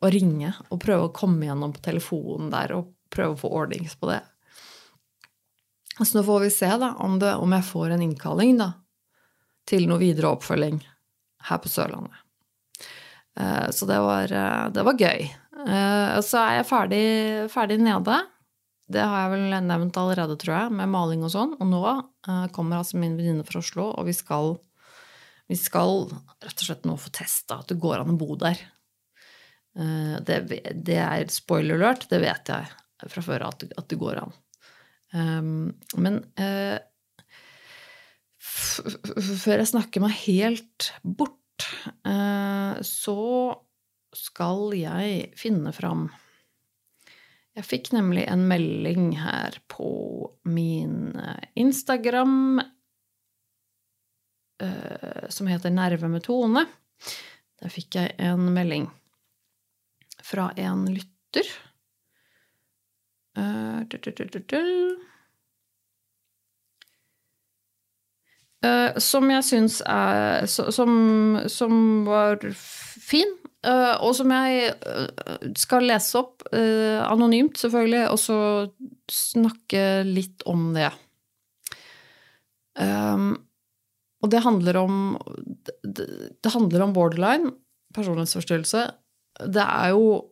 å 0.00 0.12
ringe 0.12 0.54
og 0.68 0.80
prøve 0.82 1.08
å 1.08 1.14
komme 1.16 1.48
gjennom 1.48 1.74
på 1.76 1.84
telefonen 1.84 2.52
der 2.52 2.76
og 2.76 2.94
prøve 3.12 3.36
å 3.36 3.40
få 3.44 3.52
ordnings 3.60 3.96
på 4.00 4.08
det. 4.10 4.20
Så 6.04 6.16
nå 6.16 6.24
får 6.24 6.40
vi 6.40 6.50
se 6.50 6.68
da, 6.80 6.94
om, 7.04 7.18
det, 7.20 7.34
om 7.36 7.52
jeg 7.52 7.66
får 7.68 7.92
en 7.94 8.02
innkalling 8.04 8.56
da, 8.60 8.72
til 9.68 9.84
noe 9.88 10.00
videre 10.00 10.32
oppfølging 10.32 10.80
her 11.50 11.60
på 11.60 11.68
Sørlandet. 11.68 12.16
Eh, 13.40 13.68
så 13.74 13.88
det 13.88 13.98
var, 14.00 14.32
eh, 14.32 14.66
det 14.72 14.84
var 14.86 15.00
gøy. 15.00 15.28
Og 15.60 16.24
så 16.24 16.40
er 16.40 16.54
jeg 16.56 16.68
ferdig, 16.70 17.04
ferdig, 17.52 17.76
nede. 17.84 18.16
Det 18.88 19.02
har 19.04 19.26
jeg 19.26 19.32
vel 19.34 19.66
nevnt 19.66 19.98
allerede, 20.00 20.38
tror 20.40 20.54
jeg, 20.56 20.72
med 20.78 20.88
maling 20.88 21.26
og 21.26 21.34
sånn. 21.34 21.52
Og 21.60 21.68
nå 21.68 21.82
kommer 22.56 22.78
altså 22.78 22.96
min 22.96 23.18
venninne 23.18 23.44
fra 23.44 23.60
Oslo, 23.60 23.90
og 23.92 24.08
vi 24.08 24.14
skal, 24.16 24.54
vi 25.52 25.58
skal 25.60 26.06
rett 26.40 26.56
og 26.56 26.64
slett 26.64 26.88
nå 26.88 26.96
få 26.96 27.12
testa 27.12 27.60
at 27.60 27.68
det 27.68 27.76
går 27.82 28.00
an 28.00 28.14
å 28.14 28.16
bo 28.16 28.38
der. 28.40 28.56
Det, 30.24 30.40
det 30.72 30.96
er 30.96 31.28
spoiler 31.28 31.76
alert, 31.76 32.08
det 32.08 32.22
vet 32.24 32.54
jeg 32.54 33.12
fra 33.12 33.26
før 33.28 33.50
at, 33.52 33.68
at 33.68 33.92
det 33.92 34.00
går 34.00 34.24
an. 34.24 34.32
Um, 35.10 35.72
men 35.98 36.20
uh, 36.38 36.78
før 38.40 39.58
jeg 39.58 39.70
snakker 39.72 40.04
meg 40.04 40.14
helt 40.22 40.90
bort, 41.02 41.66
uh, 42.06 42.78
så 42.86 43.18
skal 44.16 44.72
jeg 44.74 45.30
finne 45.38 45.70
fram 45.74 46.08
Jeg 47.54 47.66
fikk 47.66 47.92
nemlig 47.94 48.24
en 48.30 48.42
melding 48.50 49.12
her 49.20 49.58
på 49.70 49.90
min 50.50 51.14
eh, 51.18 51.46
Instagram 51.58 52.60
som 55.32 55.48
heter 55.48 55.72
Nerve 55.72 56.08
med 56.12 56.24
tone. 56.26 56.66
Der 57.60 57.72
fikk 57.72 57.96
jeg 57.96 58.12
en 58.20 58.50
melding 58.54 58.86
fra 60.24 60.50
en 60.60 60.86
lytter. 60.92 61.48
Uh, 63.38 63.84
uh, 68.66 68.98
som 68.98 69.30
jeg 69.30 69.46
syns 69.46 69.78
er 69.86 70.48
som, 70.50 70.90
som, 71.46 71.74
var 72.08 72.42
fin, 72.50 73.36
uh, 73.66 73.94
og 74.02 74.16
som 74.18 74.34
jeg 74.34 74.74
skal 75.58 75.86
lese 75.86 76.18
opp 76.18 76.42
anonymt, 76.50 77.60
selvfølgelig, 77.60 78.02
og 78.10 78.18
så 78.18 78.40
snakke 79.10 80.02
litt 80.08 80.42
om 80.50 80.72
det. 80.74 80.90
Um, 82.80 83.32
og 84.20 84.30
det 84.32 84.42
handler 84.44 84.76
om 84.80 84.94
det, 85.64 86.06
det 86.42 86.52
handler 86.52 86.84
om 86.84 86.92
borderline, 86.96 87.54
personlighetsforstyrrelse. 87.94 88.84
Det 89.48 89.64
er 89.64 89.94
jo 89.94 90.29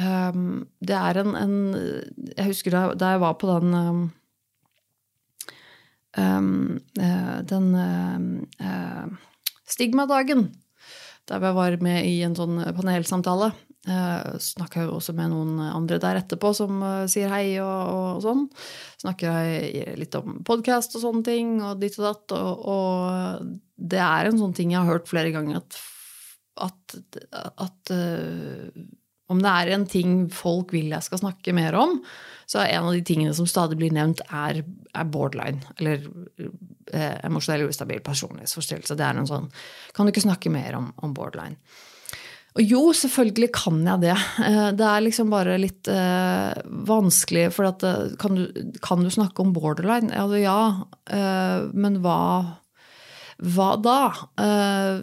um, 0.00 0.64
Det 0.80 0.96
er 0.96 1.20
en, 1.22 1.34
en, 1.38 1.56
Jeg 2.36 2.48
husker 2.50 2.74
da, 2.74 2.82
da, 2.98 3.14
jeg 3.14 3.22
var 3.24 3.36
på 3.40 3.50
den 3.50 3.74
um, 3.78 4.02
Den 7.50 7.70
uh, 7.74 9.06
stigmadagen, 9.66 10.48
der 11.28 11.42
jeg 11.42 11.56
var 11.56 11.78
med 11.82 12.06
i 12.06 12.18
en 12.22 12.36
sånn 12.38 12.60
panelsamtale. 12.76 13.52
Uh, 13.84 14.38
Snakka 14.40 14.86
jo 14.86 14.94
også 14.96 15.12
med 15.16 15.28
noen 15.32 15.58
andre 15.60 15.98
der 16.00 16.22
etterpå 16.22 16.54
som 16.56 16.78
uh, 16.80 17.04
sier 17.10 17.32
hei 17.32 17.58
og, 17.60 17.82
og, 17.90 18.22
sånn. 18.24 18.46
Snakker 19.02 19.96
litt 20.00 20.14
om 20.16 20.38
podkast 20.46 20.96
og 20.96 21.02
sånne 21.02 21.26
ting 21.26 21.58
og 21.60 21.82
ditt 21.82 21.98
og 21.98 22.06
datt. 22.06 22.36
Og, 22.38 22.68
og, 22.76 23.58
det 23.74 24.00
er 24.00 24.30
en 24.30 24.38
sånn 24.40 24.54
ting 24.56 24.72
jeg 24.72 24.80
har 24.80 24.88
hørt 24.88 25.10
flere 25.10 25.34
ganger, 25.34 25.58
at, 25.58 25.80
at, 26.64 26.96
at 27.66 27.92
uh, 27.92 28.84
om 29.32 29.40
det 29.40 29.50
er 29.50 29.72
en 29.72 29.86
ting 29.88 30.16
folk 30.32 30.74
vil 30.74 30.92
jeg 30.92 31.06
skal 31.06 31.22
snakke 31.22 31.54
mer 31.56 31.76
om, 31.78 31.96
så 32.50 32.60
er 32.60 32.74
en 32.74 32.90
av 32.90 32.96
de 32.96 33.00
tingene 33.06 33.32
som 33.36 33.48
stadig 33.48 33.78
blir 33.80 33.94
nevnt, 33.94 34.20
er, 34.28 34.60
er 34.92 35.08
borderline. 35.08 35.64
Eller 35.78 36.04
eh, 36.92 37.16
emosjonell 37.24 37.70
ustabil 37.70 38.02
personlighetsforstyrrelse. 38.04 38.96
Det 38.98 39.06
er 39.06 39.20
en 39.20 39.30
sånn 39.30 39.48
Kan 39.96 40.04
du 40.04 40.12
ikke 40.12 40.26
snakke 40.26 40.52
mer 40.52 40.76
om, 40.76 40.90
om, 41.00 41.14
borderline? 41.16 41.56
Og 42.54 42.62
jo, 42.68 42.82
selvfølgelig 42.94 43.48
kan 43.56 43.80
jeg 43.80 44.02
det. 44.04 44.18
Eh, 44.44 44.68
det 44.76 44.90
er 44.90 45.06
liksom 45.06 45.32
bare 45.32 45.56
litt 45.62 45.88
eh, 45.90 46.60
vanskelig, 46.90 47.48
for 47.56 47.70
at, 47.70 47.86
eh, 47.88 48.12
kan, 48.20 48.36
du, 48.36 48.76
kan, 48.84 49.02
du, 49.02 49.10
snakke 49.14 49.40
om 49.42 49.56
borderline? 49.56 50.12
Altså, 50.12 50.42
ja, 50.44 50.60
eh, 51.08 51.64
men 51.72 52.02
hva 52.04 52.60
hva 53.42 53.74
da? 53.82 54.00
Eh, 54.38 55.00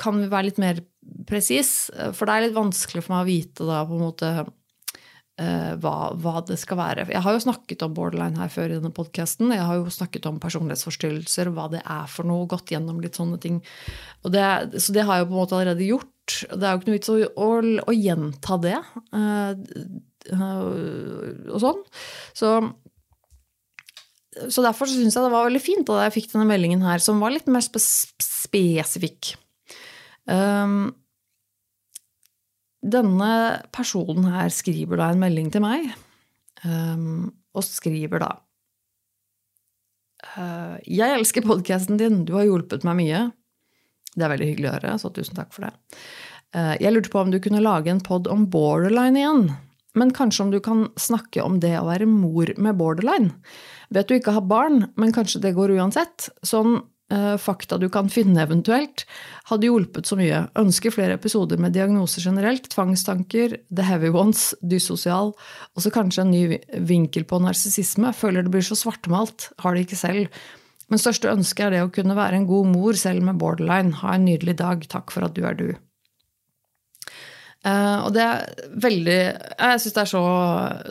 kan 0.00 0.22
vi 0.22 0.30
være 0.30 0.48
litt 0.48 0.60
mer 0.62 0.80
presis? 1.26 1.90
For 2.14 2.28
det 2.28 2.34
er 2.34 2.46
litt 2.46 2.56
vanskelig 2.56 3.04
for 3.04 3.16
meg 3.16 3.24
å 3.24 3.28
vite 3.28 3.66
da 3.68 3.82
på 3.88 3.96
en 3.96 4.04
måte 4.04 4.30
uh, 4.44 5.72
hva, 5.82 5.94
hva, 6.18 6.42
det 6.48 6.58
skal 6.60 6.80
være. 6.80 7.06
Jeg 7.12 7.24
har 7.24 7.36
jo 7.36 7.44
snakket 7.46 7.84
om 7.86 7.94
borderline 7.96 8.38
her 8.40 8.52
før 8.52 8.70
i 8.70 8.76
denne 8.78 8.94
podkasten. 8.94 9.54
Jeg 9.54 9.66
har 9.66 9.80
jo 9.80 9.94
snakket 9.94 10.28
om 10.30 10.40
personlighetsforstyrrelser 10.42 11.50
og 11.50 11.58
hva 11.58 11.68
det 11.74 11.82
er 11.84 12.10
for 12.12 12.28
noe. 12.28 12.48
Gått 12.50 12.74
gjennom 12.74 13.00
litt 13.04 13.18
sånne 13.18 13.40
ting. 13.42 13.62
Det, 14.26 14.44
så 14.78 14.96
det 14.96 15.06
har 15.08 15.18
jeg 15.18 15.26
jo 15.26 15.30
på 15.30 15.36
en 15.36 15.42
måte 15.42 15.58
allerede 15.58 15.88
gjort. 15.88 16.12
Det 16.52 16.60
er 16.60 16.74
jo 16.74 16.82
ikke 16.82 16.90
noe 16.90 16.98
vits 16.98 17.12
å, 17.14 17.18
å, 17.24 17.48
å 17.88 17.96
gjenta 17.96 18.60
det. 18.66 18.76
Uh, 19.14 19.54
og 20.28 21.58
sånn. 21.62 21.82
Så 22.36 22.58
så 24.46 24.62
derfor 24.62 24.86
syns 24.86 25.16
jeg 25.16 25.24
det 25.24 25.32
var 25.32 25.48
veldig 25.48 25.62
fint 25.62 25.88
da 25.88 26.04
jeg 26.04 26.14
fikk 26.18 26.30
denne 26.30 26.46
meldingen 26.46 26.84
her, 26.86 27.02
som 27.02 27.18
var 27.22 27.32
litt 27.34 27.48
mer 27.50 27.64
spesifikk. 27.64 29.32
Um, 30.28 30.92
denne 32.82 33.32
personen 33.74 34.28
her 34.30 34.52
skriver 34.54 35.00
da 35.00 35.10
en 35.12 35.22
melding 35.22 35.50
til 35.54 35.64
meg, 35.64 35.90
um, 36.64 37.28
og 37.56 37.66
skriver 37.66 38.22
da 38.22 38.30
uh, 40.36 40.76
Jeg 40.86 41.16
elsker 41.16 41.46
podkasten 41.46 41.98
din, 42.00 42.24
du 42.28 42.36
har 42.38 42.46
hjulpet 42.46 42.86
meg 42.86 43.00
mye. 43.00 43.22
Det 44.14 44.24
er 44.24 44.34
veldig 44.34 44.50
hyggelig 44.52 44.70
å 44.70 44.74
høre, 44.76 44.98
så 45.02 45.12
tusen 45.14 45.38
takk 45.38 45.54
for 45.54 45.66
det. 45.66 45.72
Uh, 46.54 46.74
jeg 46.80 46.94
lurte 46.94 47.12
på 47.12 47.22
om 47.22 47.32
du 47.34 47.40
kunne 47.42 47.64
lage 47.64 47.90
en 47.92 48.04
pod 48.04 48.30
om 48.30 48.46
borderline 48.50 49.20
igjen. 49.20 49.48
Men 49.98 50.12
kanskje 50.14 50.44
om 50.44 50.52
du 50.52 50.60
kan 50.62 50.86
snakke 51.00 51.42
om 51.42 51.58
det 51.62 51.74
å 51.78 51.86
være 51.88 52.06
mor 52.06 52.52
med 52.60 52.78
borderline. 52.78 53.32
Vet 53.94 54.10
du 54.10 54.18
ikke 54.18 54.36
har 54.36 54.46
barn, 54.46 54.84
men 55.00 55.14
kanskje 55.16 55.40
det 55.42 55.56
går 55.56 55.74
uansett. 55.78 56.28
Sånn 56.46 56.76
eh, 56.76 56.86
fakta 57.40 57.78
du 57.80 57.86
kan 57.92 58.10
finne 58.12 58.42
eventuelt, 58.44 59.06
hadde 59.48 59.68
hjulpet 59.70 60.10
så 60.10 60.18
mye. 60.18 60.42
Ønsker 60.60 60.92
flere 60.92 61.16
episoder 61.16 61.60
med 61.60 61.72
diagnoser 61.72 62.26
generelt, 62.28 62.68
tvangstanker, 62.74 63.56
the 63.72 63.86
heavy 63.86 64.12
ones, 64.12 64.50
dysosial, 64.60 65.32
og 65.72 65.84
så 65.84 65.92
kanskje 65.94 66.26
en 66.26 66.34
ny 66.34 66.60
vinkel 66.90 67.24
på 67.28 67.40
narsissisme. 67.40 68.12
Føler 68.12 68.44
det 68.44 68.52
blir 68.52 68.66
så 68.66 68.76
svartmalt, 68.76 69.50
har 69.64 69.74
det 69.74 69.86
ikke 69.86 70.02
selv. 70.04 70.40
Men 70.88 71.00
største 71.00 71.32
ønske 71.32 71.66
er 71.66 71.74
det 71.74 71.84
å 71.84 71.92
kunne 71.92 72.16
være 72.16 72.40
en 72.40 72.48
god 72.48 72.72
mor 72.72 72.96
selv 72.96 73.24
med 73.24 73.40
borderline. 73.40 73.96
Ha 74.00 74.16
en 74.16 74.28
nydelig 74.28 74.56
dag. 74.60 74.84
Takk 74.88 75.12
for 75.12 75.26
at 75.26 75.36
du 75.36 75.44
er 75.48 75.56
du. 75.56 75.68
Uh, 77.66 78.06
og 78.06 78.12
det 78.14 78.22
er 78.22 78.68
veldig 78.78 79.14
Jeg 79.18 79.80
syns 79.82 79.94
det 79.96 80.02
er 80.04 80.10
så 80.12 80.20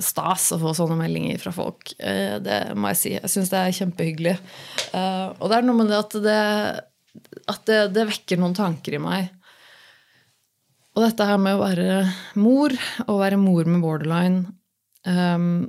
stas 0.04 0.50
å 0.52 0.58
få 0.60 0.74
sånne 0.76 0.98
meldinger 1.00 1.40
fra 1.40 1.54
folk. 1.56 1.94
Uh, 1.96 2.38
det 2.44 2.60
må 2.76 2.92
jeg 2.92 3.00
si. 3.00 3.14
Jeg 3.16 3.32
syns 3.32 3.52
det 3.54 3.62
er 3.62 3.78
kjempehyggelig. 3.78 4.36
Uh, 4.92 5.32
og 5.40 5.48
det 5.48 5.58
er 5.58 5.68
noe 5.68 5.80
med 5.80 5.92
det 5.94 6.02
at, 6.02 6.18
det, 6.26 6.42
at 7.54 7.64
det, 7.70 7.80
det, 7.96 8.08
vekker 8.12 8.42
noen 8.42 8.58
tanker 8.58 8.98
i 8.98 9.02
meg. 9.02 9.32
Og 10.98 11.06
dette 11.06 11.28
her 11.30 11.40
med 11.40 11.56
å 11.56 11.64
være 11.64 12.02
mor, 12.42 12.76
og 13.06 13.22
være 13.22 13.40
mor 13.40 13.68
med 13.70 13.84
borderline 13.84 14.48
um, 15.06 15.68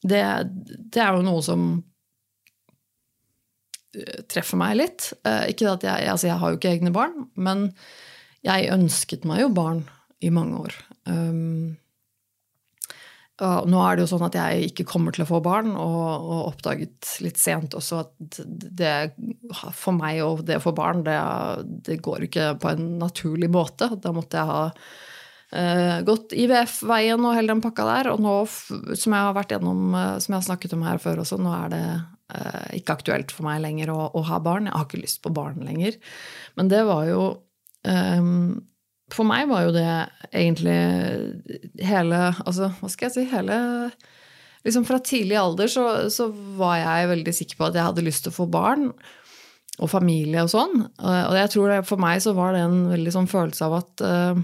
det, 0.00 0.22
det, 0.48 1.02
er 1.02 1.18
jo 1.18 1.26
noe 1.26 1.42
som 1.44 1.66
treffer 4.28 4.58
meg 4.58 4.74
litt. 4.80 5.12
ikke 5.22 5.68
at 5.70 5.84
jeg, 5.86 6.08
altså 6.10 6.26
jeg 6.26 6.40
har 6.40 6.50
jo 6.50 6.58
ikke 6.58 6.72
egne 6.74 6.90
barn, 6.92 7.28
men 7.36 7.68
jeg 8.44 8.72
ønsket 8.74 9.24
meg 9.28 9.44
jo 9.44 9.54
barn 9.56 9.86
i 10.24 10.30
mange 10.32 10.60
år. 10.66 10.76
Um, 11.08 11.76
nå 13.42 13.80
er 13.82 13.96
det 13.96 14.04
jo 14.04 14.10
sånn 14.12 14.26
at 14.28 14.36
jeg 14.38 14.68
ikke 14.68 14.86
kommer 14.86 15.14
til 15.14 15.24
å 15.24 15.28
få 15.28 15.40
barn, 15.42 15.72
og, 15.74 16.04
og 16.22 16.52
oppdaget 16.52 17.16
litt 17.24 17.40
sent 17.40 17.74
også 17.74 18.04
at 18.04 18.38
det 18.46 18.92
for 19.74 19.96
meg 19.96 20.20
og 20.22 20.44
det 20.46 20.60
å 20.60 20.62
få 20.62 20.74
barn, 20.76 21.02
det, 21.06 21.16
det, 21.88 21.98
går 22.04 22.28
ikke 22.28 22.52
på 22.62 22.70
en 22.70 22.94
naturlig 23.00 23.50
måte. 23.50 23.90
Da 23.98 24.14
måtte 24.14 24.38
jeg 24.38 24.52
ha 24.52 24.62
uh, 24.70 25.98
gått 26.06 26.36
IVF-veien 26.38 27.26
og 27.26 27.34
hele 27.34 27.56
den 27.56 27.64
pakka 27.64 27.88
der. 27.90 28.12
Og 28.14 28.22
nå, 28.22 28.36
som 28.46 29.16
jeg 29.16 29.18
har 29.18 29.34
vært 29.34 29.56
gjennom, 29.56 29.88
uh, 29.96 30.14
som 30.22 30.36
jeg 30.36 30.38
har 30.38 30.48
snakket 30.52 30.76
om 30.78 30.86
her 30.86 31.02
før 31.02 31.24
også, 31.24 31.40
nå 31.42 31.56
er 31.58 31.74
det 31.74 31.84
uh, 31.90 32.68
ikke 32.78 33.00
aktuelt 33.00 33.34
for 33.34 33.48
meg 33.48 33.64
lenger 33.66 33.90
å, 33.96 33.98
å, 34.14 34.22
ha 34.30 34.38
barn. 34.46 34.70
Jeg 34.70 34.78
har 34.78 34.86
ikke 34.86 35.02
lyst 35.02 35.24
på 35.26 35.34
barn 35.34 35.58
lenger. 35.66 35.98
Men 36.54 36.70
det 36.70 36.86
var 36.86 37.10
jo 37.10 37.24
Um, 37.84 38.64
for 39.12 39.28
meg 39.28 39.48
var 39.50 39.66
jo 39.66 39.74
det 39.74 39.88
egentlig 40.32 40.76
hele 41.84 42.20
Altså, 42.32 42.70
hva 42.78 42.88
skal 42.88 43.10
jeg 43.10 43.14
si 43.14 43.24
Hele 43.28 43.58
Liksom 44.64 44.86
fra 44.88 44.96
tidlig 45.04 45.36
alder 45.36 45.68
så, 45.68 45.84
så, 46.08 46.30
var 46.32 46.78
jeg 46.80 47.10
veldig 47.10 47.34
sikker 47.36 47.58
på 47.58 47.66
at 47.66 47.76
jeg 47.76 47.84
hadde 47.84 48.04
lyst 48.06 48.24
til 48.24 48.32
å 48.32 48.38
få 48.38 48.46
barn 48.48 48.86
og 49.74 49.90
familie 49.92 50.40
og 50.40 50.48
sånn. 50.48 50.86
Og 50.96 51.34
jeg 51.36 51.50
tror 51.52 51.68
det, 51.68 51.78
for 51.84 52.00
meg 52.00 52.22
så 52.24 52.32
var 52.32 52.54
det 52.54 52.62
en 52.64 52.78
veldig 52.88 53.12
sånn 53.12 53.28
følelse 53.28 53.66
av 53.66 53.74
at 53.82 54.04
uh, 54.06 54.40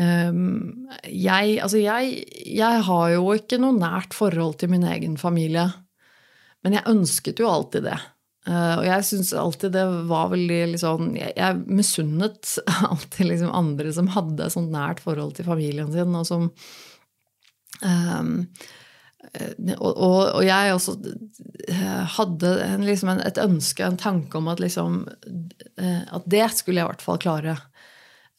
um, 0.00 0.88
jeg 1.04 1.58
Altså, 1.58 1.82
jeg, 1.82 2.22
jeg 2.56 2.86
har 2.88 3.12
jo 3.12 3.26
ikke 3.36 3.60
noe 3.60 3.76
nært 3.76 4.16
forhold 4.16 4.56
til 4.62 4.72
min 4.72 4.88
egen 4.88 5.18
familie. 5.20 5.66
Men 6.64 6.78
jeg 6.78 6.88
ønsket 6.94 7.42
jo 7.42 7.50
alltid 7.50 7.90
det. 7.90 7.98
Uh, 8.42 8.80
og 8.80 8.84
jeg 8.88 9.06
syns 9.06 9.28
alltid 9.38 9.70
det 9.76 9.84
var 10.10 10.32
veldig 10.32 10.56
liksom 10.72 11.12
Jeg, 11.14 11.30
jeg 11.36 11.60
misunnet 11.70 12.56
alltid 12.90 13.28
liksom 13.28 13.52
andre 13.54 13.92
som 13.94 14.08
hadde 14.10 14.48
sånt 14.50 14.72
nært 14.74 15.02
forhold 15.04 15.36
til 15.36 15.46
familien 15.46 15.92
sin, 15.94 16.16
og 16.18 16.26
som 16.26 16.48
um, 17.86 18.32
og, 19.78 19.92
og, 19.92 20.16
og, 20.34 20.40
jeg 20.44 20.72
også 20.74 20.96
hadde 22.18 22.50
en, 22.66 22.82
liksom 22.84 23.12
en, 23.12 23.20
et 23.22 23.38
ønske, 23.38 23.86
en 23.86 23.96
tanke 23.96 24.36
om 24.36 24.50
at 24.50 24.60
liksom 24.60 25.04
At 25.78 26.26
det 26.26 26.48
skulle 26.52 26.82
jeg 26.82 26.84
i 26.84 26.90
hvert 26.90 27.04
fall 27.04 27.20
klare. 27.22 27.54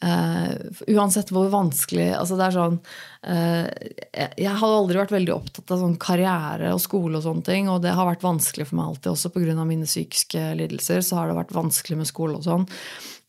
Uh, 0.03 0.57
uansett 0.91 1.29
hvor 1.31 1.47
vanskelig 1.53 2.09
altså 2.17 2.35
det 2.35 2.47
er 2.49 2.55
sånn 2.57 2.73
uh, 2.81 3.67
jeg, 3.69 4.29
jeg 4.41 4.55
har 4.59 4.73
aldri 4.75 4.99
vært 4.99 5.13
veldig 5.13 5.31
opptatt 5.31 5.71
av 5.71 5.79
sånn 5.79 5.93
karriere 6.01 6.73
og 6.75 6.81
skole, 6.83 7.19
og 7.19 7.23
sånne 7.23 7.45
ting, 7.47 7.69
og 7.71 7.79
det 7.85 7.93
har 7.95 8.09
vært 8.09 8.25
vanskelig 8.25 8.67
for 8.67 8.79
meg 8.81 8.89
alltid. 8.89 9.11
Også 9.13 9.31
pga. 9.31 9.55
mine 9.63 9.87
psykiske 9.87 10.41
lidelser 10.59 11.05
så 11.05 11.21
har 11.21 11.31
det 11.31 11.37
vært 11.37 11.55
vanskelig 11.55 12.01
med 12.01 12.09
skole 12.09 12.41
og 12.41 12.47
sånn. 12.47 12.67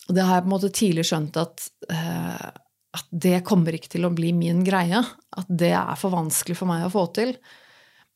Og 0.08 0.16
det 0.16 0.26
har 0.26 0.38
jeg 0.40 0.46
på 0.46 0.50
en 0.50 0.54
måte 0.56 0.72
tidlig 0.74 1.06
skjønt 1.08 1.38
at, 1.40 1.68
uh, 1.92 2.48
at 2.98 3.12
det 3.26 3.44
kommer 3.46 3.76
ikke 3.76 3.92
til 3.94 4.08
å 4.08 4.14
bli 4.16 4.32
min 4.36 4.64
greie. 4.66 5.04
At 5.36 5.48
det 5.48 5.72
er 5.78 6.00
for 6.00 6.16
vanskelig 6.16 6.58
for 6.58 6.70
meg 6.70 6.88
å 6.88 6.92
få 6.92 7.06
til. 7.16 7.36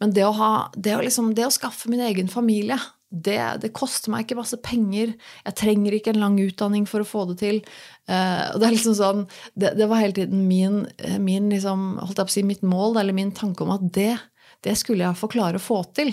Men 0.03 0.15
det 0.15 0.27
å, 0.27 0.35
ha, 0.39 0.53
det 0.75 0.97
å, 0.97 1.03
liksom, 1.05 1.33
det 1.35 1.47
å 1.47 1.55
skaffe 1.55 1.91
min 1.91 2.03
egen 2.07 2.31
familie, 2.31 2.79
det, 3.09 3.41
det, 3.63 3.71
koster 3.77 4.13
meg 4.13 4.27
ikke 4.27 4.37
masse 4.39 4.59
penger. 4.65 5.15
Jeg 5.47 5.57
trenger 5.57 5.97
ikke 5.97 6.13
en 6.13 6.21
lang 6.21 6.37
utdanning 6.43 6.85
for 6.89 7.01
å 7.01 7.09
få 7.09 7.25
det 7.31 7.39
til. 7.41 7.61
Uh, 8.09 8.53
det 8.61 8.73
liksom 8.75 8.97
sånn, 8.99 9.23
det, 9.57 9.73
det 9.79 9.89
var 9.89 10.03
hele 10.03 10.17
tiden 10.19 10.45
min, 10.49 10.83
min 11.25 11.49
liksom, 11.53 11.95
holdt 12.03 12.21
jeg 12.21 12.29
på 12.29 12.35
å 12.35 12.37
si, 12.37 12.47
mitt 12.49 12.65
mål, 12.67 13.01
eller 13.01 13.17
min 13.17 13.33
tanke 13.37 13.65
om 13.65 13.73
at 13.79 13.87
det, 13.97 14.15
det 14.67 14.77
skulle 14.81 15.07
jeg 15.07 15.21
få 15.21 15.31
klare 15.33 15.61
å 15.61 15.65
få 15.65 15.81
til. 15.97 16.13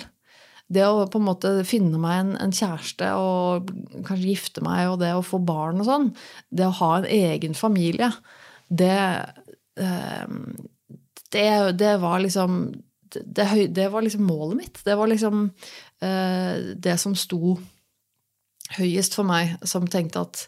Det 0.72 0.86
å 0.88 1.04
på 1.12 1.20
en 1.20 1.28
måte 1.28 1.52
finne 1.68 2.00
meg 2.02 2.22
en, 2.24 2.32
en, 2.42 2.56
kjæreste 2.56 3.12
og 3.22 3.68
kanskje 4.08 4.32
gifte 4.32 4.64
meg, 4.66 4.88
og 4.90 5.02
det 5.04 5.12
å 5.14 5.26
få 5.26 5.42
barn 5.44 5.84
og 5.84 5.90
sånn, 5.90 6.10
det 6.50 6.70
å 6.70 6.78
ha 6.80 6.92
en 7.02 7.12
egen 7.12 7.58
familie, 7.58 8.10
det, 8.72 8.98
uh, 9.84 10.40
det, 11.36 11.50
det 11.84 11.96
var 12.02 12.24
liksom 12.24 12.60
det, 13.24 13.68
det, 13.68 13.90
var 13.90 14.02
liksom 14.02 14.24
målet 14.24 14.58
mitt. 14.58 14.80
Det 14.84 14.96
var 14.96 15.08
liksom 15.08 15.50
det 16.06 16.96
som 17.02 17.16
sto 17.18 17.56
høyest 18.76 19.16
for 19.18 19.28
meg, 19.28 19.56
som 19.68 19.86
tenkte 19.90 20.24
at 20.26 20.46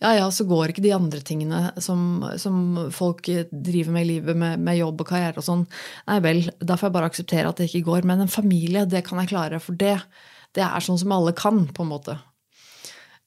ja, 0.00 0.14
ja, 0.16 0.28
så 0.32 0.46
går 0.48 0.72
ikke 0.72 0.84
de 0.84 0.94
andre 0.96 1.20
tingene 1.24 1.74
som, 1.84 2.22
som 2.40 2.88
folk 2.94 3.26
driver 3.50 3.92
med 3.92 4.06
i 4.06 4.08
livet, 4.14 4.38
med, 4.38 4.62
med, 4.64 4.78
jobb 4.80 5.04
og 5.04 5.10
karriere 5.10 5.42
og 5.42 5.44
sånn. 5.44 5.66
Nei 6.08 6.16
vel, 6.24 6.40
da 6.56 6.78
får 6.80 6.88
jeg 6.88 6.96
bare 6.96 7.10
akseptere 7.12 7.50
at 7.50 7.60
det 7.60 7.68
ikke 7.68 7.84
går. 7.90 8.08
Men 8.08 8.24
en 8.24 8.32
familie, 8.32 8.86
det 8.88 9.04
kan 9.06 9.20
jeg 9.20 9.32
klare. 9.34 9.60
For 9.60 9.76
det, 9.76 9.98
det 10.56 10.64
er 10.64 10.86
sånn 10.86 10.98
som 11.02 11.12
alle 11.14 11.36
kan, 11.36 11.66
på 11.76 11.84
en 11.84 11.92
måte. 11.92 12.16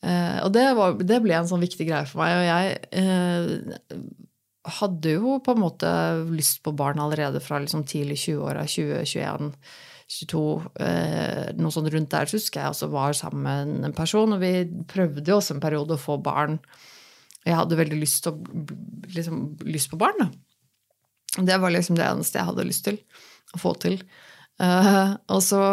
Eh, 0.02 0.40
og 0.42 0.50
det, 0.58 0.66
var, 0.80 0.98
det, 0.98 1.22
ble 1.24 1.38
en 1.38 1.52
sånn 1.54 1.62
viktig 1.64 1.88
greie 1.92 2.10
for 2.10 2.24
meg. 2.24 2.40
Og 2.42 2.50
jeg 2.50 2.74
eh, 3.04 4.02
hadde 4.82 5.16
jo 5.20 5.38
på 5.46 5.54
en 5.54 5.62
måte 5.62 5.94
lyst 6.34 6.64
på 6.66 6.74
barn 6.76 7.06
allerede 7.06 7.44
fra 7.44 7.62
liksom 7.62 7.86
tidlig 7.86 8.18
20-åra, 8.26 8.66
2021. 8.66 9.54
22, 10.12 10.42
eh, 10.84 11.52
noe 11.58 11.74
sånt 11.74 11.92
rundt 11.94 12.12
der, 12.12 12.30
så 12.30 12.38
husker 12.38 12.62
jeg 12.62 12.74
også 12.74 12.90
var 12.94 13.16
sammen 13.18 13.44
med 13.46 13.88
en 13.90 13.96
person, 13.98 14.36
og 14.36 14.42
vi 14.44 14.66
prøvde 14.90 15.26
jo 15.26 15.38
også 15.40 15.56
en 15.56 15.64
periode 15.64 15.96
å 15.96 16.02
få 16.02 16.18
barn. 16.24 16.60
Jeg 17.44 17.58
hadde 17.60 17.80
veldig 17.80 18.00
lyst, 18.00 18.28
å, 18.30 18.36
liksom, 19.16 19.46
lyst 19.68 19.92
på 19.92 20.00
barn, 20.02 20.26
da. 20.26 20.30
Det 21.44 21.58
var 21.60 21.74
liksom 21.74 21.98
det 21.98 22.06
eneste 22.06 22.38
jeg 22.38 22.50
hadde 22.52 22.68
lyst 22.68 22.86
til 22.86 23.00
å 23.56 23.62
få 23.62 23.74
til. 23.82 23.98
Uh, 24.62 25.16
og 25.34 25.42
så 25.42 25.64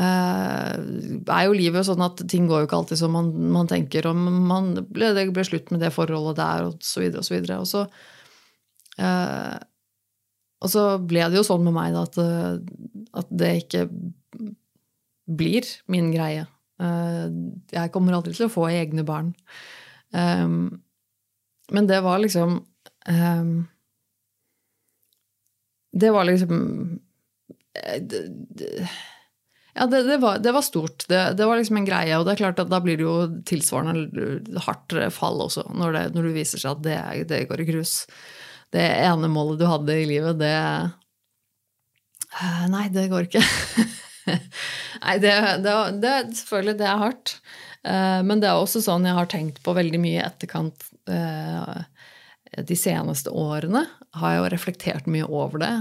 uh, 0.00 0.74
er 0.80 1.42
jo 1.44 1.56
livet 1.56 1.84
sånn 1.84 2.00
at 2.06 2.22
ting 2.30 2.48
går 2.48 2.62
jo 2.62 2.68
ikke 2.70 2.78
alltid 2.80 3.02
som 3.02 3.12
man, 3.12 3.28
man 3.52 3.68
tenker, 3.68 4.08
og 4.08 4.16
man 4.16 4.72
ble, 4.88 5.12
det 5.16 5.28
ble 5.36 5.44
slutt 5.44 5.74
med 5.74 5.84
det 5.84 5.92
forholdet 5.92 6.40
der, 6.40 6.70
og 6.70 6.80
så 6.84 7.04
videre 7.04 7.20
og 7.20 7.28
så 7.28 7.36
videre. 7.36 7.60
Og 7.60 7.68
så 7.68 7.84
og 10.64 10.72
så 10.72 10.84
ble 11.02 11.26
det 11.28 11.38
jo 11.38 11.46
sånn 11.46 11.64
med 11.66 11.76
meg 11.76 11.94
da, 11.94 12.04
at, 12.06 12.18
eh, 12.20 12.52
at, 13.20 13.32
det 13.42 13.52
ikke 13.62 13.86
blir 15.26 15.68
min 15.92 16.12
greie. 16.14 16.46
Eh, 16.80 17.24
jeg 17.74 17.92
kommer 17.92 18.16
aldri 18.16 18.32
til 18.36 18.48
å 18.48 18.52
få 18.52 18.68
egne 18.72 19.04
barn. 19.06 19.34
Um, 20.16 20.78
men 21.74 21.88
det 21.90 21.98
var 22.04 22.20
liksom 22.22 22.60
Det 25.90 26.10
var 26.14 26.24
liksom 26.28 26.60
eh, 27.74 28.94
ja, 29.74 29.86
det, 29.90 30.02
det, 30.06 30.16
var, 30.22 30.38
det, 30.38 30.52
var, 30.52 30.62
stort. 30.62 31.04
Det, 31.08 31.34
det, 31.36 31.46
var 31.46 31.58
liksom 31.58 31.76
en 31.76 31.88
greie. 31.88 32.16
Og 32.16 32.24
det 32.24 32.34
er 32.34 32.42
klart 32.44 32.62
at 32.62 32.70
da 32.72 32.80
blir 32.80 32.96
det 32.96 33.04
jo 33.04 33.16
tilsvarende 33.46 34.60
hardt 34.64 34.94
fall 35.12 35.42
også, 35.44 35.66
når 35.74 35.92
det, 35.92 36.04
når 36.14 36.30
viser 36.38 36.62
seg 36.62 36.78
at 36.78 36.86
det, 36.86 36.96
går 37.50 37.62
i 37.62 37.68
grus 37.68 37.98
det 38.74 38.86
ene 39.06 39.28
målet 39.30 39.60
du 39.60 39.66
hadde 39.68 39.94
i 39.94 40.06
livet, 40.08 40.38
det 40.40 40.54
eh, 42.40 42.64
Nei, 42.72 42.86
det 42.92 43.08
går 43.12 43.28
ikke. 43.28 43.42
nei, 45.04 45.16
det, 45.22 45.34
det, 45.64 45.76
det, 46.02 46.14
selvfølgelig, 46.40 46.78
det 46.80 46.88
er 46.90 47.04
hardt. 47.04 47.36
Eh, 47.86 48.20
men 48.26 48.42
det 48.42 48.50
er 48.50 48.58
også 48.58 48.82
sånn 48.84 49.06
jeg 49.06 49.18
har 49.18 49.30
tenkt 49.30 49.62
på 49.64 49.76
veldig 49.76 50.00
mye 50.02 50.18
i 50.18 50.26
etterkant 50.26 50.88
eh, 51.12 51.78
de 52.66 52.78
seneste 52.78 53.30
årene. 53.30 53.86
Har 54.16 54.34
jeg 54.34 54.42
jo 54.42 54.52
reflektert 54.56 55.10
mye 55.10 55.26
over 55.28 55.60
det. 55.60 55.74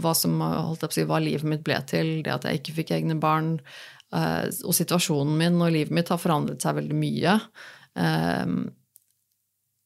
Hva 0.00 0.14
som 0.16 0.38
si, 0.88 1.04
hva 1.04 1.18
livet 1.20 1.48
mitt 1.48 1.64
ble 1.66 1.76
til, 1.90 2.16
det 2.24 2.32
at 2.32 2.46
jeg 2.48 2.62
ikke 2.62 2.78
fikk 2.78 2.94
egne 2.96 3.18
barn. 3.20 3.58
Og 4.14 4.72
situasjonen 4.72 5.34
min 5.36 5.58
og 5.60 5.74
livet 5.74 5.92
mitt 5.92 6.08
har 6.08 6.22
forandret 6.22 6.64
seg 6.64 6.78
veldig 6.78 6.96
mye. 6.96 7.34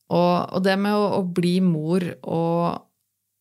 Og, 0.09 0.35
og 0.57 0.64
det 0.64 0.77
med 0.81 0.97
å, 0.97 1.07
å, 1.18 1.23
bli 1.23 1.59
mor 1.64 2.05
og, 2.23 2.85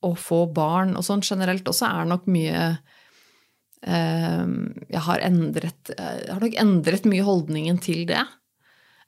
og, 0.04 0.16
få 0.20 0.44
barn 0.52 0.98
og 1.00 1.06
sånn 1.08 1.24
generelt 1.24 1.68
også 1.70 1.88
er 1.88 2.10
nok 2.10 2.28
mye 2.32 2.70
jeg 3.88 5.02
har, 5.06 5.22
endret, 5.22 5.92
jeg 5.94 6.32
har 6.34 6.42
nok 6.42 6.56
endret 6.60 7.06
mye 7.08 7.24
holdningen 7.24 7.78
til 7.80 8.02
det. 8.10 8.24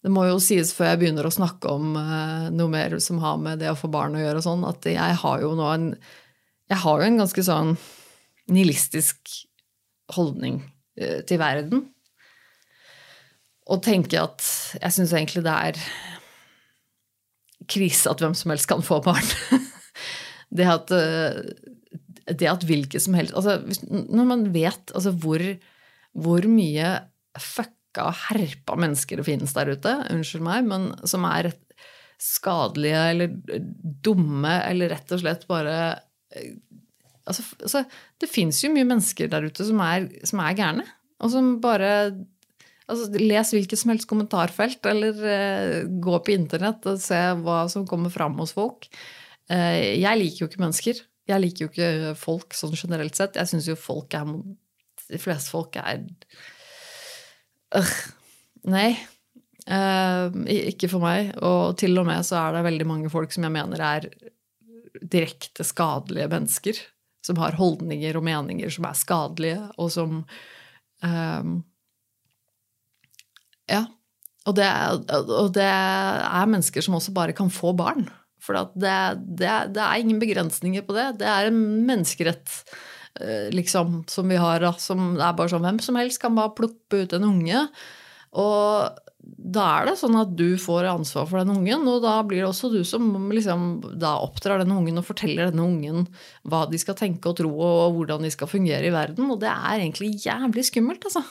Det 0.06 0.12
må 0.14 0.28
jo 0.28 0.38
sies 0.40 0.70
før 0.78 0.92
jeg 0.92 1.00
begynner 1.02 1.28
å 1.28 1.34
snakke 1.34 1.74
om 1.74 1.98
noe 2.54 2.72
mer 2.72 2.94
som 3.04 3.18
har 3.20 3.42
med 3.42 3.60
det 3.60 3.72
å 3.74 3.76
få 3.76 3.90
barn 3.92 4.16
å 4.16 4.22
gjøre, 4.22 4.40
og 4.40 4.46
sånn, 4.46 4.64
at 4.70 4.86
jeg 4.88 5.18
har 5.24 5.42
jo 5.44 5.52
nå 5.58 5.72
en 5.74 5.88
Jeg 6.70 6.84
har 6.86 7.02
jo 7.02 7.08
en 7.10 7.18
ganske 7.18 7.44
sånn 7.44 7.74
nihilistisk 8.54 9.34
holdning 10.14 10.62
til 10.96 11.42
verden. 11.42 11.88
Og 13.70 13.82
tenker 13.86 14.30
at 14.30 14.46
jeg 14.78 14.96
syns 14.96 15.14
egentlig 15.18 15.44
det 15.46 15.56
er 15.56 15.82
krise 17.70 18.12
at 18.12 18.22
hvem 18.24 18.36
som 18.38 18.54
helst 18.54 18.70
kan 18.70 18.84
få 18.86 19.00
barn. 19.06 19.26
det 20.58 20.68
at, 20.70 20.94
eh, 20.96 21.40
det 22.30 22.50
at 22.50 22.66
hvilke 22.68 23.02
som 23.02 23.18
helst 23.18 23.36
altså, 23.38 23.60
Når 23.90 24.28
man 24.30 24.48
vet 24.54 24.94
altså, 24.96 25.14
hvor, 25.14 25.44
hvor 26.18 26.50
mye 26.50 26.94
fucka 27.40 28.10
og 28.10 28.18
herpa 28.28 28.78
mennesker 28.80 29.20
det 29.20 29.28
finnes 29.28 29.56
der 29.56 29.74
ute, 29.74 29.96
unnskyld 30.14 30.46
meg, 30.46 30.68
men 30.70 30.92
som 31.10 31.26
er 31.30 31.52
skadelige 32.20 33.04
eller 33.14 33.36
dumme 34.04 34.58
eller 34.68 34.92
rett 34.92 35.14
og 35.16 35.22
slett 35.22 35.46
bare 35.50 35.76
eh, 36.36 36.58
altså, 37.30 37.46
altså, 37.62 37.86
Det 38.20 38.30
fins 38.30 38.60
jo 38.64 38.74
mye 38.74 38.88
mennesker 38.88 39.32
der 39.32 39.48
ute 39.48 39.68
som 39.68 39.80
er, 39.86 40.10
som 40.28 40.42
er 40.44 40.58
gærne, 40.58 40.86
og 41.24 41.32
som 41.34 41.56
bare 41.64 41.94
Altså, 42.90 43.10
les 43.22 43.52
hvilket 43.54 43.78
som 43.78 43.92
helst 43.94 44.10
kommentarfelt, 44.10 44.82
eller 44.90 45.20
uh, 45.22 45.90
gå 46.02 46.20
på 46.26 46.34
internett 46.34 46.86
og 46.90 47.02
se 47.04 47.20
hva 47.44 47.62
som 47.70 47.86
kommer 47.90 48.14
fram 48.14 48.38
hos 48.42 48.56
folk. 48.58 48.90
Uh, 49.52 49.78
jeg 50.00 50.18
liker 50.18 50.44
jo 50.44 50.50
ikke 50.50 50.64
mennesker. 50.64 51.04
Jeg 51.30 51.44
liker 51.44 51.66
jo 51.66 51.70
ikke 51.70 52.16
folk 52.18 52.58
sånn 52.58 52.74
generelt 52.74 53.18
sett. 53.18 53.38
Jeg 53.38 53.52
syns 53.52 53.70
jo 53.70 53.78
folk 53.78 54.18
er 54.18 54.26
De 55.10 55.22
fleste 55.22 55.54
folk 55.54 55.78
er 55.78 56.02
uh, 57.78 57.96
Nei. 58.70 58.98
ikke 60.50 60.90
for 60.90 61.06
meg. 61.06 61.36
Og 61.46 61.78
til 61.78 61.94
og 62.02 62.10
med 62.10 62.26
så 62.26 62.42
er 62.42 62.58
det 62.58 62.68
veldig 62.72 62.90
mange 62.90 63.14
folk 63.14 63.34
som 63.36 63.46
jeg 63.46 63.54
mener 63.54 63.86
er 63.86 64.10
direkte 65.00 65.64
skadelige 65.64 66.32
mennesker. 66.34 66.82
Som 67.22 67.38
har 67.38 67.60
holdninger 67.60 68.18
og 68.18 68.26
meninger 68.26 68.74
som 68.74 68.90
er 68.90 68.98
skadelige, 68.98 69.62
og 69.78 69.92
som 69.94 70.24
ja. 73.70 73.86
Og 74.48 74.56
det, 74.58 74.68
og 75.14 75.52
det, 75.54 75.66
er 75.68 76.50
mennesker 76.50 76.82
som 76.82 76.98
også 76.98 77.14
bare 77.16 77.36
kan 77.38 77.52
få 77.54 77.74
barn. 77.78 78.08
For 78.42 78.58
det, 78.74 78.96
det, 79.38 79.52
det, 79.76 79.84
er 79.84 80.00
ingen 80.00 80.22
begrensninger 80.22 80.86
på 80.88 80.96
det. 80.96 81.10
Det 81.20 81.28
er 81.28 81.50
en 81.50 81.60
menneskerett 81.86 82.54
eh, 83.20 83.50
liksom, 83.54 84.04
som 84.10 84.32
vi 84.32 84.40
har. 84.40 84.66
Som 84.82 85.20
er 85.20 85.36
bare 85.38 85.52
sånn 85.52 85.68
hvem 85.68 85.82
som 85.84 86.00
helst 86.00 86.22
kan 86.24 86.38
bare 86.40 86.56
plukke 86.58 87.04
ut 87.04 87.14
en 87.18 87.28
unge. 87.30 87.68
Og 88.40 89.06
da 89.20 89.66
er 89.80 89.90
det 89.90 89.98
sånn 90.00 90.18
at 90.20 90.32
du 90.38 90.54
får 90.62 90.88
ansvar 90.90 91.28
for 91.30 91.42
den 91.42 91.52
ungen, 91.54 91.86
og 91.92 92.02
da 92.04 92.16
blir 92.26 92.42
det 92.42 92.50
også 92.50 92.72
du 92.74 92.80
som 92.88 93.30
liksom, 93.34 93.68
da 94.00 94.16
oppdrar 94.24 94.64
den 94.64 94.74
ungen 94.74 95.02
og 95.02 95.08
forteller 95.08 95.50
denne 95.50 95.66
ungen 95.66 96.08
hva 96.48 96.64
de 96.70 96.80
skal 96.82 96.98
tenke 96.98 97.30
og 97.30 97.38
tro, 97.40 97.52
og 97.52 97.98
hvordan 97.98 98.26
de 98.26 98.32
skal 98.34 98.50
fungere 98.52 98.90
i 98.90 98.94
verden. 98.96 99.30
Og 99.30 99.42
det 99.44 99.52
er 99.52 99.84
egentlig 99.84 100.16
jævlig 100.26 100.66
skummelt, 100.70 101.06
altså. 101.10 101.26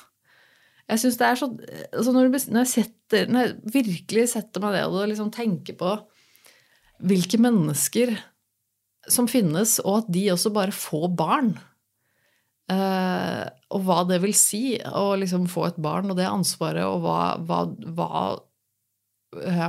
Jeg 0.89 1.03
synes 1.03 1.19
det 1.21 1.27
er 1.27 1.37
så, 1.37 1.49
altså 1.93 2.13
når, 2.15 2.31
når, 2.49 2.63
jeg 2.63 2.71
setter, 2.73 3.29
når, 3.29 3.45
jeg 3.45 3.73
virkelig 3.75 4.29
setter 4.33 4.63
meg 4.65 4.79
ned 4.79 4.95
og 4.97 5.11
liksom 5.11 5.31
tenker 5.35 5.77
på 5.77 5.93
hvilke 7.09 7.41
mennesker 7.41 8.15
som 9.09 9.29
finnes, 9.31 9.79
og 9.85 10.03
at 10.03 10.09
de 10.13 10.25
også 10.33 10.53
bare 10.53 10.75
får 10.75 11.07
barn 11.17 11.53
eh, 12.73 13.45
Og 13.73 13.85
hva 13.87 14.03
det 14.09 14.19
vil 14.25 14.35
si 14.37 14.77
å 14.81 15.15
liksom 15.21 15.47
få 15.49 15.69
et 15.69 15.79
barn, 15.81 16.11
og 16.11 16.19
det 16.19 16.27
ansvaret, 16.29 16.85
og 16.85 17.05
hva, 17.05 17.21
hva, 17.49 17.61
hva 17.97 18.11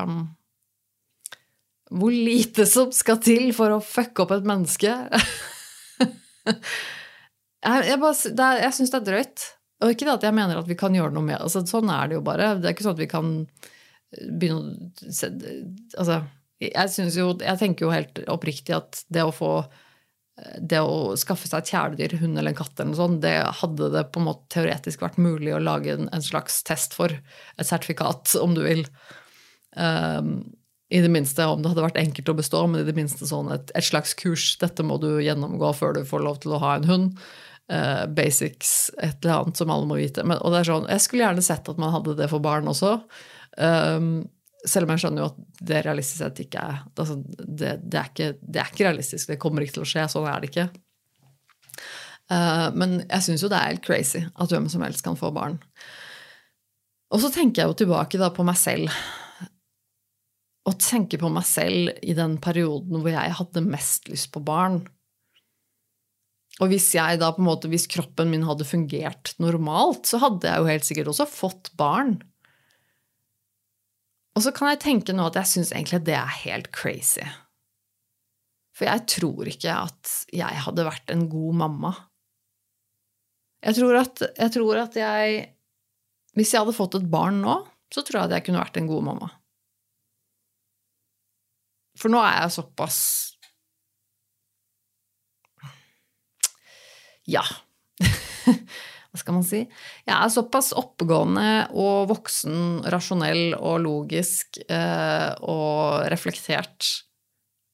um, 0.03 0.17
Hvor 1.91 2.15
lite 2.15 2.67
som 2.67 2.91
skal 2.95 3.21
til 3.23 3.53
for 3.55 3.75
å 3.75 3.83
fucke 3.83 4.25
opp 4.25 4.35
et 4.35 4.47
menneske. 4.47 4.91
jeg, 6.49 7.87
jeg, 7.91 7.97
jeg 7.99 8.75
syns 8.75 8.91
det 8.95 8.99
er 8.99 9.07
drøyt. 9.11 9.47
Og 9.79 9.93
ikke 9.93 10.09
at 10.11 10.25
jeg 10.27 10.35
mener 10.35 10.59
at 10.59 10.67
vi 10.67 10.77
kan 10.79 10.95
gjøre 10.95 11.13
noe 11.15 11.25
med 11.25 11.39
altså, 11.39 11.63
Sånn 11.67 11.91
er 11.93 12.09
det 12.09 12.17
jo 12.19 12.23
bare. 12.25 12.55
Det 12.59 12.67
er 12.67 12.75
ikke 12.75 12.87
sånn 12.87 12.97
at 12.97 13.03
vi 13.03 13.11
kan 13.11 13.35
begynne 14.09 14.89
å 14.89 16.01
Altså, 16.01 16.23
jeg 16.59 17.11
jo 17.15 17.29
Jeg 17.39 17.61
tenker 17.61 17.85
jo 17.85 17.93
helt 17.93 18.23
oppriktig 18.27 18.75
at 18.75 19.03
det 19.07 19.23
å 19.25 19.35
få 19.35 19.53
det 20.39 20.79
å 20.79 21.17
skaffe 21.19 21.49
seg 21.49 21.59
et 21.59 21.71
kjæledyr, 21.73 22.13
hund 22.21 22.39
eller 22.39 22.53
en 22.53 22.55
katt, 22.55 22.71
eller 22.77 22.93
noe 22.93 22.99
sånt, 22.99 23.17
det 23.25 23.33
hadde 23.59 23.89
det 23.91 24.05
på 24.13 24.21
en 24.21 24.29
måte 24.29 24.47
teoretisk 24.53 25.01
vært 25.03 25.19
mulig 25.19 25.51
å 25.51 25.59
lage 25.59 25.91
en, 25.91 26.07
en 26.15 26.23
slags 26.23 26.61
test 26.67 26.95
for. 26.95 27.11
Et 27.59 27.67
sertifikat, 27.67 28.31
om 28.39 28.55
du 28.55 28.61
vil. 28.63 28.85
Um, 29.75 30.37
I 30.89 31.03
det 31.03 31.11
minste 31.11 31.43
om 31.43 31.59
det 31.59 31.73
hadde 31.73 31.83
vært 31.83 31.99
enkelt 31.99 32.31
å 32.31 32.37
bestå, 32.39 32.63
men 32.71 32.85
i 32.85 32.87
det 32.87 32.95
minste 32.97 33.27
sånn 33.27 33.51
et, 33.51 33.73
et 33.75 33.89
slags 33.89 34.15
kurs. 34.15 34.53
Dette 34.63 34.85
må 34.85 34.95
du 35.03 35.09
gjennomgå 35.19 35.73
før 35.75 35.99
du 35.99 36.05
får 36.07 36.23
lov 36.23 36.39
til 36.45 36.55
å 36.55 36.63
ha 36.63 36.77
en 36.77 36.87
hund 36.87 37.19
uh, 37.71 38.05
basics, 38.15 38.91
et 38.97 39.23
eller 39.23 39.43
annet 39.43 39.61
som 39.61 39.71
alle 39.73 39.87
må 39.89 39.99
vite. 39.99 40.25
Men, 40.25 40.41
og 40.41 40.53
det 40.53 40.61
er 40.61 40.69
sånn, 40.71 40.89
Jeg 40.91 41.05
skulle 41.05 41.25
gjerne 41.25 41.45
sett 41.45 41.71
at 41.71 41.79
man 41.81 41.93
hadde 41.95 42.17
det 42.19 42.29
for 42.31 42.43
barn 42.43 42.69
også. 42.71 42.97
Um, 43.57 44.27
selv 44.67 44.85
om 44.85 44.93
jeg 44.93 45.05
skjønner 45.05 45.23
jo 45.23 45.29
at 45.29 45.39
det 45.69 45.81
realistisk 45.85 46.19
sett 46.19 46.41
ikke 46.43 46.61
er 46.61 46.81
altså, 46.99 47.15
det, 47.23 47.77
det, 47.85 47.95
er 47.95 48.09
ikke, 48.11 48.29
det, 48.41 48.59
er 48.59 48.73
ikke, 48.73 48.85
realistisk. 48.89 49.31
Det 49.31 49.39
kommer 49.41 49.63
ikke 49.63 49.79
til 49.79 49.85
å 49.85 49.89
skje. 49.93 50.05
Sånn 50.11 50.27
er 50.29 50.43
det 50.43 50.51
ikke. 50.51 50.67
Uh, 52.29 52.67
men 52.77 52.99
jeg 53.05 53.25
syns 53.25 53.45
jo 53.45 53.49
det 53.49 53.57
er 53.57 53.71
helt 53.71 53.85
crazy 53.85 54.21
at 54.27 54.53
hvem 54.53 54.67
som 54.71 54.83
helst 54.85 55.05
kan 55.05 55.17
få 55.19 55.31
barn. 55.35 55.57
Og 57.09 57.23
så 57.23 57.31
tenker 57.33 57.63
jeg 57.63 57.71
jo 57.71 57.79
tilbake 57.81 58.19
da 58.21 58.29
på 58.33 58.45
meg 58.45 58.59
selv. 58.59 58.93
Og 60.69 60.77
tenker 60.77 61.21
på 61.21 61.31
meg 61.33 61.47
selv 61.49 61.95
i 62.05 62.13
den 62.17 62.35
perioden 62.43 62.99
hvor 63.01 63.09
jeg 63.09 63.37
hadde 63.39 63.65
mest 63.65 64.11
lyst 64.11 64.29
på 64.35 64.43
barn. 64.45 64.83
Og 66.59 66.73
hvis 66.73 66.91
måte, 67.39 67.69
hvis 67.71 67.87
kroppen 67.87 68.31
min 68.33 68.43
hadde 68.43 68.67
fungert 68.67 69.33
normalt, 69.39 70.09
så 70.09 70.19
hadde 70.19 70.49
jeg 70.49 70.59
jo 70.59 70.67
helt 70.67 70.87
sikkert 70.87 71.11
også 71.13 71.27
fått 71.31 71.71
barn. 71.79 72.17
Og 74.35 74.43
så 74.43 74.51
kan 74.55 74.71
jeg 74.71 74.83
tenke 74.83 75.15
nå 75.15 75.29
at 75.29 75.39
jeg 75.39 75.51
syns 75.53 75.71
egentlig 75.71 76.03
det 76.07 76.17
er 76.19 76.35
helt 76.43 76.69
crazy. 76.75 77.23
For 78.75 78.87
jeg 78.87 79.07
tror 79.11 79.49
ikke 79.51 79.73
at 79.87 80.13
jeg 80.35 80.63
hadde 80.65 80.87
vært 80.87 81.11
en 81.11 81.25
god 81.31 81.57
mamma. 81.63 81.93
Jeg 83.63 83.75
tror 83.79 83.97
at 83.99 84.21
jeg, 84.23 84.51
tror 84.55 84.77
at 84.79 84.95
jeg 84.95 85.39
Hvis 86.37 86.53
jeg 86.53 86.61
hadde 86.61 86.77
fått 86.77 86.95
et 86.95 87.09
barn 87.11 87.41
nå, 87.43 87.57
så 87.91 88.03
tror 88.05 88.21
jeg 88.21 88.29
at 88.29 88.35
jeg 88.37 88.45
kunne 88.47 88.61
vært 88.61 88.77
en 88.79 88.87
god 88.87 89.03
mamma. 89.09 89.27
For 91.99 92.11
nå 92.11 92.21
er 92.23 92.45
jeg 92.45 92.55
såpass 92.55 92.99
Ja. 97.29 97.43
Hva 99.09 99.17
skal 99.17 99.35
man 99.35 99.45
si? 99.45 99.63
Jeg 100.05 100.13
er 100.13 100.31
såpass 100.33 100.71
oppegående 100.77 101.69
og 101.73 102.09
voksen, 102.11 102.85
rasjonell 102.93 103.55
og 103.57 103.79
logisk 103.85 104.61
eh, 104.69 105.31
og 105.49 106.05
reflektert 106.13 106.85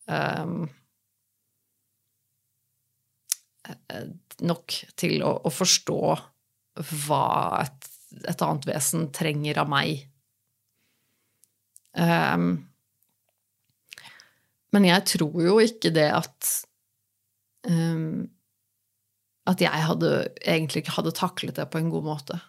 eh, 0.07 0.53
nok 4.45 4.77
til 4.99 5.23
å, 5.25 5.33
å 5.43 5.51
forstå 5.51 5.99
hva 7.05 7.25
et, 7.63 7.89
et, 8.21 8.41
annet 8.41 8.67
vesen 8.69 9.09
trenger 9.15 9.59
av 9.63 9.71
meg. 9.71 10.05
Um, 11.95 12.65
men 14.75 14.87
jeg 14.89 15.05
tror 15.15 15.37
jo 15.39 15.59
ikke 15.63 15.93
det 15.95 16.09
at 16.11 16.49
um, 17.69 18.25
at 19.49 19.61
jeg 19.61 19.87
hadde, 19.87 20.11
egentlig 20.41 20.83
ikke 20.83 20.97
hadde 20.97 21.15
taklet 21.17 21.57
det 21.59 21.67
på 21.71 21.81
en 21.81 21.91
god 21.93 22.07
måte. 22.07 22.39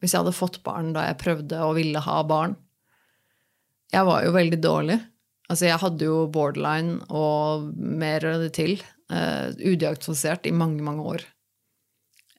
Hvis 0.00 0.14
jeg 0.14 0.22
hadde 0.22 0.36
fått 0.36 0.60
barn 0.66 0.92
da 0.94 1.08
jeg 1.08 1.20
prøvde 1.22 1.62
og 1.66 1.76
ville 1.78 2.02
ha 2.04 2.20
barn. 2.28 2.54
Jeg 3.94 4.06
var 4.06 4.24
jo 4.26 4.34
veldig 4.34 4.60
dårlig. 4.62 4.98
Altså, 5.50 5.66
jeg 5.68 5.80
hadde 5.82 6.06
jo 6.06 6.24
borderline 6.32 7.00
og 7.12 7.72
mer 7.76 8.24
det 8.42 8.52
til. 8.56 8.78
Uh, 9.12 9.52
udiagnostisert 9.60 10.46
i 10.48 10.54
mange, 10.56 10.80
mange 10.82 11.04
år. 11.04 11.24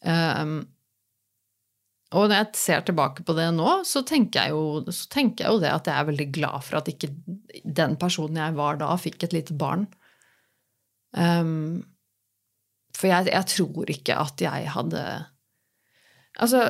Um, 0.02 0.64
og 2.16 2.30
når 2.30 2.40
jeg 2.40 2.60
ser 2.60 2.86
tilbake 2.88 3.26
på 3.26 3.36
det 3.38 3.48
nå, 3.54 3.70
så 3.88 4.02
tenker, 4.08 4.50
jo, 4.54 4.82
så 4.94 5.10
tenker 5.12 5.46
jeg 5.46 5.54
jo 5.54 5.62
det 5.62 5.72
at 5.74 5.90
jeg 5.90 6.00
er 6.00 6.08
veldig 6.10 6.28
glad 6.38 6.66
for 6.66 6.80
at 6.80 6.90
ikke 6.92 7.12
den 7.66 7.96
personen 8.02 8.40
jeg 8.40 8.58
var 8.58 8.80
da, 8.82 8.92
fikk 9.02 9.28
et 9.28 9.36
lite 9.36 9.58
barn. 9.60 9.88
Um, 11.12 11.84
for 12.96 13.12
jeg, 13.12 13.32
jeg, 13.32 13.48
tror 13.52 13.92
ikke 13.92 14.20
at 14.22 14.44
jeg 14.44 14.70
hadde 14.72 15.02
Altså 16.40 16.62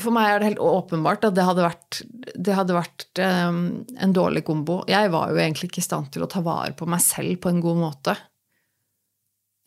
For 0.00 0.12
meg 0.14 0.30
er 0.30 0.40
det 0.40 0.50
helt 0.52 0.62
åpenbart 0.64 1.26
at 1.28 1.36
det 1.36 1.44
hadde 1.44 1.64
vært, 1.64 1.98
det 2.34 2.56
hadde 2.56 2.76
vært 2.76 3.04
um, 3.20 3.58
en 4.00 4.14
dårlig 4.16 4.40
kombo. 4.48 4.78
Jeg 4.88 5.10
var 5.12 5.32
jo 5.32 5.40
egentlig 5.42 5.68
ikke 5.68 5.82
i 5.82 5.84
stand 5.84 6.08
til 6.14 6.24
å 6.24 6.30
ta 6.30 6.40
vare 6.44 6.72
på 6.76 6.88
meg 6.88 7.02
selv 7.04 7.36
på 7.44 7.52
en 7.52 7.60
god 7.64 7.82
måte. 7.82 8.14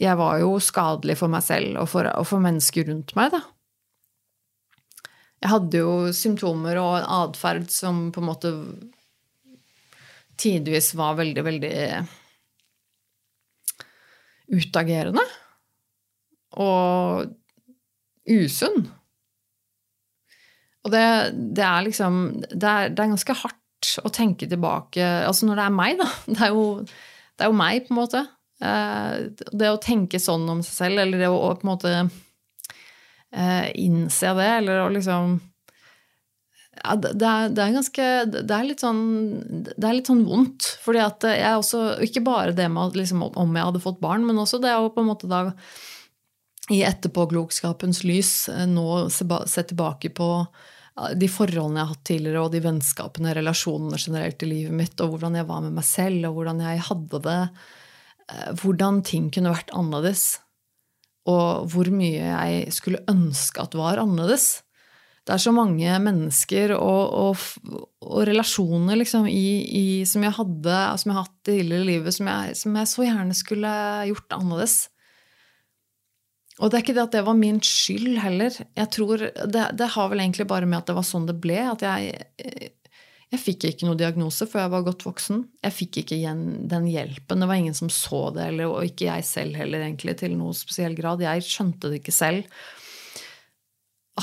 jeg 0.02 0.18
var 0.18 0.40
jo 0.42 0.58
skadelig 0.62 1.20
for 1.20 1.30
meg 1.30 1.46
selv 1.46 1.78
og 1.84 1.90
for, 1.90 2.10
og 2.10 2.26
for 2.30 2.42
mennesker 2.42 2.90
rundt 2.90 3.14
meg, 3.18 3.34
da. 3.34 3.44
Jeg 5.38 5.54
hadde 5.54 5.82
jo 5.84 6.14
symptomer 6.18 6.80
og 6.82 6.92
en 6.98 7.10
atferd 7.22 7.70
som 7.70 8.08
på 8.14 8.24
en 8.24 8.30
måte 8.32 8.54
tidvis 10.38 10.96
var 10.98 11.18
veldig, 11.20 11.44
veldig 11.46 11.76
utagerende. 14.54 15.24
Og 16.58 17.28
usunn. 18.28 18.88
Og 20.86 20.94
det, 20.94 21.04
det 21.56 21.64
er 21.68 21.86
liksom 21.88 22.20
det 22.48 22.64
er, 22.64 22.92
det 22.94 23.04
er, 23.04 23.14
ganske 23.16 23.36
hardt 23.42 23.92
å 24.04 24.10
tenke 24.14 24.48
tilbake 24.50 25.04
Altså 25.28 25.48
når 25.48 25.60
det 25.60 25.66
er 25.66 25.76
meg, 25.76 26.00
da. 26.00 26.08
Det 26.34 26.40
er 26.48 26.56
jo, 26.56 26.66
det 26.84 27.46
er 27.46 27.52
jo 27.52 27.60
meg, 27.60 27.84
på 27.86 27.94
en 27.94 28.00
måte. 28.00 28.24
Eh, 28.64 29.18
det 29.54 29.74
å 29.74 29.82
tenke 29.82 30.22
sånn 30.22 30.48
om 30.50 30.64
seg 30.66 30.80
selv, 30.82 31.04
eller 31.04 31.22
det 31.22 31.30
å, 31.30 31.52
på 31.60 31.68
en 31.68 31.74
måte 31.74 31.94
eh, 31.98 33.68
innse 33.84 34.34
det, 34.40 34.50
eller 34.62 34.86
å 34.86 34.90
liksom 34.94 35.38
ja, 36.78 36.96
det, 37.02 37.12
er, 37.26 37.50
det, 37.52 37.64
er, 37.64 37.76
ganske 37.76 38.08
Det 38.32 38.54
er 38.54 38.66
litt 38.68 38.84
sånn, 38.84 39.04
det 39.66 39.84
er 39.84 39.98
litt 39.98 40.10
sånn 40.10 40.24
vondt. 40.28 40.70
fordi 40.84 41.02
at 41.04 41.28
jeg 41.30 41.60
også 41.60 41.84
Ikke 42.06 42.24
bare 42.26 42.56
det 42.56 42.70
med 42.72 42.98
liksom, 42.98 43.26
om 43.28 43.60
jeg 43.60 43.70
hadde 43.70 43.84
fått 43.84 44.02
barn, 44.04 44.26
men 44.28 44.40
også 44.42 44.62
det 44.64 44.76
å 44.78 44.90
på 44.94 45.04
en 45.04 45.12
måte 45.12 45.30
da 45.32 45.48
i 46.68 46.82
etterpåklokskapens 46.84 48.02
lys 48.04 48.32
eh, 48.52 48.66
nå 48.68 49.06
se, 49.14 49.24
se 49.48 49.64
tilbake 49.70 50.12
på 50.16 50.28
de 51.16 51.28
forholdene 51.30 51.78
jeg 51.78 51.86
har 51.86 51.94
hatt 51.94 52.06
tidligere, 52.10 52.42
og 52.44 52.54
de 52.54 52.62
vennskapene, 52.64 53.34
relasjonene 53.38 54.00
generelt 54.02 54.44
i 54.44 54.50
livet 54.50 54.74
mitt, 54.74 54.98
og 55.04 55.14
hvordan 55.14 55.38
jeg 55.38 55.48
var 55.50 55.62
med 55.66 55.76
meg 55.78 55.86
selv, 55.86 56.26
og 56.30 56.40
hvordan 56.40 56.64
jeg 56.66 56.86
hadde 56.88 57.22
det. 57.28 57.42
Eh, 58.34 58.50
hvordan 58.62 59.02
ting 59.06 59.30
kunne 59.34 59.54
vært 59.54 59.74
annerledes. 59.78 60.26
Og 61.30 61.68
hvor 61.72 61.92
mye 61.92 62.32
jeg 62.32 62.74
skulle 62.74 63.04
ønske 63.12 63.62
at 63.62 63.78
var 63.78 64.02
annerledes. 64.02 64.64
Det 65.28 65.36
er 65.36 65.42
så 65.44 65.52
mange 65.52 65.96
mennesker 66.00 66.72
og, 66.78 67.02
og, 67.20 67.80
og 68.00 68.22
relasjoner 68.30 68.96
liksom, 69.02 69.26
i, 69.28 69.48
i, 69.76 69.88
som 70.08 70.24
jeg 70.24 70.36
hadde, 70.38 70.78
som 71.02 71.12
jeg 71.12 71.18
har 71.18 71.26
hatt 71.26 71.42
tidligere 71.50 71.88
livet, 71.90 72.16
som 72.16 72.30
jeg, 72.32 72.54
som 72.56 72.78
jeg 72.80 72.90
så 72.94 73.04
gjerne 73.10 73.36
skulle 73.36 73.74
gjort 74.08 74.38
annerledes. 74.38 74.78
Og 76.58 76.72
det 76.72 76.78
er 76.78 76.86
ikke 76.86 76.96
det 76.96 77.04
at 77.04 77.18
det 77.18 77.26
var 77.28 77.38
min 77.38 77.60
skyld 77.60 78.16
heller. 78.24 78.56
Jeg 78.80 78.90
tror, 78.96 79.26
det, 79.28 79.66
det, 79.78 79.90
har 79.94 80.08
vel 80.14 80.24
egentlig 80.24 80.48
bare 80.50 80.70
med 80.70 80.80
at 80.80 80.88
det 80.90 80.96
var 80.98 81.06
sånn 81.06 81.28
det 81.28 81.36
ble. 81.44 81.60
At 81.76 81.84
jeg, 81.86 82.24
jeg 83.28 83.42
fikk 83.44 83.68
ikke 83.68 83.90
noe 83.90 84.00
diagnose 84.00 84.48
før 84.50 84.64
jeg 84.64 84.74
var 84.74 84.88
godt 84.88 85.06
voksen. 85.06 85.44
Jeg 85.68 85.76
fikk 85.76 86.02
ikke 86.02 86.18
den 86.72 86.88
hjelpen. 86.90 87.44
Det 87.44 87.52
var 87.52 87.60
ingen 87.60 87.78
som 87.78 87.92
så 87.94 88.30
det, 88.34 88.48
eller, 88.54 88.72
og 88.72 88.88
ikke 88.88 89.10
jeg 89.12 89.28
selv 89.28 89.60
heller, 89.60 89.84
egentlig, 89.86 90.18
til 90.24 90.34
noe 90.40 90.56
spesiell 90.58 90.98
grad. 90.98 91.22
Jeg 91.28 91.46
skjønte 91.46 91.92
det 91.92 92.00
ikke 92.00 92.16
selv. 92.16 92.48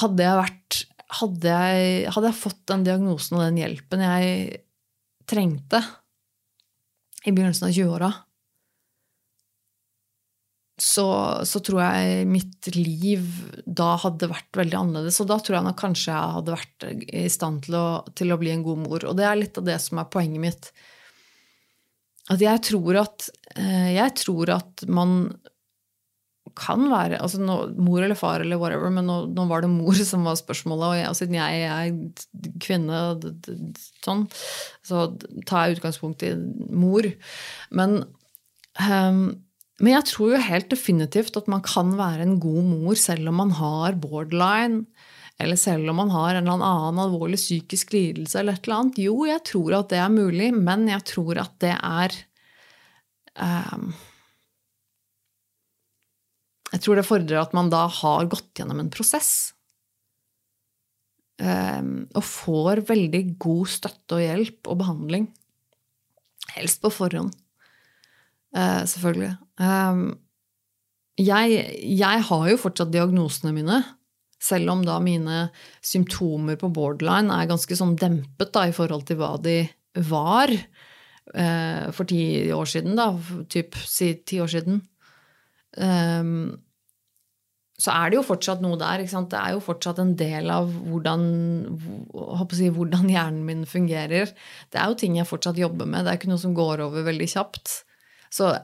Hadde 0.00 0.26
jeg 0.26 0.40
vært 0.40 0.80
hadde 1.20 1.56
jeg, 1.56 2.12
hadde 2.14 2.30
jeg 2.30 2.40
fått 2.40 2.62
den 2.70 2.84
diagnosen 2.86 3.38
og 3.38 3.44
den 3.46 3.60
hjelpen 3.60 4.04
jeg 4.04 4.62
trengte 5.28 5.80
i 7.24 7.32
begynnelsen 7.32 7.68
av 7.68 7.74
20-åra, 7.74 8.10
så, 10.80 11.06
så, 11.46 11.60
tror 11.62 11.80
jeg 11.84 12.24
mitt 12.26 12.66
liv 12.74 13.22
da 13.64 13.92
hadde 14.02 14.28
vært 14.30 14.58
veldig 14.58 14.78
annerledes. 14.80 15.20
Og 15.22 15.28
da 15.30 15.38
tror 15.38 15.58
jeg 15.58 15.66
nok 15.68 15.78
kanskje 15.78 16.10
jeg 16.10 16.34
hadde 16.34 16.56
vært 16.56 16.86
i 17.14 17.28
stand 17.30 17.62
til 17.68 17.78
å, 17.78 17.86
til 18.18 18.34
å 18.34 18.38
bli 18.40 18.50
en 18.50 18.64
god 18.66 18.82
mor. 18.82 19.06
Og 19.06 19.14
det 19.18 19.28
er 19.28 19.38
litt 19.38 19.60
av 19.60 19.68
det 19.68 19.78
som 19.84 20.02
er 20.02 20.10
poenget 20.10 20.42
mitt. 20.42 20.70
At 22.34 22.42
jeg 22.42 22.62
tror 22.66 22.98
at, 23.04 23.28
eh, 23.54 23.94
jeg 23.94 24.16
tror 24.18 24.50
at 24.56 24.84
man 24.90 25.30
kan 26.58 26.88
være 26.90 27.20
altså 27.22 27.40
nå, 27.42 27.58
mor 27.82 28.02
eller 28.02 28.18
far 28.18 28.44
eller 28.44 28.60
whatever, 28.60 28.92
men 28.94 29.08
nå, 29.08 29.20
nå, 29.34 29.46
var 29.50 29.64
det 29.64 29.72
mor 29.72 29.98
som 30.12 30.26
var 30.26 30.38
spørsmålet. 30.40 30.84
Og, 30.86 30.98
jeg, 30.98 31.08
og 31.10 31.18
siden 31.18 31.38
jeg 31.38 31.64
er 31.68 32.58
kvinne, 32.62 33.00
sånn, 34.04 34.26
så 34.86 35.06
tar 35.48 35.66
jeg 35.66 35.78
utgangspunkt 35.78 36.26
i 36.26 36.34
mor. 36.70 37.08
Men 37.74 38.04
um, 38.80 39.26
men 39.82 39.96
jeg 39.96 40.06
tror 40.06 40.34
jo 40.34 40.44
helt 40.46 40.68
definitivt 40.70 41.34
at 41.38 41.48
man 41.50 41.62
kan 41.64 41.96
være 41.98 42.22
en 42.22 42.36
god 42.42 42.62
mor 42.68 42.98
selv 42.98 43.30
om 43.32 43.40
man 43.42 43.50
har 43.58 43.96
borderline, 43.98 44.84
eller 45.42 45.58
selv 45.58 45.90
om 45.90 45.98
man 45.98 46.12
har 46.14 46.36
en 46.36 46.46
eller 46.46 46.62
annen 46.62 47.00
alvorlig 47.02 47.40
psykisk 47.40 47.90
lidelse 47.96 48.38
eller 48.38 48.54
et 48.54 48.68
eller 48.68 48.84
annet. 48.84 49.00
Jo, 49.02 49.16
jeg 49.26 49.42
tror 49.50 49.80
at 49.80 49.90
det 49.90 49.98
er 49.98 50.14
mulig, 50.14 50.52
men 50.54 50.86
jeg 50.92 51.02
tror 51.10 51.42
at 51.42 51.56
det 51.64 51.74
er 51.74 52.14
um, 53.34 53.90
Jeg 56.74 56.82
tror 56.82 56.98
det 56.98 57.06
fordrer 57.06 57.38
at 57.38 57.54
man 57.54 57.70
da 57.70 57.84
har 57.86 58.26
gått 58.30 58.50
gjennom 58.58 58.80
en 58.82 58.90
prosess. 58.92 59.54
Um, 61.38 62.06
og 62.14 62.22
får 62.26 62.84
veldig 62.88 63.22
god 63.42 63.70
støtte 63.70 64.18
og 64.18 64.22
hjelp 64.22 64.70
og 64.70 64.78
behandling. 64.82 65.28
Helst 66.54 66.82
på 66.82 66.90
forhånd. 66.94 67.34
Uh, 68.54 68.82
selvfølgelig. 68.90 69.32
Um, 69.58 70.04
jeg, 71.18 71.58
jeg, 71.94 72.24
har 72.26 72.48
jo 72.50 72.58
fortsatt 72.58 72.90
diagnosene 72.94 73.54
mine, 73.54 73.80
selv 74.42 74.74
om 74.74 74.82
da 74.86 74.98
mine 75.02 75.48
symptomer 75.82 76.58
på 76.60 76.72
borderline 76.74 77.34
er 77.34 77.50
ganske 77.50 77.78
sånn 77.78 77.94
dempet 77.98 78.50
da, 78.54 78.66
i 78.66 78.74
forhold 78.74 79.06
til 79.08 79.18
hva 79.22 79.36
de 79.42 79.60
var 80.10 80.50
uh, 80.50 81.86
for 81.94 82.10
ti 82.10 82.50
år 82.54 82.70
siden, 82.70 82.98
da, 82.98 83.12
typ 83.50 83.78
si 83.86 84.10
ti 84.26 84.42
år 84.42 84.50
siden. 84.54 84.82
Um, 85.78 86.63
så 87.84 87.92
er 87.92 88.10
det 88.10 88.16
jo 88.16 88.24
fortsatt 88.24 88.62
noe 88.64 88.78
der. 88.80 89.02
Det 89.04 89.36
er 89.36 89.52
jo 89.52 89.64
fortsatt 89.64 89.98
en 90.00 90.14
del 90.16 90.48
av 90.52 90.70
hvordan, 90.88 91.24
si, 92.56 92.70
hvordan, 92.72 93.10
hjernen 93.12 93.42
min 93.44 93.66
fungerer. 93.68 94.32
Det 94.72 94.80
er 94.80 94.88
jo 94.88 94.96
ting 95.02 95.18
jeg 95.18 95.28
fortsatt 95.28 95.60
jobber 95.60 95.88
med. 95.90 96.06
Det 96.06 96.14
er 96.14 96.20
ikke 96.20 96.30
noe 96.32 96.40
som 96.40 96.56
går 96.56 96.84
over 96.86 97.04
veldig 97.04 97.28
kjapt. 97.34 97.82
Så, 98.32 98.54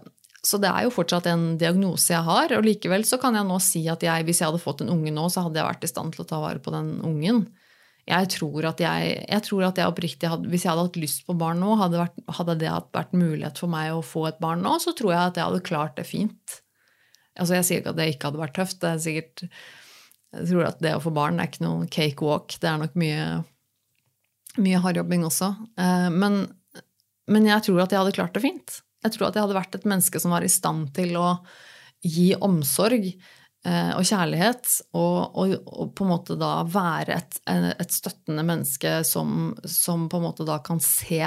så, 0.41 0.61
det 0.63 0.71
er 0.71 0.87
jo 0.87 0.95
fortsatt 0.95 1.29
en 1.29 1.51
diagnose 1.61 2.15
jeg 2.15 2.25
har. 2.31 2.55
Og 2.57 2.65
likevel 2.65 3.05
så 3.09 3.21
kan 3.21 3.37
jeg 3.37 3.49
nå 3.51 3.59
si 3.65 3.85
at 3.93 4.07
jeg, 4.07 4.25
hvis 4.29 4.41
jeg 4.41 4.49
hadde 4.49 4.63
fått 4.63 4.87
en 4.87 4.95
unge 4.95 5.13
nå, 5.13 5.27
så 5.29 5.45
hadde 5.45 5.61
jeg 5.61 5.69
vært 5.69 5.85
i 5.85 5.93
stand 5.93 6.17
til 6.17 6.25
å 6.25 6.31
ta 6.33 6.41
vare 6.41 6.65
på 6.65 6.73
den 6.75 6.97
ungen. 7.05 7.45
Jeg 8.09 8.33
tror 8.33 8.71
at 8.73 8.81
jeg, 8.81 9.13
jeg, 9.21 9.43
tror 9.47 9.69
at 9.69 9.77
jeg 9.79 9.91
oppriktig 9.93 10.31
hadde, 10.33 10.49
Hvis 10.51 10.65
jeg 10.65 10.73
hadde 10.73 10.89
hatt 10.89 10.97
lyst 10.99 11.27
på 11.29 11.37
barn 11.39 11.61
nå, 11.61 11.77
hadde, 11.79 12.01
vært, 12.01 12.17
hadde 12.41 12.57
det 12.63 12.73
vært 12.97 13.13
mulighet 13.13 13.61
for 13.61 13.71
meg 13.71 13.93
å 13.93 14.01
få 14.01 14.31
et 14.31 14.41
barn 14.41 14.65
nå, 14.65 14.79
så 14.81 14.97
tror 14.97 15.13
jeg 15.13 15.23
at 15.29 15.39
jeg 15.39 15.51
hadde 15.51 15.69
klart 15.69 16.01
det 16.01 16.09
fint. 16.09 16.61
Altså, 17.39 17.57
jeg 17.59 17.67
sier 17.67 17.83
ikke 17.83 17.95
at 17.95 18.01
det 18.01 18.09
ikke 18.15 18.31
hadde 18.31 18.43
vært 18.43 18.57
tøft. 18.59 18.81
det 18.83 18.91
er 18.91 19.03
sikkert, 19.05 19.45
Jeg 20.35 20.47
tror 20.51 20.69
at 20.69 20.83
det 20.83 20.95
å 20.97 21.03
få 21.03 21.13
barn 21.15 21.41
er 21.41 21.51
ikke 21.51 21.65
noen 21.65 21.89
cakewalk. 21.91 22.55
Det 22.61 22.69
er 22.71 22.79
nok 22.83 22.95
mye, 22.99 23.27
mye 24.59 24.83
hardjobbing 24.85 25.27
også. 25.27 25.51
Eh, 25.79 26.09
men, 26.15 26.45
men 27.31 27.51
jeg 27.51 27.67
tror 27.67 27.83
at 27.85 27.95
jeg 27.95 28.03
hadde 28.03 28.17
klart 28.19 28.37
det 28.37 28.45
fint. 28.45 28.81
Jeg 29.05 29.17
tror 29.17 29.29
at 29.29 29.37
jeg 29.37 29.47
hadde 29.47 29.59
vært 29.59 29.77
et 29.79 29.89
menneske 29.89 30.21
som 30.21 30.35
var 30.35 30.45
i 30.45 30.53
stand 30.53 30.91
til 30.97 31.17
å 31.19 31.29
gi 32.05 32.31
omsorg 32.37 33.07
eh, 33.11 33.93
og 33.97 34.05
kjærlighet, 34.09 34.69
og, 34.97 35.37
og, 35.37 35.55
og, 35.67 35.93
på 35.97 36.07
en 36.07 36.13
måte 36.13 36.37
da 36.41 36.53
være 36.69 37.17
et, 37.17 37.39
et 37.49 37.95
støttende 37.95 38.45
menneske 38.47 39.01
som, 39.09 39.55
som, 39.65 40.09
på 40.11 40.21
en 40.21 40.27
måte 40.29 40.47
da 40.49 40.61
kan 40.65 40.81
se 40.85 41.25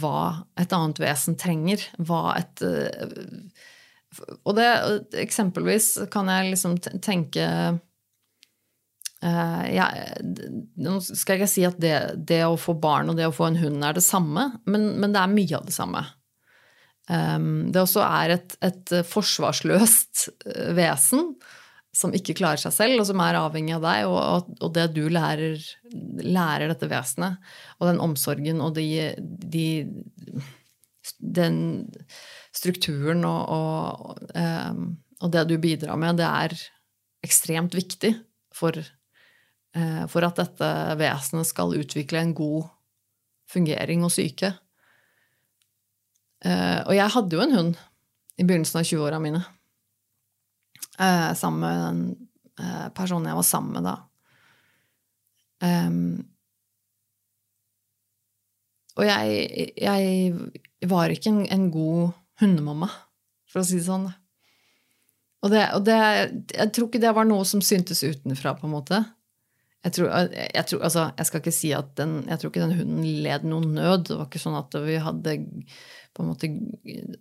hva 0.00 0.46
et 0.60 0.72
annet 0.76 1.00
vesen 1.00 1.38
trenger. 1.40 1.84
Hva 1.98 2.34
et 2.40 2.64
eh, 2.66 3.04
Og 4.44 4.56
det 4.58 4.66
eksempelvis 5.22 5.92
kan 6.12 6.30
jeg 6.32 6.54
liksom 6.54 6.80
tenke 7.02 7.46
Uh, 9.20 9.66
ja, 9.68 9.84
nå 10.80 10.94
skal 11.04 11.34
jeg 11.34 11.42
ikke 11.42 11.52
si 11.52 11.64
at 11.68 11.74
det, 11.76 11.96
det, 12.24 12.38
å 12.48 12.54
få 12.56 12.72
barn 12.80 13.12
og 13.12 13.18
det 13.18 13.26
å 13.28 13.34
få 13.36 13.50
en 13.50 13.58
hund 13.60 13.84
er 13.84 13.98
det 13.98 14.04
samme, 14.06 14.46
men, 14.64 14.86
men 14.96 15.12
det 15.12 15.20
er 15.20 15.34
mye 15.34 15.58
av 15.58 15.66
det 15.68 15.74
samme. 15.76 16.00
Um, 17.04 17.68
det 17.68 17.82
også 17.82 18.00
er 18.06 18.32
et, 18.38 18.54
et 18.64 18.94
forsvarsløst 19.10 20.24
eh, 20.46 20.70
vesen 20.78 21.34
som 21.96 22.14
ikke 22.14 22.36
klarer 22.38 22.62
seg 22.62 22.72
selv, 22.72 23.02
og 23.02 23.08
som 23.08 23.20
er 23.20 23.36
avhengig 23.40 23.74
av 23.76 23.84
deg, 23.84 24.08
og, 24.08 24.50
og 24.62 24.72
det 24.76 24.86
du 24.94 25.02
lærer, 25.12 25.58
lærer, 26.22 26.70
dette 26.70 26.88
vesenet, 26.88 27.52
og 27.76 27.90
den 27.90 28.00
omsorgen 28.00 28.62
og 28.64 28.76
de, 28.78 28.86
de 29.18 29.66
Den 31.18 31.58
strukturen 32.54 33.24
og, 33.28 33.52
og, 33.54 34.22
um, 34.34 34.96
og, 35.20 35.28
det 35.32 35.44
du 35.50 35.56
bidrar 35.62 35.98
med, 36.00 36.18
det 36.18 36.26
er 36.26 36.56
ekstremt 37.26 37.76
viktig 37.76 38.14
for, 38.54 38.74
uh, 39.76 40.04
for 40.10 40.26
at 40.26 40.40
dette 40.40 40.70
vesenet 41.00 41.48
skal 41.50 41.76
utvikle 41.78 42.22
en 42.24 42.34
god 42.36 42.70
fungering 43.50 44.04
og 44.06 44.12
syke. 44.14 44.52
Uh, 46.44 46.80
og 46.88 46.94
jeg 46.96 47.14
hadde 47.14 47.36
jo 47.36 47.44
en 47.44 47.56
hund 47.58 47.72
i 48.40 48.46
begynnelsen 48.46 48.80
av 48.80 48.88
20-åra 48.88 49.22
mine. 49.22 49.44
Uh, 51.00 51.32
sammen 51.38 51.62
med 51.64 51.80
den 51.86 52.02
personen 52.92 53.24
jeg 53.30 53.38
var 53.38 53.44
sammen 53.46 53.72
med 53.72 53.86
da. 53.88 53.94
Um, 55.64 56.30
og 59.00 59.06
jeg, 59.06 59.72
jeg, 59.80 60.88
var 60.88 61.12
ikke 61.12 61.30
en, 61.32 61.44
en, 61.52 61.68
god 61.72 62.10
hundemamma, 62.40 62.90
for 63.50 63.62
å 63.62 63.66
si 63.66 63.78
det 63.78 63.86
sånn. 63.86 64.08
Og, 65.40 65.48
det, 65.52 65.62
og 65.76 65.86
det, 65.86 65.96
jeg 66.52 66.72
tror 66.76 66.90
ikke 66.90 67.00
det 67.02 67.14
var 67.16 67.28
noe 67.28 67.46
som 67.48 67.62
syntes 67.64 68.02
utenfra, 68.04 68.54
på 68.58 68.68
en 68.68 68.74
måte. 68.74 69.00
Jeg, 69.80 69.94
tror, 69.96 70.10
jeg, 70.36 70.64
tror, 70.68 70.82
altså, 70.84 71.06
jeg 71.16 71.28
skal 71.28 71.40
ikke 71.40 71.56
si 71.56 71.70
at 71.72 71.94
den, 71.96 72.18
jeg 72.28 72.40
tror 72.40 72.52
ikke 72.52 72.66
den 72.66 72.76
hunden 72.82 73.06
led 73.24 73.46
noen 73.48 73.70
nød. 73.78 74.10
Det 74.10 74.18
var 74.18 74.28
ikke 74.28 74.42
sånn 74.42 74.58
at 74.58 74.76
vi 74.84 74.98
hadde 75.00 75.36
på 76.12 76.24
en 76.24 76.28
måte, 76.28 76.50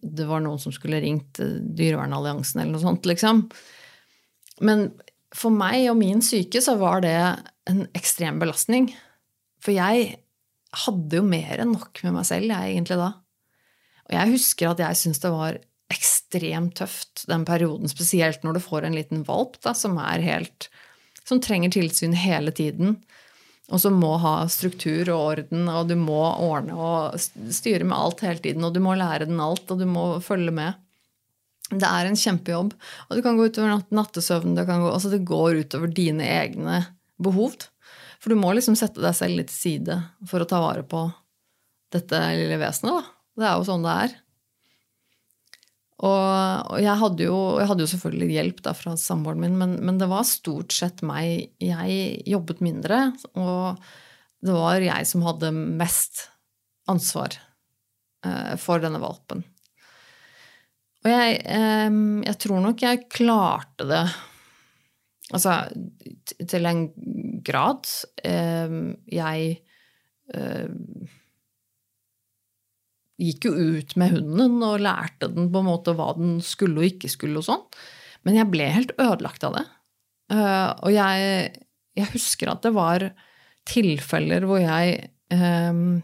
Det 0.02 0.26
var 0.28 0.44
noen 0.44 0.60
som 0.60 0.74
skulle 0.76 1.00
ringt 1.00 1.40
Dyrevernalliansen 1.40 2.60
eller 2.60 2.74
noe 2.76 2.84
sånt, 2.84 3.08
liksom. 3.08 3.46
Men 4.66 4.90
for 5.36 5.54
meg 5.56 5.86
og 5.92 6.00
min 6.02 6.24
syke 6.26 6.60
så 6.64 6.76
var 6.82 7.06
det 7.06 7.16
en 7.70 7.86
ekstrem 7.96 8.42
belastning. 8.42 8.90
For 9.64 9.76
jeg 9.76 10.18
hadde 10.84 11.20
jo 11.22 11.26
mer 11.26 11.64
enn 11.64 11.74
nok 11.78 12.02
med 12.04 12.18
meg 12.18 12.28
selv, 12.28 12.52
jeg 12.52 12.76
egentlig 12.76 13.00
da. 13.00 13.14
Og 14.10 14.16
jeg 14.18 14.34
husker 14.36 14.72
at 14.72 14.82
jeg 14.82 14.98
syns 14.98 15.22
det 15.24 15.32
var 15.34 15.60
ekstremt 15.90 16.76
tøft 16.78 17.24
den 17.30 17.46
perioden, 17.48 17.90
spesielt 17.90 18.44
når 18.46 18.58
du 18.58 18.62
får 18.64 18.86
en 18.86 18.98
liten 18.98 19.24
valp 19.26 19.58
da, 19.66 19.74
som 19.78 19.98
er 20.02 20.22
helt 20.26 20.70
som 21.30 21.42
trenger 21.42 21.74
tilsyn 21.74 22.16
hele 22.18 22.52
tiden, 22.56 22.98
og 23.70 23.82
som 23.82 23.98
må 24.02 24.16
ha 24.22 24.34
struktur 24.50 25.12
og 25.14 25.26
orden, 25.34 25.68
og 25.70 25.90
du 25.92 25.96
må 26.00 26.22
ordne 26.42 26.74
og 26.74 27.20
styre 27.54 27.86
med 27.86 27.98
alt 27.98 28.24
hele 28.26 28.42
tiden, 28.42 28.66
og 28.66 28.74
du 28.74 28.82
må 28.82 28.96
lære 28.98 29.28
den 29.30 29.42
alt, 29.44 29.70
og 29.70 29.82
du 29.82 29.86
må 29.90 30.06
følge 30.26 30.54
med. 30.56 30.80
Det 31.70 31.86
er 31.86 32.10
en 32.10 32.18
kjempejobb. 32.18 32.74
Og 32.74 33.14
det 33.14 33.22
kan 33.22 33.38
gå 33.38 33.46
utover 33.46 33.84
nattesøvnen. 33.94 34.56
Det, 34.58 34.66
gå, 34.66 34.90
altså 34.90 35.12
det 35.14 35.22
går 35.30 35.60
utover 35.62 35.92
dine 35.94 36.26
egne 36.26 36.80
behov. 37.22 37.60
For 38.18 38.34
du 38.34 38.40
må 38.42 38.56
liksom 38.58 38.74
sette 38.80 39.04
deg 39.04 39.14
selv 39.14 39.38
litt 39.38 39.52
til 39.54 39.60
side 39.60 40.00
for 40.32 40.42
å 40.42 40.50
ta 40.50 40.64
vare 40.64 40.82
på 40.82 41.06
dette 41.94 42.24
lille 42.40 42.58
vesenet. 42.58 42.98
Da. 42.98 43.19
Det 43.40 43.48
er 43.48 43.56
jo 43.56 43.68
sånn 43.68 43.86
det 43.86 43.96
er. 44.06 44.18
Og, 46.00 46.80
jeg, 46.80 46.96
hadde 47.02 47.26
jo, 47.28 47.40
jeg 47.60 47.68
hadde 47.68 47.84
jo 47.84 47.92
selvfølgelig 47.92 48.36
hjelp 48.38 48.62
da 48.64 48.74
fra 48.78 48.94
samboeren 49.00 49.42
min, 49.44 49.58
men, 49.60 49.76
men, 49.84 49.98
det 50.00 50.08
var 50.12 50.28
stort 50.28 50.72
sett 50.76 51.04
meg. 51.04 51.50
Jeg 51.60 52.22
jobbet 52.30 52.64
mindre, 52.64 53.10
og 53.36 53.82
det 54.40 54.56
var 54.56 54.80
jeg 54.84 55.08
som 55.10 55.26
hadde 55.28 55.52
mest 55.52 56.30
ansvar 56.90 57.36
eh, 58.24 58.56
for 58.60 58.80
denne 58.84 59.02
valpen. 59.04 59.44
Og 61.04 61.12
jeg, 61.12 61.42
eh, 61.44 62.00
jeg 62.30 62.40
tror 62.46 62.64
nok 62.64 62.84
jeg 62.88 63.08
klarte 63.12 63.88
det 63.88 64.04
Altså 65.30 65.52
til 66.50 66.66
en 66.66 66.80
grad. 67.46 67.86
Eh, 68.26 68.72
jeg 69.14 69.50
eh, 70.34 70.70
gikk 73.20 73.50
jo 73.50 73.54
ut 73.76 73.96
med 74.00 74.14
hunden 74.16 74.62
og 74.64 74.84
lærte 74.84 75.28
den 75.34 75.50
på 75.52 75.62
en 75.62 75.68
måte 75.68 75.96
hva 75.98 76.14
den 76.18 76.38
skulle 76.46 76.82
og 76.82 76.88
ikke 76.88 77.12
skulle 77.12 77.42
og 77.42 77.48
sånn. 77.50 77.66
Men 78.28 78.40
jeg 78.40 78.52
ble 78.52 78.68
helt 78.72 78.94
ødelagt 79.00 79.44
av 79.48 79.58
det. 79.58 79.66
Uh, 80.30 80.70
og 80.86 80.94
jeg, 80.94 81.50
jeg, 81.98 82.12
husker 82.14 82.52
at 82.52 82.64
det 82.66 82.72
var 82.76 83.08
tilfeller 83.70 84.46
hvor 84.46 84.62
jeg 84.62 85.10
um, 85.34 86.04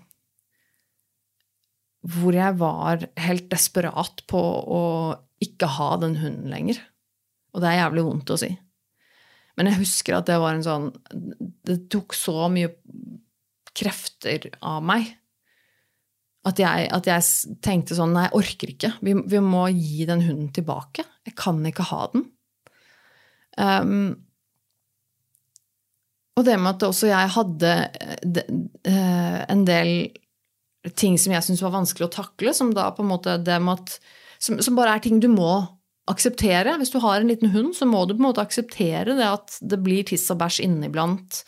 Hvor 2.06 2.34
jeg 2.34 2.58
var 2.58 3.06
helt 3.22 3.48
desperat 3.50 4.24
på 4.30 4.42
å 4.42 4.82
ikke 5.42 5.70
ha 5.78 5.96
den 6.02 6.18
hunden 6.22 6.52
lenger. 6.54 6.80
Og 7.54 7.62
det 7.64 7.72
er 7.72 7.84
jævlig 7.84 8.06
vondt 8.06 8.34
å 8.34 8.40
si. 8.40 8.52
Men 9.56 9.70
jeg 9.72 9.82
husker 9.84 10.18
at 10.18 10.28
det 10.28 10.38
var 10.42 10.56
en 10.56 10.66
sånn 10.66 10.90
Det 11.66 11.86
tok 11.94 12.16
så 12.18 12.50
mye 12.52 12.74
krefter 13.76 14.50
av 14.64 14.84
meg 14.86 15.14
at 16.46 16.62
jeg, 16.62 16.90
at 16.94 17.08
jeg, 17.10 17.56
tenkte 17.66 17.98
sånn 17.98 18.14
Nei, 18.14 18.28
jeg 18.28 18.38
orker 18.38 18.74
ikke. 18.76 18.92
Vi, 19.06 19.16
vi, 19.32 19.42
må 19.42 19.66
gi 19.74 20.06
den 20.10 20.22
hunden 20.28 20.52
tilbake. 20.54 21.06
Jeg 21.26 21.34
kan 21.40 21.62
ikke 21.66 21.88
ha 21.90 22.04
den. 22.14 22.28
Um, 23.56 24.10
og 26.36 26.44
det 26.46 26.58
med 26.60 26.74
at 26.74 26.84
også 26.84 27.08
jeg 27.08 27.32
hadde 27.38 27.72
de, 28.28 28.44
uh, 28.90 29.40
en 29.48 29.64
del 29.68 29.92
ting 31.00 31.16
som 31.18 31.34
jeg 31.34 31.46
syntes 31.46 31.64
var 31.64 31.74
vanskelig 31.74 32.10
å 32.10 32.14
takle, 32.14 32.54
som 32.54 32.74
da 32.76 32.92
på 32.94 33.02
en 33.06 33.14
måte 33.14 33.40
det 33.42 33.58
med 33.64 33.80
at 33.80 33.96
som, 34.44 34.60
som, 34.62 34.76
bare 34.78 34.98
er 34.98 35.06
ting 35.06 35.22
du 35.24 35.30
må 35.32 35.64
akseptere. 36.12 36.76
Hvis 36.78 36.92
du 36.94 37.00
har 37.02 37.22
en 37.22 37.32
liten 37.32 37.50
hund, 37.56 37.74
så 37.74 37.88
må 37.90 38.04
du 38.06 38.14
på 38.14 38.22
en 38.22 38.28
måte 38.28 38.44
akseptere 38.44 39.16
det 39.18 39.26
at 39.26 39.58
det 39.66 39.80
blir 39.82 40.06
tiss 40.06 40.28
og 40.30 40.44
bæsj 40.44 40.62
inniblant. 40.68 41.42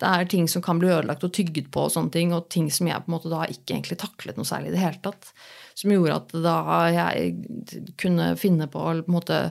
Det 0.00 0.08
er 0.08 0.30
ting 0.30 0.48
som 0.50 0.64
kan 0.64 0.80
bli 0.80 0.90
ødelagt 0.92 1.24
og 1.26 1.34
tygget 1.36 1.70
på, 1.74 1.86
og 1.86 1.94
sånne 1.94 2.14
ting, 2.14 2.32
og 2.36 2.48
ting 2.52 2.70
som 2.72 2.88
jeg 2.90 3.04
på 3.04 3.10
en 3.10 3.16
måte 3.16 3.32
da 3.32 3.44
ikke 3.50 3.76
egentlig 3.76 4.00
taklet 4.02 4.38
noe 4.38 4.48
særlig 4.48 4.72
i 4.72 4.76
det 4.76 4.82
hele 4.82 5.02
tatt. 5.04 5.32
Som 5.78 5.94
gjorde 5.94 6.18
at 6.18 6.34
da 6.44 6.56
jeg 6.92 7.92
kunne 8.00 8.32
finne 8.40 8.68
på 8.72 8.82
på 8.82 8.98
en 8.98 9.14
måte 9.14 9.44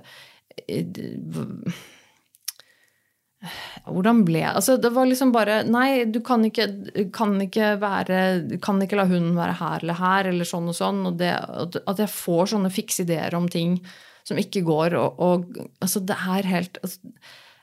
hvordan 3.89 4.19
ble 4.27 4.43
Altså, 4.45 4.75
det 4.77 4.91
var 4.93 5.07
liksom 5.09 5.31
bare 5.33 5.61
Nei, 5.65 6.05
du 6.05 6.19
kan 6.25 6.43
ikke, 6.45 6.67
kan 7.15 7.33
ikke 7.41 7.73
være 7.81 8.19
Kan 8.61 8.81
ikke 8.83 8.99
la 8.99 9.07
hunden 9.09 9.33
være 9.39 9.57
her 9.57 9.81
eller 9.81 9.97
her, 9.97 10.29
eller 10.29 10.47
sånn 10.47 10.69
og 10.69 10.77
sånn. 10.77 11.01
Og 11.09 11.17
det, 11.21 11.31
at 11.81 12.03
jeg 12.03 12.13
får 12.13 12.53
sånne 12.53 12.73
fikse 12.73 13.05
ideer 13.07 13.33
om 13.37 13.49
ting 13.49 13.79
som 14.27 14.37
ikke 14.37 14.61
går, 14.61 14.93
og, 14.99 15.17
og 15.17 15.47
altså, 15.81 16.03
det 16.05 16.13
er 16.13 16.45
helt 16.45 16.77
altså, 16.85 16.99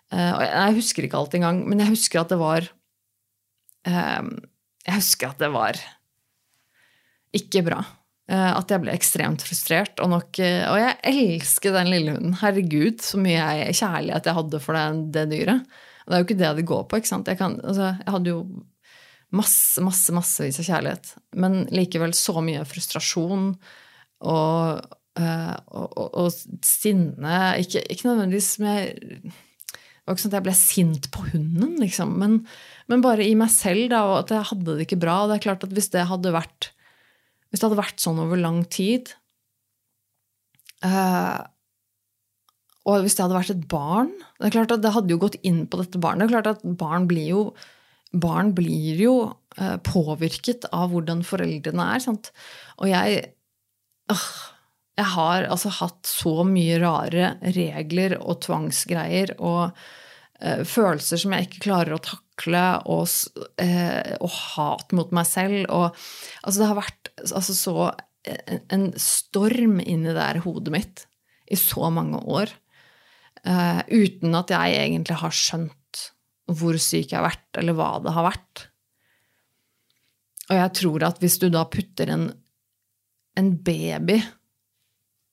Jeg 0.09 0.75
husker 0.79 1.05
ikke 1.05 1.19
alt 1.21 1.35
engang, 1.37 1.59
men 1.69 1.83
jeg 1.83 1.93
husker 1.93 2.23
at 2.23 2.31
det 2.33 2.39
var 2.41 2.65
Ehm, 3.89 4.35
jeg 4.87 5.01
husker 5.01 5.33
at 5.33 5.41
det 5.43 5.51
var 5.55 5.79
ikke 7.37 7.65
bra. 7.67 7.83
Eh, 8.29 8.53
at 8.53 8.73
jeg 8.73 8.83
ble 8.83 8.95
ekstremt 8.95 9.45
frustrert. 9.45 10.01
Og, 10.05 10.11
nok, 10.13 10.41
eh, 10.45 10.65
og 10.69 10.79
jeg 10.81 10.97
elsker 11.13 11.77
den 11.77 11.93
lille 11.93 12.17
hunden. 12.17 12.37
Herregud, 12.43 13.03
så 13.05 13.21
mye 13.21 13.37
jeg, 13.37 13.79
kjærlighet 13.81 14.29
jeg 14.29 14.39
hadde 14.41 14.63
for 14.65 14.79
det, 14.79 14.89
det, 15.17 15.29
dyret. 15.33 15.79
Og 16.05 16.11
det 16.11 16.17
er 16.17 16.23
jo 16.23 16.29
ikke 16.29 16.41
det 16.43 16.53
det 16.59 16.69
går 16.73 16.85
på. 16.89 17.01
ikke 17.01 17.13
sant? 17.13 17.31
Jeg, 17.31 17.41
kan, 17.41 17.59
altså, 17.65 17.95
jeg 17.97 18.15
hadde 18.17 18.35
jo 18.35 18.43
masse, 19.37 19.83
masse, 19.85 20.13
massevis 20.17 20.61
av 20.63 20.69
kjærlighet. 20.69 21.13
Men 21.41 21.61
likevel 21.73 22.15
så 22.17 22.41
mye 22.45 22.65
frustrasjon 22.69 23.51
og, 24.29 24.95
eh, 25.21 25.57
og, 25.69 25.89
og, 25.89 26.09
og 26.25 26.65
sinne. 26.65 27.37
Ikke, 27.61 27.85
ikke 27.93 28.09
nødvendigvis 28.09 28.55
med 28.65 29.37
det 30.09 30.15
var 30.15 30.17
ikke 30.17 30.25
sånn 30.25 30.33
at 30.33 30.39
jeg 30.39 30.45
ble 30.47 30.57
sint 30.57 31.07
på 31.13 31.23
hunden, 31.35 31.73
liksom. 31.83 32.13
Men, 32.17 32.37
men, 32.89 33.03
bare 33.05 33.27
i 33.29 33.35
meg 33.37 33.51
selv, 33.53 33.91
da, 33.93 33.99
og 34.09 34.15
at 34.23 34.31
jeg 34.33 34.49
hadde 34.55 34.77
det 34.79 34.87
ikke 34.87 35.03
bra. 35.03 35.17
Det 35.29 35.35
er 35.37 35.43
klart 35.45 35.67
at 35.67 35.75
hvis 35.77 35.91
det 35.93 36.07
hadde 36.09 36.33
vært, 36.33 36.71
det 37.53 37.61
hadde 37.61 37.77
vært 37.77 38.01
sånn 38.01 38.23
over 38.23 38.41
lang 38.41 38.63
tid 38.73 39.11
uh, 40.85 41.45
Og 42.89 43.05
hvis 43.05 43.17
det 43.17 43.23
hadde 43.25 43.39
vært 43.39 43.53
et 43.55 43.63
barn 43.73 44.11
Det 44.37 44.51
er 44.51 44.53
klart 44.53 44.75
at 44.75 44.83
det 44.85 44.93
hadde 44.93 45.15
jo 45.15 45.21
gått 45.23 45.39
inn 45.49 45.63
på 45.65 45.81
dette 45.81 46.01
barnet. 46.01 46.27
Det 46.27 46.29
er 46.29 46.35
klart 46.39 46.51
at 46.57 46.67
barn 46.81 47.09
blir 47.09 47.29
jo, 47.31 47.43
barn 48.17 48.53
blir 48.57 49.01
jo 49.05 49.15
uh, 49.61 49.77
påvirket 49.85 50.69
av 50.73 50.93
hvordan 50.95 51.21
foreldrene 51.29 51.91
er. 51.97 52.05
Sant? 52.05 52.33
Og 52.81 52.89
jeg 52.93 53.27
uh, 54.13 54.29
jeg 54.99 55.07
har 55.15 55.47
altså 55.47 55.71
hatt 55.79 56.09
så 56.11 56.43
mye 56.47 56.79
rare 56.83 57.33
regler 57.55 58.17
og 58.19 58.41
tvangsgreier 58.43 59.37
og 59.39 59.69
eh, 60.43 60.65
følelser 60.67 61.21
som 61.23 61.35
jeg 61.37 61.47
ikke 61.47 61.65
klarer 61.69 61.95
å 61.95 62.03
takle, 62.03 62.65
og, 62.91 63.07
eh, 63.63 64.17
og 64.19 64.33
hat 64.57 64.95
mot 64.99 65.13
meg 65.15 65.29
selv. 65.29 65.69
Og, 65.71 66.01
altså 66.43 66.63
det 66.63 66.71
har 66.71 66.81
vært 66.81 67.13
altså, 67.29 67.55
så 67.55 67.77
en, 68.27 68.65
en 68.75 68.89
storm 68.99 69.79
inni 69.85 70.15
der 70.17 70.41
hodet 70.43 70.75
mitt 70.75 71.05
i 71.47 71.59
så 71.59 71.93
mange 71.95 72.19
år. 72.27 72.51
Eh, 73.47 73.83
uten 73.95 74.35
at 74.35 74.51
jeg 74.51 74.81
egentlig 74.81 75.21
har 75.23 75.37
skjønt 75.37 76.03
hvor 76.59 76.79
syk 76.81 77.13
jeg 77.13 77.21
har 77.21 77.29
vært, 77.29 77.49
eller 77.61 77.77
hva 77.79 77.93
det 78.03 78.17
har 78.17 78.27
vært. 78.27 78.65
Og 80.49 80.57
jeg 80.57 80.75
tror 80.81 81.07
at 81.07 81.23
hvis 81.23 81.39
du 81.39 81.47
da 81.53 81.63
putter 81.71 82.11
en, 82.11 82.27
en 83.39 83.55
baby 83.63 84.19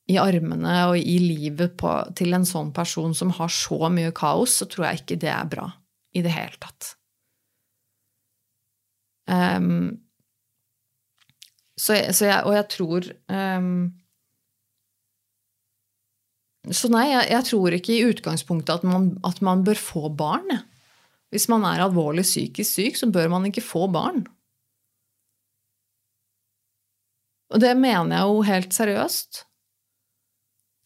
i 0.06 0.18
armene 0.22 0.74
og 0.92 1.00
i 1.00 1.16
livet 1.18 1.74
på, 1.80 1.90
til 2.18 2.36
en 2.36 2.46
sånn 2.46 2.70
person 2.74 3.14
som 3.16 3.32
har 3.34 3.50
så 3.50 3.90
mye 3.90 4.12
kaos, 4.14 4.60
så 4.60 4.68
tror 4.70 4.88
jeg 4.88 5.02
ikke 5.02 5.20
det 5.24 5.32
er 5.32 5.50
bra 5.50 5.66
i 6.16 6.22
det 6.24 6.32
hele 6.34 6.58
tatt. 6.62 6.92
Um, 9.26 9.96
så, 11.76 11.98
så 12.14 12.28
jeg, 12.28 12.42
og 12.46 12.54
jeg 12.54 12.66
tror 12.70 13.06
um, 13.26 13.72
Så 16.70 16.88
nei, 16.88 17.08
jeg, 17.10 17.26
jeg, 17.32 17.46
tror 17.48 17.74
ikke 17.74 17.96
i 17.96 18.06
utgangspunktet 18.06 18.78
at 18.78 18.86
man, 18.86 19.10
at 19.26 19.42
man 19.42 19.64
bør 19.66 19.78
få 19.78 20.08
barn. 20.14 20.62
Hvis 21.34 21.48
man 21.50 21.66
er 21.66 21.82
alvorlig 21.84 22.24
psykisk 22.26 22.78
syk, 22.78 22.96
så 23.02 23.10
bør 23.10 23.28
man 23.34 23.50
ikke 23.50 23.64
få 23.66 23.84
barn. 23.92 24.24
Og 27.54 27.62
det 27.62 27.74
mener 27.78 28.16
jeg 28.16 28.30
jo 28.30 28.40
helt 28.46 28.74
seriøst. 28.74 29.44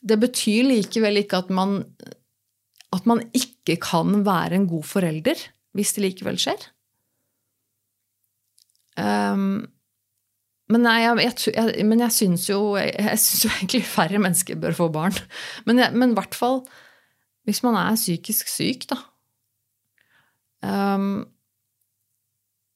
Det 0.01 0.17
betyr 0.21 0.69
likevel 0.69 1.21
ikke 1.23 1.43
at 1.45 1.51
man, 1.53 1.83
at 2.95 3.09
man 3.09 3.25
ikke 3.37 3.77
kan 3.83 4.23
være 4.27 4.57
en 4.57 4.69
god 4.71 4.87
forelder 4.89 5.43
hvis 5.77 5.93
det 5.97 6.05
likevel 6.07 6.39
skjer. 6.41 6.65
Um, 9.01 9.69
men, 10.71 10.85
nei, 10.85 11.01
jeg, 11.05 11.35
jeg, 11.55 11.85
men 11.87 12.03
jeg 12.03 12.15
syns 12.15 12.49
jo, 12.51 12.61
synes 12.77 13.45
jo 13.45 13.51
egentlig 13.55 13.83
færre 13.87 14.23
mennesker 14.23 14.59
bør 14.61 14.77
få 14.77 14.89
barn. 14.95 15.17
Men 15.67 15.83
i 15.83 16.15
hvert 16.17 16.37
fall 16.37 16.63
hvis 17.49 17.63
man 17.65 17.79
er 17.79 17.99
psykisk 17.99 18.51
syk, 18.53 18.87
da. 18.91 18.99
Um, 20.61 21.25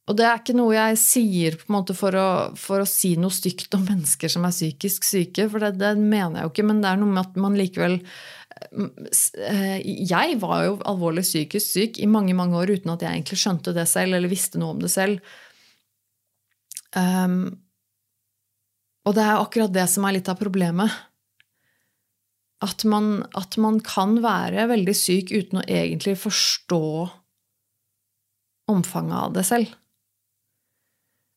og 0.04 0.16
det 0.18 0.24
er 0.28 0.40
ikke 0.40 0.56
noe 0.56 0.74
jeg 0.74 0.96
sier 1.00 1.54
for 1.64 2.16
å, 2.20 2.28
for 2.60 2.82
å 2.82 2.88
si 2.88 3.14
noe 3.16 3.32
stygt 3.32 3.72
om 3.76 3.86
mennesker 3.88 4.28
som 4.28 4.44
er 4.44 4.52
psykisk 4.52 5.06
syke, 5.08 5.46
for 5.48 5.64
det, 5.64 5.78
det, 5.80 5.94
mener 5.96 6.42
jeg 6.42 6.48
jo 6.48 6.52
ikke, 6.52 6.66
men 6.68 6.82
det 6.82 6.90
er 6.90 6.98
noe 7.00 7.12
med 7.14 7.22
at 7.22 7.38
man 7.40 7.56
likevel 7.56 7.94
eh, 7.96 9.78
Jeg 9.80 10.36
var 10.42 10.58
jo 10.66 10.74
alvorlig 10.84 11.24
psykisk 11.24 11.70
syk 11.78 12.00
i 12.04 12.08
mange 12.10 12.36
mange 12.36 12.58
år 12.60 12.74
uten 12.76 12.92
at 12.92 13.04
jeg 13.04 13.16
egentlig 13.16 13.40
skjønte 13.40 13.72
det 13.76 13.86
selv 13.88 14.18
eller 14.18 14.32
visste 14.32 14.60
noe 14.60 14.74
om 14.74 14.82
det 14.84 14.92
selv. 14.92 15.24
Um, 16.94 17.56
og 19.08 19.16
det 19.16 19.24
er 19.24 19.40
akkurat 19.40 19.72
det 19.72 19.86
som 19.90 20.04
er 20.04 20.18
litt 20.18 20.28
av 20.28 20.36
problemet. 20.40 20.92
At 22.64 22.84
man, 22.88 23.24
at 23.36 23.56
man 23.60 23.80
kan 23.84 24.18
være 24.24 24.68
veldig 24.68 24.96
syk 24.96 25.32
uten 25.32 25.60
å 25.60 25.64
egentlig 25.64 26.16
forstå 26.20 26.84
omfanget 28.72 29.18
av 29.20 29.32
det 29.36 29.46
selv. 29.48 29.72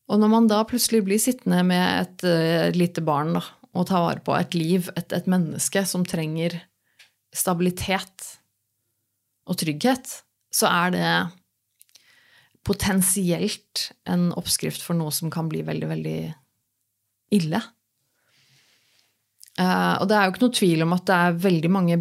Og 0.08 0.22
når 0.22 0.32
man 0.32 0.48
da 0.48 0.62
plutselig 0.68 1.04
blir 1.08 1.20
sittende 1.20 1.64
med 1.68 1.84
et, 1.84 2.24
et 2.24 2.72
eh, 2.72 2.78
lite 2.78 3.04
barn 3.04 3.36
da, 3.36 3.44
og 3.78 3.90
tar 3.90 4.04
vare 4.06 4.24
på 4.24 4.36
et 4.38 4.56
liv, 4.58 4.88
et, 4.96 5.12
et, 5.14 5.28
menneske 5.30 5.84
som 5.86 6.06
trenger 6.08 6.56
stabilitet 7.36 8.32
og 9.48 9.60
trygghet, 9.60 10.22
så 10.54 10.70
er 10.72 10.96
det 10.96 11.12
potensielt 12.68 13.90
en 14.10 14.32
oppskrift 14.40 14.82
for 14.84 14.98
noe 14.98 15.14
som 15.16 15.32
kan 15.32 15.52
bli 15.52 15.62
veldig, 15.68 15.90
veldig 15.92 16.20
ille. 17.38 17.62
Uh, 19.58 19.96
og 20.02 20.10
det 20.10 20.18
er 20.18 20.26
jo 20.26 20.34
ikke 20.34 20.44
noe 20.46 20.58
tvil 20.58 20.84
om 20.86 20.96
at 20.96 21.06
det 21.08 21.18
er 21.18 21.40
veldig 21.48 21.72
mange 21.74 21.96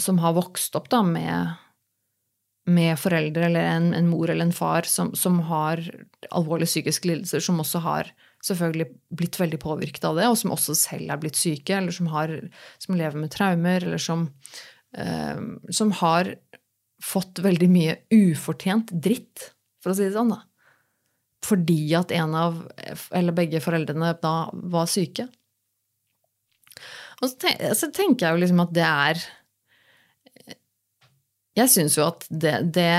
som 0.00 0.20
har 0.22 0.36
vokst 0.36 0.76
opp 0.78 0.88
da, 0.92 1.02
med 1.06 1.56
med 2.68 2.98
foreldre 3.00 3.46
eller 3.46 3.66
en, 3.66 3.92
en 3.96 4.08
mor 4.10 4.30
eller 4.30 4.46
en 4.46 4.54
far 4.54 4.86
som, 4.88 5.14
som, 5.16 5.38
har 5.48 5.82
alvorlige 6.30 6.68
psykiske 6.68 7.08
lidelser, 7.08 7.40
som 7.44 7.60
også 7.62 7.80
har 7.84 8.10
selvfølgelig 8.44 8.86
blitt 9.16 9.38
veldig 9.40 9.60
påvirket 9.60 10.04
av 10.08 10.18
det, 10.18 10.28
og 10.28 10.36
som 10.40 10.52
også 10.54 10.76
selv 10.78 11.12
er 11.12 11.20
blitt 11.20 11.40
syke, 11.40 11.76
eller 11.76 11.94
som, 11.94 12.10
har, 12.12 12.32
som 12.80 12.96
lever 12.98 13.18
med 13.20 13.32
traumer, 13.32 13.84
eller 13.84 14.00
som, 14.00 14.28
eh, 14.96 15.40
som 15.72 15.92
har 16.00 16.34
fått 17.04 17.40
veldig 17.44 17.68
mye 17.72 17.98
ufortjent 18.12 18.92
dritt, 18.92 19.50
for 19.80 19.92
å 19.92 19.96
si 19.96 20.06
det 20.06 20.14
sånn, 20.16 20.32
da. 20.36 20.42
Fordi 21.44 21.82
at 21.96 22.12
en 22.12 22.36
av, 22.36 22.64
eller 23.16 23.36
begge 23.36 23.62
foreldrene 23.64 24.12
da 24.20 24.34
var 24.52 24.88
syke. 24.92 25.24
Og 27.20 27.28
så 27.32 27.88
tenker 27.92 28.26
jeg 28.26 28.36
jo 28.36 28.42
liksom 28.42 28.60
at 28.64 28.74
det 28.76 28.84
er 28.84 29.22
jeg 31.58 31.70
syns 31.72 31.96
jo 31.98 32.04
at 32.06 32.26
det, 32.30 32.54
det, 32.76 32.90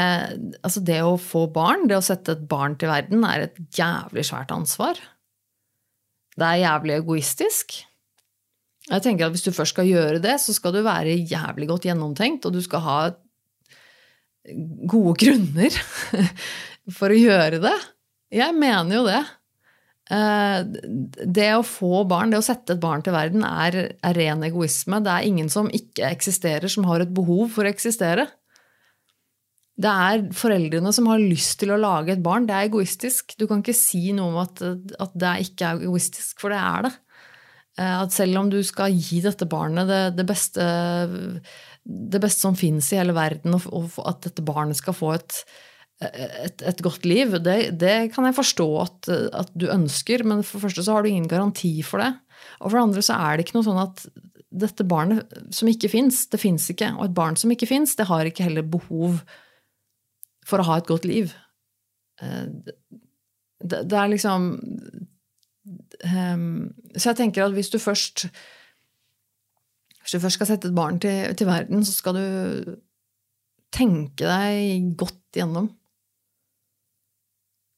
altså 0.59 0.81
det 0.83 0.99
å 1.07 1.15
få 1.21 1.45
barn, 1.53 1.85
det 1.87 1.97
å 1.97 2.03
sette 2.03 2.35
et 2.35 2.43
barn 2.51 2.75
til 2.79 2.91
verden, 2.91 3.23
er 3.23 3.47
et 3.47 3.61
jævlig 3.77 4.25
svært 4.27 4.51
ansvar. 4.51 4.99
Det 6.35 6.47
er 6.47 6.63
jævlig 6.65 6.97
egoistisk. 6.99 7.77
Jeg 8.89 9.03
tenker 9.05 9.27
at 9.27 9.35
Hvis 9.35 9.45
du 9.45 9.53
først 9.55 9.75
skal 9.75 9.87
gjøre 9.87 10.19
det, 10.23 10.35
så 10.41 10.55
skal 10.55 10.75
du 10.75 10.81
være 10.83 11.15
jævlig 11.15 11.69
godt 11.69 11.87
gjennomtenkt, 11.87 12.47
og 12.47 12.55
du 12.55 12.61
skal 12.65 12.83
ha 12.83 12.99
gode 14.89 15.15
grunner 15.21 15.75
for 16.97 17.13
å 17.13 17.19
gjøre 17.19 17.61
det. 17.63 17.77
Jeg 18.35 18.57
mener 18.57 18.97
jo 18.97 19.05
det. 19.05 19.21
Eh, 20.11 20.59
det 21.23 21.49
å 21.55 21.63
få 21.67 22.03
barn, 22.09 22.33
det 22.33 22.41
å 22.41 22.45
sette 22.45 22.75
et 22.75 22.83
barn 22.83 23.03
til 23.05 23.15
verden, 23.15 23.45
er, 23.47 23.93
er 23.95 24.17
ren 24.17 24.43
egoisme. 24.47 24.99
Det 25.05 25.13
er 25.13 25.29
ingen 25.29 25.51
som 25.51 25.71
ikke 25.71 26.09
eksisterer, 26.09 26.67
som 26.71 26.87
har 26.89 27.05
et 27.05 27.13
behov 27.15 27.51
for 27.55 27.67
å 27.67 27.71
eksistere. 27.71 28.27
Det 29.79 29.91
er 29.91 30.25
foreldrene 30.35 30.91
som 30.93 31.07
har 31.09 31.21
lyst 31.21 31.61
til 31.61 31.71
å 31.73 31.79
lage 31.79 32.13
et 32.13 32.23
barn. 32.23 32.47
Det 32.47 32.57
er 32.57 32.67
egoistisk. 32.67 33.35
Du 33.39 33.47
kan 33.49 33.63
ikke 33.63 33.77
si 33.77 34.11
noe 34.15 34.33
om 34.33 34.41
at, 34.43 34.61
at 34.61 35.15
det 35.17 35.37
ikke 35.47 35.69
er 35.69 35.85
egoistisk, 35.87 36.41
for 36.43 36.53
det 36.53 36.59
er 36.59 36.87
det. 36.87 36.93
Eh, 37.79 37.97
at 38.03 38.13
selv 38.13 38.41
om 38.41 38.51
du 38.51 38.59
skal 38.67 38.93
gi 38.93 39.21
dette 39.23 39.47
barnet 39.49 39.89
det, 39.89 40.01
det, 40.19 40.27
beste, 40.27 40.63
det 41.85 42.21
beste, 42.21 42.43
som 42.43 42.57
fins 42.59 42.91
i 42.91 42.99
hele 42.99 43.15
verden, 43.15 43.55
og, 43.57 43.99
at 44.03 44.25
dette 44.27 44.45
barnet 44.45 44.79
skal 44.79 44.97
få 44.97 45.13
et, 45.15 45.37
et, 46.03 46.65
et 46.67 46.83
godt 46.83 47.07
liv, 47.07 47.37
det, 47.39 47.77
det, 47.79 47.95
kan 48.15 48.27
jeg 48.27 48.37
forstå 48.37 48.67
at, 48.83 49.13
at, 49.43 49.53
du 49.55 49.69
ønsker, 49.71 50.25
men 50.27 50.43
for 50.43 50.59
det 50.59 50.67
første 50.67 50.85
så 50.87 50.97
har 50.97 51.05
du 51.05 51.13
ingen 51.13 51.31
garanti 51.31 51.77
for 51.87 52.03
det. 52.03 52.11
Og 52.59 52.67
for 52.67 52.77
det 52.77 52.89
andre 52.89 53.05
så 53.05 53.21
er 53.21 53.37
det 53.37 53.47
ikke 53.47 53.59
noe 53.59 53.69
sånn 53.69 53.85
at 53.85 54.03
dette 54.51 54.83
barnet 54.83 55.31
som 55.55 55.69
ikke 55.71 55.89
fins, 55.93 56.25
det 56.27 56.41
fins 56.41 56.65
ikke. 56.73 56.91
Og 56.99 57.07
et 57.07 57.15
barn 57.15 57.39
som 57.39 57.53
ikke 57.53 57.69
fins, 57.69 57.95
det 57.95 58.09
har 58.09 58.27
ikke 58.27 58.49
heller 58.49 58.67
behov 58.67 59.21
for 59.21 59.47
å 60.59 60.67
ha 60.67 60.77
et 60.81 60.89
godt 60.89 61.05
liv. 61.07 61.31
Eh, 62.21 62.47
det, 63.61 63.83
det 63.87 63.97
er 63.97 64.09
liksom 64.09 64.47
um, 66.03 66.73
Så 66.97 67.11
jeg 67.11 67.17
tenker 67.19 67.45
at 67.45 67.53
hvis 67.53 67.69
du 67.69 67.77
først 67.79 68.25
hvis 70.01 70.15
du 70.15 70.23
først 70.23 70.39
skal 70.39 70.49
sette 70.49 70.71
et 70.71 70.75
barn 70.75 70.97
til, 70.99 71.29
til 71.37 71.47
verden, 71.47 71.85
så 71.85 71.93
skal 71.93 72.17
du 72.17 72.71
tenke 73.71 74.25
deg 74.25 74.95
godt 74.99 75.37
gjennom. 75.37 75.69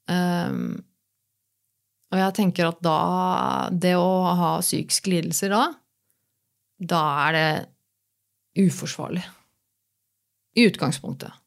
Um, 0.07 0.79
og 2.13 2.19
jeg 2.19 2.35
tenker 2.37 2.67
at 2.67 2.81
da 2.83 3.69
Det 3.71 3.93
å 3.95 4.33
ha 4.35 4.49
psykiske 4.59 5.09
lidelser 5.09 5.53
da, 5.53 5.61
da 6.77 6.99
er 7.27 7.37
det 7.37 8.65
uforsvarlig. 8.65 9.23
I 10.59 10.67
utgangspunktet. 10.69 11.42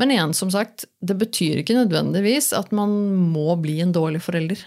Men 0.00 0.10
igjen, 0.10 0.34
som 0.34 0.50
sagt, 0.50 0.88
det 1.00 1.14
betyr 1.20 1.60
ikke 1.60 1.76
nødvendigvis 1.76 2.50
at 2.56 2.72
man 2.74 2.94
må 3.30 3.54
bli 3.62 3.78
en 3.84 3.94
dårlig 3.94 4.22
forelder. 4.24 4.62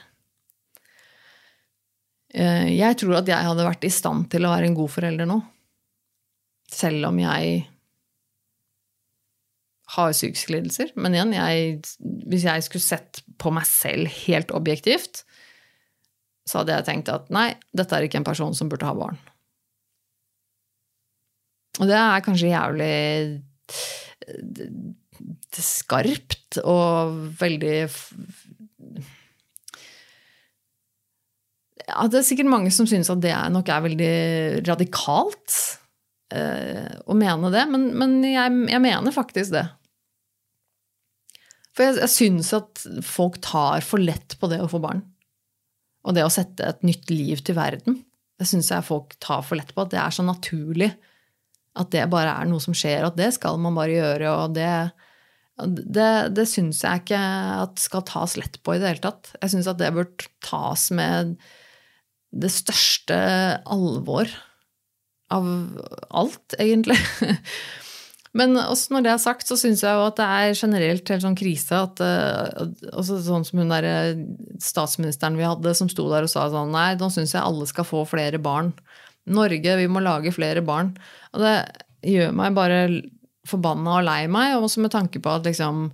Eh, 2.33 2.69
jeg 2.77 2.99
tror 3.01 3.19
at 3.19 3.31
jeg 3.31 3.49
hadde 3.49 3.65
vært 3.67 3.87
i 3.87 3.91
stand 3.91 4.29
til 4.31 4.47
å 4.47 4.53
være 4.53 4.69
en 4.69 4.77
god 4.77 4.93
forelder 4.93 5.27
nå. 5.27 5.41
Selv 6.71 7.09
om 7.09 7.19
jeg 7.19 7.65
har 9.95 10.15
psykiske 10.15 10.51
lidelser. 10.51 10.91
Men 10.99 11.15
igjen, 11.15 11.33
jeg, 11.35 11.77
hvis 12.27 12.45
jeg 12.47 12.65
skulle 12.65 12.83
sett 12.83 13.21
på 13.39 13.51
meg 13.55 13.67
selv 13.69 14.11
helt 14.25 14.51
objektivt, 14.55 15.23
så 16.47 16.61
hadde 16.61 16.75
jeg 16.75 16.87
tenkt 16.87 17.11
at 17.11 17.31
nei, 17.33 17.49
dette 17.75 17.95
er 17.95 18.07
ikke 18.07 18.21
en 18.21 18.27
person 18.27 18.55
som 18.55 18.71
burde 18.71 18.87
ha 18.87 18.95
barn. 18.95 19.19
Og 21.77 21.87
det 21.89 21.97
er 21.99 22.23
kanskje 22.25 22.51
jævlig 22.51 22.93
skarpt 25.65 26.59
og 26.63 27.17
veldig 27.39 27.77
ja, 31.87 32.05
Det 32.11 32.19
er 32.19 32.27
sikkert 32.27 32.51
mange 32.51 32.71
som 32.73 32.87
syns 32.89 33.11
at 33.13 33.23
det 33.23 33.33
nok 33.53 33.69
er 33.71 33.83
veldig 33.85 34.13
radikalt 34.67 35.57
eh, 36.35 36.93
å 37.07 37.17
mene 37.17 37.51
det, 37.53 37.65
men, 37.71 37.89
men 37.97 38.17
jeg, 38.25 38.55
jeg, 38.73 38.83
mener 38.83 39.15
faktisk 39.15 39.55
det. 39.55 39.65
For 41.77 41.87
jeg, 41.87 41.99
jeg 42.03 42.13
syns 42.15 42.51
at 42.57 42.83
folk 43.05 43.39
tar 43.45 43.85
for 43.85 44.03
lett 44.03 44.35
på 44.39 44.49
det 44.51 44.59
å 44.63 44.71
få 44.71 44.81
barn. 44.83 45.03
Og 46.07 46.15
det 46.15 46.23
å 46.23 46.31
sette 46.31 46.65
et 46.65 46.85
nytt 46.87 47.11
liv 47.11 47.41
til 47.43 47.57
verden. 47.57 48.01
Det 48.37 48.47
syns 48.47 48.69
jeg 48.71 48.85
folk 48.85 49.15
tar 49.23 49.43
for 49.45 49.59
lett 49.59 49.73
på. 49.73 49.83
At 49.83 49.93
det 49.93 49.99
er 50.01 50.13
så 50.13 50.23
naturlig. 50.25 50.91
At 51.77 51.91
det 51.93 52.05
bare 52.11 52.33
er 52.39 52.49
noe 52.49 52.63
som 52.63 52.75
skjer, 52.77 53.05
at 53.05 53.17
det 53.19 53.33
skal 53.35 53.59
man 53.61 53.75
bare 53.77 53.95
gjøre. 53.97 54.31
og 54.31 54.55
det 54.55 54.71
det, 55.65 56.11
det 56.37 56.45
syns 56.49 56.83
jeg 56.85 57.01
ikke 57.01 57.21
at 57.63 57.81
skal 57.81 58.05
tas 58.05 58.35
lett 58.37 58.59
på 58.61 58.75
i 58.75 58.81
det 58.81 58.91
hele 58.91 59.03
tatt. 59.07 59.31
Jeg 59.41 59.55
syns 59.55 59.69
at 59.71 59.79
det 59.81 59.93
bør 59.95 60.09
tas 60.45 60.89
med 60.93 61.37
det 62.37 62.51
største 62.53 63.17
alvor 63.65 64.29
av 65.33 65.47
alt, 66.13 66.55
egentlig. 66.59 66.99
Men 68.37 68.53
også 68.59 68.93
når 68.93 69.05
det 69.05 69.11
er 69.13 69.23
sagt, 69.23 69.47
så 69.49 69.57
syns 69.57 69.81
jeg 69.81 69.97
jo 69.97 70.05
at 70.05 70.19
det 70.19 70.27
er 70.27 70.59
generelt 70.59 71.09
helt 71.09 71.23
sånn 71.23 71.37
krise 71.39 71.79
at 71.87 72.01
også 72.91 73.17
Sånn 73.25 73.47
som 73.47 73.63
hun 73.63 73.71
der 73.71 73.87
statsministeren 74.61 75.39
vi 75.39 75.47
hadde, 75.47 75.73
som 75.77 75.89
sto 75.89 76.05
der 76.11 76.27
og 76.27 76.31
sa 76.31 76.45
sånn 76.53 76.75
Nei, 76.75 76.91
nå 76.99 77.09
syns 77.13 77.33
jeg 77.33 77.41
alle 77.41 77.65
skal 77.69 77.87
få 77.87 78.03
flere 78.09 78.37
barn. 78.43 78.75
Norge, 79.27 79.77
vi 79.79 79.89
må 79.89 80.03
lage 80.03 80.35
flere 80.35 80.61
barn. 80.63 80.93
Og 81.33 81.43
det 81.43 81.55
gjør 82.07 82.35
meg 82.37 82.55
bare 82.55 82.81
forbanna 83.47 83.99
og 83.99 84.07
lei 84.07 84.21
meg, 84.31 84.55
og 84.57 84.67
også 84.67 84.83
med 84.83 84.93
tanke 84.95 85.21
på 85.23 85.33
at 85.33 85.47
liksom 85.47 85.89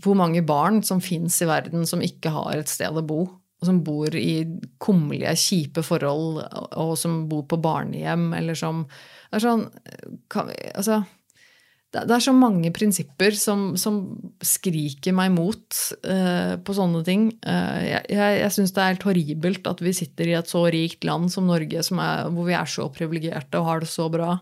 Hvor 0.00 0.16
mange 0.16 0.40
barn 0.46 0.82
som 0.86 1.00
fins 1.02 1.42
i 1.42 1.48
verden 1.48 1.84
som 1.86 2.00
ikke 2.00 2.30
har 2.32 2.56
et 2.56 2.68
sted 2.70 2.96
å 2.96 3.04
bo. 3.04 3.26
Og 3.60 3.68
som 3.68 3.82
bor 3.84 4.14
i 4.16 4.46
kummerlige, 4.80 5.34
kjipe 5.36 5.82
forhold, 5.84 6.38
og 6.80 6.94
som 6.96 7.26
bor 7.28 7.42
på 7.44 7.58
barnehjem, 7.60 8.32
eller 8.32 8.54
som 8.56 8.86
Det 8.86 9.36
er 9.36 9.44
sånn 9.44 9.66
vi, 10.48 10.56
Altså 10.74 11.02
det, 11.90 12.06
er 12.14 12.22
så 12.22 12.32
mange 12.34 12.70
prinsipper 12.70 13.34
som, 13.34 13.72
som 13.80 13.96
skriker 14.46 15.14
meg 15.16 15.32
imot 15.32 15.78
uh, 16.06 16.54
på 16.62 16.74
sånne 16.76 17.02
ting. 17.06 17.24
Uh, 17.42 17.80
jeg, 17.82 18.04
jeg 18.14 18.54
syns 18.54 18.74
det 18.76 18.82
er 18.82 18.92
helt 18.92 19.06
horribelt 19.08 19.66
at 19.66 19.82
vi 19.82 19.94
sitter 19.96 20.30
i 20.30 20.36
et 20.38 20.50
så 20.50 20.62
rikt 20.70 21.06
land 21.06 21.32
som 21.34 21.50
Norge, 21.50 21.82
som 21.86 21.98
er, 22.02 22.28
hvor 22.30 22.46
vi 22.46 22.54
er 22.54 22.70
så 22.70 22.86
privilegerte 22.94 23.58
og 23.58 23.66
har 23.66 23.82
det 23.82 23.90
så 23.90 24.06
bra. 24.12 24.36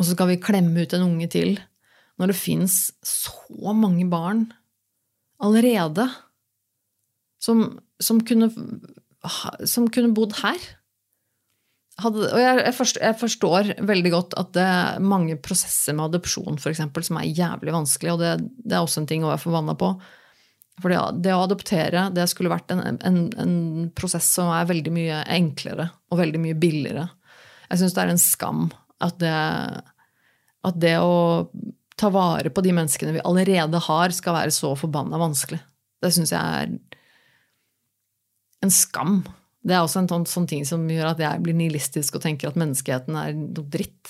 Og 0.00 0.06
så 0.06 0.16
skal 0.16 0.32
vi 0.32 0.40
klemme 0.40 0.86
ut 0.86 0.96
en 0.96 1.04
unge 1.04 1.28
til 1.32 1.58
når 2.20 2.32
det 2.32 2.40
fins 2.40 2.74
så 3.04 3.72
mange 3.76 4.06
barn 4.08 4.46
allerede 5.40 6.04
som, 7.40 7.62
som, 8.00 8.20
kunne, 8.24 8.50
som 9.68 9.88
kunne 9.92 10.12
bodd 10.16 10.36
her 10.40 10.60
hadde, 12.00 12.28
og 12.28 12.40
jeg, 12.40 12.72
forstår, 12.76 13.02
jeg, 13.04 13.18
forstår, 13.20 13.70
veldig 13.88 14.12
godt 14.14 14.36
at 14.40 14.54
det 14.56 14.64
er 14.64 15.04
mange 15.04 15.36
prosesser 15.42 15.96
med 15.96 16.10
adopsjon 16.10 16.60
for 16.60 16.72
eksempel, 16.72 17.04
som 17.06 17.18
er 17.20 17.28
jævlig 17.28 17.74
vanskelig, 17.74 18.14
og 18.14 18.22
det, 18.22 18.32
det 18.64 18.76
er 18.76 18.84
også 18.84 19.02
en 19.02 19.10
ting 19.10 19.24
å 19.24 19.30
være 19.32 19.42
forbanna 19.42 19.76
på. 19.80 19.92
For 20.80 21.12
det 21.20 21.34
å 21.36 21.42
adoptere 21.44 22.06
det 22.16 22.24
skulle 22.30 22.52
vært 22.52 22.72
en, 22.72 22.80
en, 23.04 23.18
en, 23.36 23.56
prosess 23.96 24.30
som 24.38 24.48
er 24.54 24.68
veldig 24.70 24.92
mye 24.94 25.22
enklere 25.28 25.90
og 26.08 26.22
veldig 26.22 26.40
mye 26.40 26.56
billigere. 26.56 27.04
Jeg 27.68 27.82
syns 27.82 27.96
det 27.96 28.04
er 28.04 28.12
en 28.14 28.22
skam 28.22 28.62
at 29.04 29.18
det, 29.20 29.34
at 30.66 30.76
det 30.80 30.96
å 31.00 31.48
ta 32.00 32.08
vare 32.12 32.50
på 32.52 32.62
de 32.64 32.72
menneskene 32.76 33.14
vi 33.16 33.24
allerede 33.26 33.80
har, 33.86 34.12
skal 34.16 34.36
være 34.36 34.54
så 34.54 34.72
forbanna 34.78 35.20
vanskelig. 35.20 35.60
Det 36.00 36.12
syns 36.14 36.32
jeg 36.32 36.40
er 36.40 36.72
en 38.64 38.72
skam. 38.72 39.20
Det 39.60 39.74
er 39.76 39.82
også 39.84 40.00
en 40.00 40.08
sånn, 40.08 40.24
sånn, 40.28 40.46
ting 40.48 40.64
som 40.68 40.86
gjør 40.88 41.10
at 41.10 41.20
jeg 41.20 41.42
blir 41.44 41.56
nihilistisk 41.56 42.16
og 42.16 42.22
tenker 42.24 42.48
at 42.48 42.56
menneskeheten 42.60 43.14
er 43.20 43.34
noe 43.36 43.66
dritt. 43.68 44.08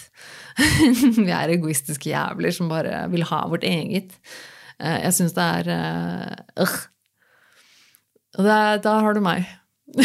Vi 1.19 1.31
er 1.35 1.51
egoistiske 1.57 2.13
jævler 2.13 2.55
som 2.55 2.71
bare 2.71 3.09
vil 3.11 3.27
ha 3.27 3.41
vårt 3.51 3.67
eget. 3.67 4.15
Eh, 4.79 4.99
jeg 5.07 5.13
syns 5.17 5.35
det 5.37 5.47
er 5.59 5.65
øh. 6.63 6.79
Da 8.39 8.95
har 9.03 9.13
du 9.15 9.21
meg. 9.25 9.43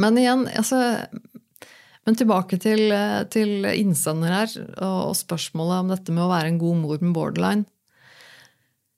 Men 0.00 0.16
igjen, 0.16 0.48
altså 0.48 0.78
Men 2.02 2.18
tilbake 2.18 2.58
til, 2.58 2.90
til 3.30 3.66
innsender 3.70 4.32
her 4.34 4.54
og 4.82 5.14
spørsmålet 5.14 5.84
om 5.84 5.92
dette 5.92 6.14
med 6.14 6.24
å 6.24 6.32
være 6.32 6.50
en 6.50 6.58
god 6.58 6.80
mor 6.80 7.04
med 7.04 7.14
borderline. 7.14 7.68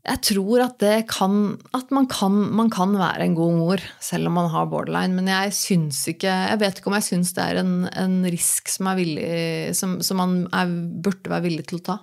Jeg 0.05 0.21
tror 0.21 0.61
at, 0.67 0.83
kan, 1.09 1.37
at 1.73 1.93
man, 1.95 2.07
kan, 2.13 2.35
man, 2.53 2.69
kan, 2.73 2.93
være 3.01 3.25
en 3.25 3.37
god 3.39 3.55
mor 3.57 3.85
selv 4.05 4.29
om 4.29 4.35
man 4.37 4.51
har 4.53 4.67
borderline, 4.69 5.17
men 5.17 5.31
jeg 5.33 5.55
syns 5.57 6.03
ikke 6.13 6.29
Jeg 6.29 6.59
vet 6.61 6.81
ikke 6.81 6.91
om 6.91 6.97
jeg 6.99 7.07
syns 7.07 7.33
det 7.37 7.45
er 7.45 7.61
en, 7.63 7.73
en 7.89 8.19
risk 8.29 8.69
som, 8.69 8.91
villig, 8.99 9.73
som, 9.77 9.97
som 10.05 10.21
man 10.21 10.35
er, 10.53 10.75
burde 11.05 11.33
være 11.33 11.47
villig 11.47 11.65
til 11.71 11.81
å 11.81 11.87
ta. 11.89 11.97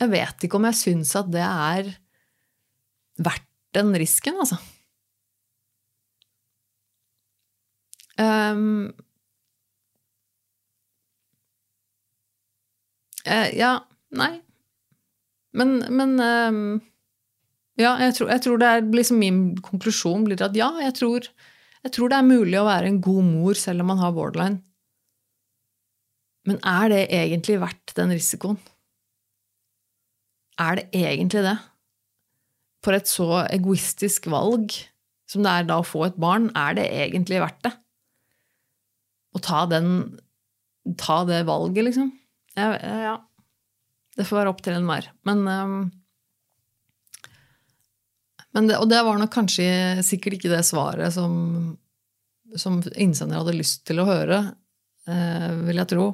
Jeg 0.00 0.10
vet 0.16 0.46
ikke 0.46 0.58
om 0.58 0.66
jeg 0.66 0.80
syns 0.80 1.14
at 1.20 1.30
det 1.30 1.46
er 1.46 1.92
verdt 3.22 3.46
den 3.76 3.94
risken, 3.94 4.40
altså. 4.42 4.58
Um, 8.18 8.90
uh, 13.26 13.48
ja, 13.56 13.74
nei. 14.16 14.32
Men, 15.56 15.80
men 15.90 16.16
um, 16.22 16.80
ja, 17.80 17.94
jeg 18.02 18.16
tror, 18.16 18.30
jeg 18.34 18.44
tror, 18.44 18.58
det 18.60 18.68
er 18.68 18.90
liksom 18.94 19.20
min 19.20 19.40
konklusjon 19.64 20.26
blir 20.26 20.42
at 20.44 20.56
ja, 20.58 20.70
jeg 20.84 20.94
tror, 20.98 21.30
jeg 21.84 21.94
tror, 21.96 22.10
det 22.12 22.18
er 22.18 22.28
mulig 22.28 22.58
å 22.60 22.66
være 22.68 22.90
en 22.90 23.00
god 23.02 23.24
mor 23.26 23.58
selv 23.58 23.84
om 23.84 23.90
man 23.92 24.02
har 24.02 24.14
borderline. 24.16 24.60
Men 26.48 26.60
er 26.66 26.92
det 26.92 27.02
egentlig 27.14 27.58
verdt 27.60 27.94
den 27.96 28.14
risikoen? 28.14 28.60
Er 30.60 30.78
det 30.78 30.86
egentlig 30.96 31.44
det? 31.44 31.56
For 32.84 32.96
et 32.96 33.08
så 33.08 33.44
egoistisk 33.48 34.28
valg 34.32 34.72
som 35.30 35.44
det 35.44 35.52
er 35.52 35.68
da 35.68 35.78
å 35.80 35.86
få 35.86 36.08
et 36.08 36.16
barn, 36.20 36.48
er 36.58 36.74
det 36.78 36.88
egentlig 36.90 37.38
verdt 37.42 37.60
det? 37.68 37.74
Å 39.30 39.42
ta, 39.46 39.60
den, 39.70 40.18
ta 40.98 41.20
det 41.28 41.44
valget, 41.46 41.84
liksom? 41.86 42.08
Ja, 42.58 42.74
ja. 42.78 43.16
Det 44.16 44.26
får 44.26 44.40
være 44.40 44.52
opp 44.52 44.62
til 44.64 44.76
enhver. 44.76 45.06
Men, 45.28 45.42
um, 45.48 45.90
men 48.56 48.68
det, 48.68 48.78
Og 48.80 48.88
det 48.90 49.02
var 49.06 49.20
nok 49.20 49.32
kanskje 49.32 50.02
sikkert 50.06 50.38
ikke 50.38 50.52
det 50.52 50.64
svaret 50.66 51.14
som, 51.14 51.32
som 52.58 52.80
innsender 52.96 53.40
hadde 53.40 53.56
lyst 53.56 53.84
til 53.88 54.02
å 54.02 54.08
høre, 54.08 54.42
uh, 55.08 55.50
vil 55.66 55.82
jeg 55.82 55.92
tro. 55.94 56.10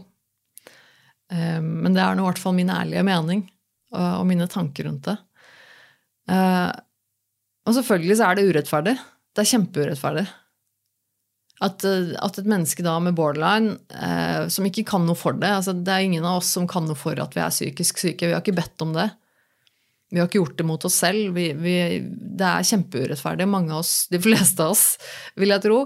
Uh, 1.32 1.60
men 1.62 1.96
det 1.96 2.04
er 2.04 2.16
nå 2.16 2.26
i 2.26 2.28
hvert 2.30 2.42
fall 2.42 2.56
min 2.58 2.72
ærlige 2.72 3.06
mening 3.06 3.46
og, 3.94 4.10
og 4.20 4.26
mine 4.28 4.48
tanker 4.50 4.90
rundt 4.90 5.08
det. 5.08 5.16
Uh, 6.30 6.70
og 7.66 7.74
selvfølgelig 7.74 8.18
så 8.18 8.28
er 8.28 8.38
det 8.38 8.48
urettferdig. 8.50 8.98
Det 9.34 9.42
er 9.42 9.50
kjempeurettferdig. 9.50 10.26
At, 11.64 11.84
at, 11.86 12.38
et 12.38 12.48
menneske 12.48 12.84
da 12.84 12.98
med 13.00 13.16
borderline, 13.16 13.78
eh, 13.88 14.44
som 14.52 14.66
ikke 14.68 14.84
kan 14.90 15.06
noe 15.08 15.16
for 15.16 15.38
det 15.40 15.48
altså 15.48 15.72
Det 15.72 15.88
er 15.88 16.04
ingen 16.04 16.26
av 16.28 16.42
oss 16.42 16.50
som 16.52 16.66
kan 16.68 16.84
noe 16.84 16.98
for 16.98 17.16
at 17.22 17.32
vi 17.32 17.40
er 17.40 17.54
psykisk 17.54 18.02
syke. 18.02 18.28
Vi 18.28 18.34
har 18.36 18.44
ikke 18.44 18.58
bedt 18.58 18.84
om 18.84 18.92
det. 18.96 19.08
Vi 20.12 20.20
har 20.20 20.28
ikke 20.28 20.42
gjort 20.42 20.58
det 20.60 20.66
mot 20.68 20.84
oss 20.86 20.98
selv. 21.00 21.32
Vi, 21.34 21.48
vi, 21.56 21.76
det 22.38 22.46
er 22.46 22.66
kjempeurettferdig. 22.68 23.48
Mange 23.50 23.72
av 23.72 23.80
oss, 23.80 23.94
de 24.12 24.20
fleste 24.22 24.62
av 24.62 24.74
oss, 24.76 24.84
vil 25.40 25.54
jeg 25.54 25.64
tro, 25.64 25.78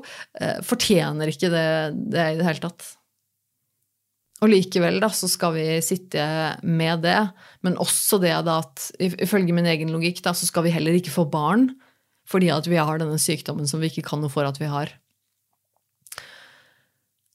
eh, 0.42 0.58
fortjener 0.66 1.30
ikke 1.30 1.52
det, 1.54 1.68
det 2.12 2.26
i 2.34 2.40
det 2.40 2.48
hele 2.48 2.64
tatt. 2.66 2.90
Og 4.40 4.48
likevel 4.48 4.98
da, 5.02 5.10
så 5.12 5.28
skal 5.28 5.54
vi 5.54 5.66
sitte 5.84 6.24
med 6.64 7.04
det, 7.04 7.18
men 7.64 7.78
også 7.80 8.18
det 8.22 8.32
da 8.46 8.60
at 8.62 8.88
ifølge 8.98 9.54
min 9.56 9.68
egen 9.68 9.92
logikk 9.92 10.22
da, 10.24 10.32
så 10.36 10.48
skal 10.48 10.64
vi 10.66 10.74
heller 10.74 10.96
ikke 10.96 11.14
få 11.14 11.28
barn 11.30 11.70
fordi 12.30 12.46
at 12.54 12.68
vi 12.70 12.78
har 12.78 13.00
denne 13.00 13.18
sykdommen 13.18 13.66
som 13.66 13.80
vi 13.82 13.88
ikke 13.90 14.04
kan 14.06 14.20
noe 14.22 14.30
for 14.30 14.46
at 14.46 14.60
vi 14.60 14.68
har. 14.70 14.92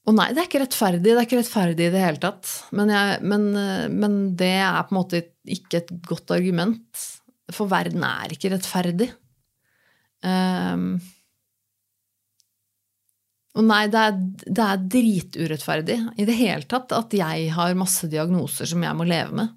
Og 0.06 0.14
nei, 0.14 0.28
det 0.30 0.42
er 0.42 0.46
ikke 0.46 0.62
rettferdig. 0.62 1.02
Det 1.02 1.16
er 1.16 1.26
ikke 1.26 1.40
rettferdig 1.40 1.88
i 1.88 1.92
det 1.94 2.02
hele 2.02 2.22
tatt. 2.22 2.50
Men, 2.78 2.92
jeg, 2.94 3.18
men, 3.26 3.46
men, 3.90 4.16
det 4.38 4.52
er 4.62 4.84
på 4.86 4.94
en 4.94 5.00
måte 5.00 5.22
ikke 5.50 5.80
et 5.80 5.90
godt 6.06 6.30
argument. 6.36 7.06
For 7.54 7.70
verden 7.70 8.06
er 8.06 8.34
ikke 8.34 8.52
rettferdig. 8.54 9.10
Um, 10.22 10.96
og 13.56 13.64
nei, 13.64 13.82
det 13.90 14.00
er, 14.00 14.16
det 14.46 14.64
er, 14.64 14.86
driturettferdig 14.94 15.98
i 16.20 16.26
det 16.28 16.34
hele 16.36 16.66
tatt 16.68 16.92
at 16.92 17.14
jeg 17.16 17.50
har 17.56 17.78
masse 17.78 18.08
diagnoser 18.12 18.68
som 18.68 18.82
jeg 18.84 18.98
må 18.98 19.06
leve 19.08 19.36
med. 19.38 19.54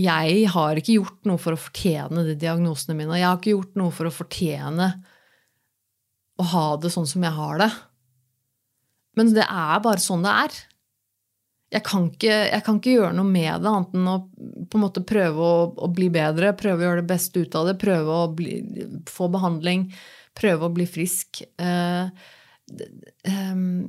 Jeg 0.00 0.44
har 0.54 0.78
ikke 0.78 0.98
gjort 1.00 1.26
noe 1.28 1.40
for 1.40 1.56
å 1.56 1.60
fortjene 1.60 2.24
de 2.28 2.36
diagnosene 2.38 2.94
mine. 2.96 3.10
Og 3.14 3.18
Jeg 3.18 3.26
har 3.26 3.40
ikke 3.40 3.54
gjort 3.56 3.80
noe 3.80 3.94
for 3.94 4.08
å 4.08 4.14
fortjene 4.14 4.90
å 6.40 6.46
ha 6.52 6.66
det 6.80 6.92
sånn 6.94 7.08
som 7.08 7.24
jeg 7.26 7.36
har 7.36 7.64
det. 7.64 7.70
Men 9.20 9.32
det 9.36 9.44
er 9.44 9.80
bare 9.84 10.00
sånn 10.02 10.24
det 10.24 10.34
er. 10.46 10.58
Jeg 11.70 11.84
kan, 11.86 12.08
ikke, 12.10 12.34
jeg 12.48 12.62
kan 12.66 12.78
ikke, 12.80 12.96
gjøre 12.96 13.14
noe 13.14 13.30
med 13.30 13.62
det, 13.62 13.70
annet 13.70 13.92
enn 13.94 14.08
å 14.10 14.16
på 14.70 14.78
en 14.78 14.82
måte 14.82 15.04
prøve 15.06 15.44
å, 15.44 15.58
å, 15.78 15.88
bli 15.94 16.08
bedre, 16.10 16.50
prøve 16.58 16.82
å 16.82 16.86
gjøre 16.88 17.02
det 17.02 17.10
beste 17.12 17.44
ut 17.44 17.54
av 17.58 17.68
det, 17.68 17.76
prøve 17.78 18.16
å 18.24 18.24
bli, 18.34 18.56
få 19.10 19.28
behandling, 19.30 19.84
prøve 20.38 20.66
å 20.66 20.74
bli 20.74 20.86
frisk. 20.90 21.44
Det, 21.60 22.88
um, 23.30 23.86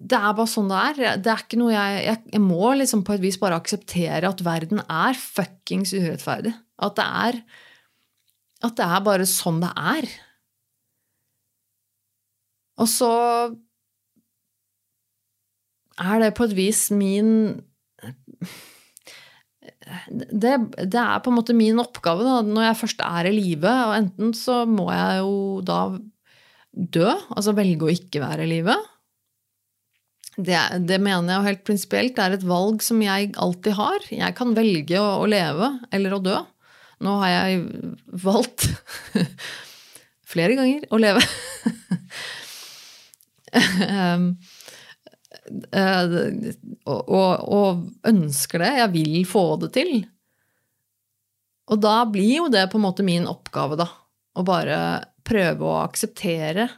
det 0.00 0.16
er 0.16 0.34
bare 0.38 0.50
sånn 0.50 0.70
det 0.70 0.80
er. 0.80 1.00
Det 1.20 1.30
er 1.30 1.44
ikke 1.44 1.60
noe 1.60 1.74
jeg, 1.74 2.02
jeg, 2.06 2.22
jeg 2.34 2.42
må 2.42 2.72
liksom 2.80 3.04
på 3.06 3.14
et 3.14 3.22
vis 3.22 3.38
bare 3.40 3.58
akseptere 3.60 4.30
at 4.30 4.42
verden 4.46 4.82
er 4.86 5.18
fuckings 5.20 5.92
urettferdig. 5.94 6.54
At 6.80 6.96
det 6.98 7.06
er, 7.06 7.40
at 8.66 8.78
det 8.80 8.86
er 8.86 9.06
bare 9.06 9.28
sånn 9.28 9.60
det 9.62 9.70
er. 9.76 10.10
Og 12.80 12.88
så 12.88 13.12
er 16.00 16.22
det 16.22 16.34
på 16.36 16.48
et 16.48 16.56
vis 16.56 16.88
min 16.94 17.52
det, 20.10 20.54
det, 20.78 21.00
er 21.00 21.18
på 21.22 21.32
en 21.32 21.36
måte 21.40 21.56
min 21.56 21.80
oppgave 21.82 22.24
da, 22.24 22.40
når 22.46 22.68
jeg 22.68 22.78
først 22.84 23.02
er 23.04 23.28
i 23.28 23.34
live. 23.34 23.72
Og 23.88 23.96
enten 23.96 24.32
så 24.36 24.62
må 24.68 24.88
jeg 24.92 25.20
jo 25.20 25.34
da 25.66 25.80
dø, 26.70 27.10
altså 27.34 27.54
velge 27.56 27.86
å 27.86 27.92
ikke 27.92 28.22
være 28.22 28.46
i 28.46 28.50
live. 28.52 28.76
Det, 30.40 30.56
det, 30.86 31.00
mener 31.02 31.34
jeg 31.34 31.40
jo 31.40 31.48
helt 31.48 31.64
prinsipielt 31.66 32.20
er 32.22 32.36
et 32.36 32.46
valg 32.46 32.84
som 32.86 33.02
jeg 33.02 33.32
alltid 33.40 33.76
har. 33.76 34.06
Jeg 34.14 34.36
kan 34.38 34.54
velge 34.56 35.00
å, 35.00 35.08
å 35.24 35.28
leve 35.28 35.72
eller 35.92 36.16
å 36.16 36.22
dø. 36.24 36.38
Nå 37.04 37.16
har 37.22 37.34
jeg 37.34 37.64
valgt 38.22 38.68
flere 40.32 40.56
ganger 40.58 40.86
å 40.92 41.00
leve. 41.02 41.24
Ehm, 43.52 44.26
eh, 45.74 46.16
og, 46.86 47.10
og, 47.10 47.84
ønsker 48.06 48.62
det. 48.62 48.72
Jeg 48.78 48.92
vil 48.94 49.20
få 49.28 49.44
det 49.62 49.72
til. 49.76 49.94
Og 51.70 51.80
da 51.82 52.00
blir 52.10 52.36
jo 52.40 52.48
det 52.52 52.66
på 52.70 52.78
en 52.80 52.86
måte 52.86 53.06
min 53.06 53.28
oppgave, 53.30 53.78
da. 53.78 53.88
Å 54.38 54.46
bare 54.46 54.78
prøve 55.26 55.66
å 55.66 55.80
akseptere 55.84 56.68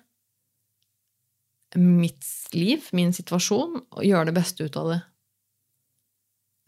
mitt 1.80 2.26
liv, 2.52 2.84
min 2.92 3.14
situasjon, 3.16 3.78
og 3.80 4.04
gjøre 4.04 4.28
det 4.28 4.36
beste 4.36 4.66
ut 4.66 4.76
av 4.76 4.90
det. 4.92 5.00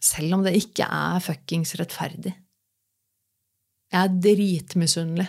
Selv 0.05 0.37
om 0.37 0.45
det 0.45 0.55
ikke 0.57 0.87
er 0.89 1.21
fuckings 1.23 1.75
rettferdig. 1.77 2.33
Jeg 3.93 4.01
er 4.01 4.17
dritmisunnelig 4.21 5.27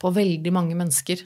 på 0.00 0.12
veldig 0.12 0.52
mange 0.54 0.76
mennesker. 0.78 1.22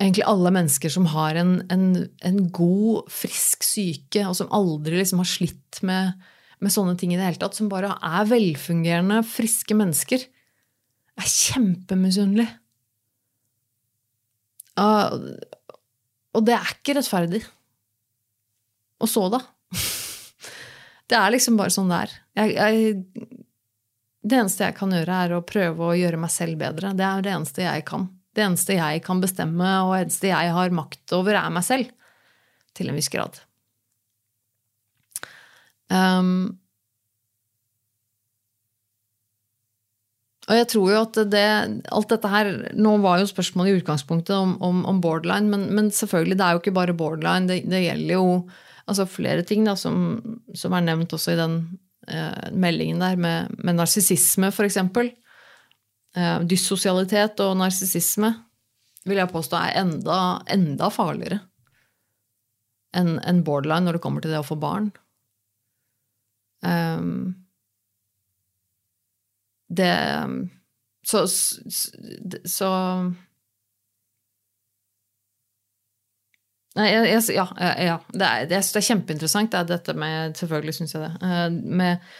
Egentlig 0.00 0.24
alle 0.24 0.52
mennesker 0.54 0.92
som 0.92 1.06
har 1.12 1.36
en, 1.36 1.58
en, 1.68 1.86
en 2.24 2.38
god, 2.56 3.10
frisk 3.12 3.66
syke, 3.66 4.24
og 4.24 4.36
som 4.38 4.48
aldri 4.56 4.96
liksom 4.96 5.20
har 5.20 5.28
slitt 5.28 5.80
med, 5.84 6.14
med 6.64 6.72
sånne 6.72 6.96
ting 7.00 7.12
i 7.12 7.18
det 7.20 7.26
hele 7.26 7.40
tatt. 7.42 7.58
Som 7.58 7.68
bare 7.72 7.92
er 7.96 8.30
velfungerende, 8.30 9.20
friske 9.28 9.76
mennesker. 9.76 10.24
Er 11.20 11.28
kjempemisunnelig. 11.28 12.48
Og 14.80 16.46
det 16.46 16.54
er 16.56 16.72
ikke 16.72 16.96
rettferdig. 16.96 17.42
Og 19.00 19.08
så, 19.10 19.26
da? 19.32 19.42
Det 21.10 21.18
er 21.18 21.32
liksom 21.34 21.56
bare 21.58 21.72
sånn 21.74 21.88
det 21.90 21.96
er. 22.04 22.12
Jeg, 22.38 22.50
jeg, 22.54 23.38
det 24.22 24.36
eneste 24.38 24.62
jeg 24.68 24.76
kan 24.76 24.92
gjøre, 24.94 25.16
er 25.24 25.32
å 25.34 25.40
prøve 25.42 25.88
å 25.88 25.96
gjøre 25.98 26.20
meg 26.22 26.30
selv 26.30 26.60
bedre. 26.60 26.92
Det 26.94 27.02
er 27.02 27.24
det 27.26 27.32
eneste 27.34 27.64
jeg 27.64 27.82
kan. 27.88 28.04
Det 28.36 28.44
eneste 28.44 28.78
jeg 28.78 29.02
kan 29.06 29.20
bestemme, 29.22 29.68
og 29.84 29.94
det 29.94 30.06
eneste 30.06 30.30
jeg 30.30 30.54
har 30.56 30.74
makt 30.74 31.16
over, 31.16 31.34
er 31.34 31.54
meg 31.54 31.66
selv. 31.66 31.90
Til 32.78 32.90
en 32.90 32.98
viss 32.98 33.10
grad. 33.10 33.40
Um, 35.90 36.60
Og 40.50 40.56
jeg 40.58 40.66
tror 40.72 40.88
jo 40.90 41.02
at 41.04 41.18
det, 41.30 41.46
alt 41.94 42.10
dette 42.10 42.30
her 42.30 42.48
Nå 42.74 42.96
var 43.04 43.20
jo 43.20 43.28
spørsmålet 43.30 43.70
i 43.70 43.80
utgangspunktet 43.80 44.34
om, 44.34 44.56
om, 44.66 44.82
om 44.88 44.98
borderline, 45.02 45.46
men, 45.46 45.68
men, 45.76 45.92
selvfølgelig, 45.94 46.38
det 46.40 46.46
er 46.46 46.56
jo 46.56 46.62
ikke 46.62 46.74
bare 46.74 46.96
borderline. 46.96 47.46
Det, 47.46 47.60
det 47.70 47.84
gjelder 47.84 48.16
jo 48.16 48.24
altså 48.90 49.06
flere 49.06 49.44
ting 49.46 49.62
da, 49.68 49.76
som, 49.78 50.18
som, 50.58 50.74
er 50.74 50.86
nevnt 50.88 51.14
også 51.14 51.36
i 51.36 51.38
den 51.38 51.56
eh, 52.10 52.50
meldingen 52.50 53.02
der, 53.04 53.20
med, 53.20 53.54
med 53.62 53.78
narsissisme, 53.78 54.50
f.eks. 54.50 54.80
Eh, 56.16 56.40
dyssosialitet 56.42 57.38
og 57.44 57.54
narsissisme 57.60 58.32
vil 59.06 59.20
jeg 59.20 59.30
påstå 59.30 59.58
er 59.60 59.76
enda, 59.84 60.18
enda 60.50 60.90
farligere 60.92 61.38
enn 62.96 63.20
en 63.22 63.44
borderline 63.46 63.86
når 63.86 63.96
det 63.96 64.02
kommer 64.02 64.24
til 64.24 64.32
det 64.34 64.40
å 64.40 64.46
få 64.48 64.56
barn. 64.58 64.90
Um, 66.66 67.46
det 69.70 69.94
Så, 71.06 71.22
så 71.30 72.70
Nei, 76.76 76.86
jeg, 76.90 77.06
jeg, 77.10 77.22
ja, 77.34 77.46
ja, 77.58 77.94
det 78.12 78.26
er, 78.26 78.44
det, 78.50 78.58
er, 78.58 78.84
kjempeinteressant, 78.84 79.50
det 79.50 79.58
er 79.58 79.70
dette 79.72 79.94
med 79.98 80.36
Selvfølgelig 80.38 80.74
syns 80.76 80.94
jeg 80.94 81.02
det. 81.02 81.14
Eh, 81.26 81.46
med, 81.80 82.12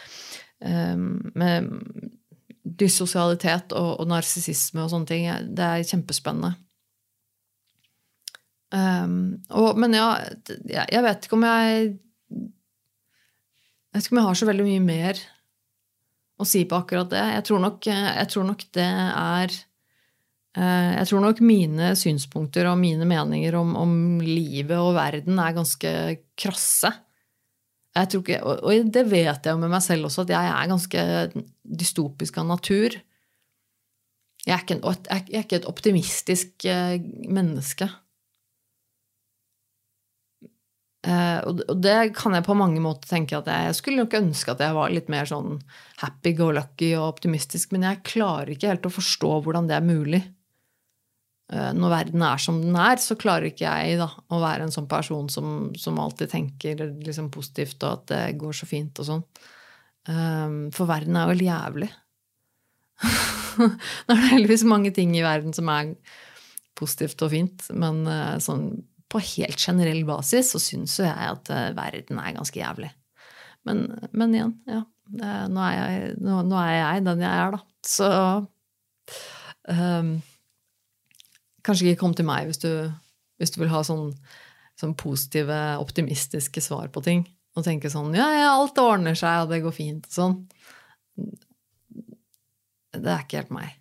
med 1.39 1.69
dyssosialitet 2.63 3.73
og, 3.77 4.01
og 4.01 4.09
narsissisme 4.11 4.83
og 4.83 4.91
sånne 4.93 5.09
ting. 5.09 5.27
Det 5.55 5.65
er 5.65 5.87
kjempespennende. 5.87 6.53
Um, 8.71 9.41
og, 9.51 9.75
men 9.81 9.97
ja, 9.97 10.13
jeg 10.63 11.01
vet 11.03 11.25
ikke 11.27 11.35
om 11.35 11.43
jeg 11.43 11.89
Jeg 13.91 13.97
vet 13.97 14.05
ikke 14.05 14.13
om 14.15 14.19
jeg 14.21 14.27
har 14.29 14.37
så 14.39 14.47
veldig 14.47 14.63
mye 14.69 14.83
mer 14.85 15.17
å 16.39 16.47
si 16.47 16.61
på 16.63 16.77
akkurat 16.79 17.09
det. 17.11 17.25
Jeg 17.35 17.43
tror 17.49 17.59
nok, 17.65 17.89
jeg 17.91 18.29
tror 18.31 18.45
nok 18.47 18.63
det 18.77 18.87
er 18.87 19.51
uh, 20.55 20.91
jeg 20.95 21.09
tror 21.09 21.25
nok 21.25 21.41
mine 21.43 21.91
synspunkter 21.99 22.69
og 22.71 22.79
mine 22.79 23.05
meninger 23.09 23.57
om, 23.59 23.75
om 23.75 23.93
livet 24.23 24.79
og 24.79 24.95
verden 24.95 25.41
er 25.43 25.57
ganske 25.59 25.91
krasse. 26.39 26.93
Ikke, 27.91 28.37
og 28.39 28.91
det 28.93 29.03
vet 29.11 29.43
jeg 29.43 29.51
jo 29.51 29.59
med 29.59 29.71
meg 29.73 29.81
selv 29.83 30.07
også, 30.07 30.23
at 30.23 30.29
jeg 30.31 30.51
er 30.51 30.69
ganske 30.71 31.01
dystopisk 31.67 32.37
av 32.39 32.47
natur. 32.47 32.95
Jeg 34.45 34.55
er 34.55 34.63
ikke, 34.63 34.77
jeg 34.79 35.25
er 35.35 35.43
ikke 35.43 35.59
et 35.59 35.67
optimistisk 35.69 36.65
eh, 36.71 37.01
menneske. 37.27 37.89
Uh, 41.01 41.41
og 41.49 41.79
det 41.81 42.11
kan 42.13 42.35
jeg 42.37 42.45
på 42.45 42.53
mange 42.53 42.77
måter 42.81 43.09
tenke 43.09 43.33
at 43.33 43.47
jeg, 43.49 43.71
jeg 43.71 43.77
skulle 43.79 44.03
nok 44.03 44.13
ønske 44.19 44.53
at 44.53 44.59
jeg 44.61 44.75
var 44.77 44.91
litt 44.93 45.07
mer 45.09 45.25
sånn 45.25 45.55
happy 45.97 46.35
go 46.37 46.51
lucky 46.53 46.91
og 46.93 47.07
optimistisk, 47.07 47.71
men 47.73 47.87
jeg 47.87 48.03
klarer 48.05 48.51
ikke 48.53 48.69
helt 48.69 48.85
å 48.85 48.93
forstå 48.93 49.31
hvordan 49.41 49.69
det 49.69 49.79
er 49.79 49.87
mulig. 49.87 50.21
Uh, 51.51 51.71
når 51.75 51.91
verden 51.91 52.21
er 52.23 52.39
som 52.39 52.61
den 52.63 52.77
er, 52.79 52.99
så 53.03 53.17
klarer 53.19 53.49
ikke 53.49 53.67
jeg 53.67 53.97
da, 53.99 54.07
å 54.31 54.39
være 54.39 54.67
en 54.67 54.71
sånn 54.71 54.87
person 54.91 55.27
som, 55.31 55.71
som 55.75 55.99
alltid 55.99 56.31
tenker 56.31 56.85
liksom, 57.03 57.27
positivt 57.33 57.83
og 57.83 57.97
at 57.97 58.05
det 58.13 58.21
går 58.39 58.55
så 58.55 58.69
fint 58.69 59.01
og 59.03 59.09
sånn. 59.09 59.25
Um, 60.07 60.55
for 60.73 60.89
verden 60.89 61.19
er 61.19 61.27
vel 61.29 61.43
jævlig. 61.45 61.89
Nå 63.59 63.67
er 63.67 64.21
det 64.21 64.31
heldigvis 64.31 64.63
mange 64.69 64.93
ting 64.95 65.11
i 65.17 65.25
verden 65.25 65.51
som 65.53 65.69
er 65.73 65.91
positivt 66.79 67.21
og 67.25 67.33
fint, 67.35 67.67
men 67.75 68.05
uh, 68.07 68.39
sånn 68.41 68.69
på 69.11 69.19
helt 69.33 69.59
generell 69.59 70.05
basis 70.07 70.53
så 70.53 70.59
syns 70.63 70.95
jo 71.01 71.03
jeg 71.03 71.31
at 71.33 71.51
uh, 71.51 71.67
verden 71.75 72.23
er 72.23 72.35
ganske 72.37 72.61
jævlig. 72.61 72.93
Men, 73.67 73.85
men 74.15 74.35
igjen, 74.37 74.55
ja. 74.69 74.85
Nå 75.11 75.59
er, 75.59 75.73
jeg, 75.75 76.11
nå, 76.23 76.37
nå 76.47 76.55
er, 76.55 76.73
jeg, 76.77 77.01
den 77.03 77.21
jeg 77.25 77.39
er, 77.43 77.57
da. 77.57 77.59
Så 77.83 78.07
um, 79.67 80.13
Kanskje 81.65 81.91
ikke 81.91 82.01
kom 82.03 82.15
til 82.17 82.27
meg 82.27 82.49
hvis 82.49 82.61
du, 82.63 82.71
hvis 83.41 83.53
du 83.53 83.61
vil 83.61 83.71
ha 83.73 83.83
sånn, 83.85 84.09
sånn, 84.79 84.95
positive, 84.99 85.59
optimistiske 85.81 86.63
svar 86.63 86.89
på 86.93 87.03
ting. 87.05 87.25
Og 87.57 87.65
tenke 87.67 87.91
sånn 87.91 88.15
ja, 88.15 88.29
ja, 88.37 88.49
alt 88.55 88.79
ordner 88.81 89.17
seg, 89.17 89.43
og 89.43 89.51
det 89.51 89.61
går 89.65 89.75
fint, 89.75 90.07
og 90.07 90.15
sånn. 90.15 90.37
Det 92.95 93.07
er 93.07 93.23
ikke 93.23 93.41
helt 93.43 93.55
meg. 93.55 93.77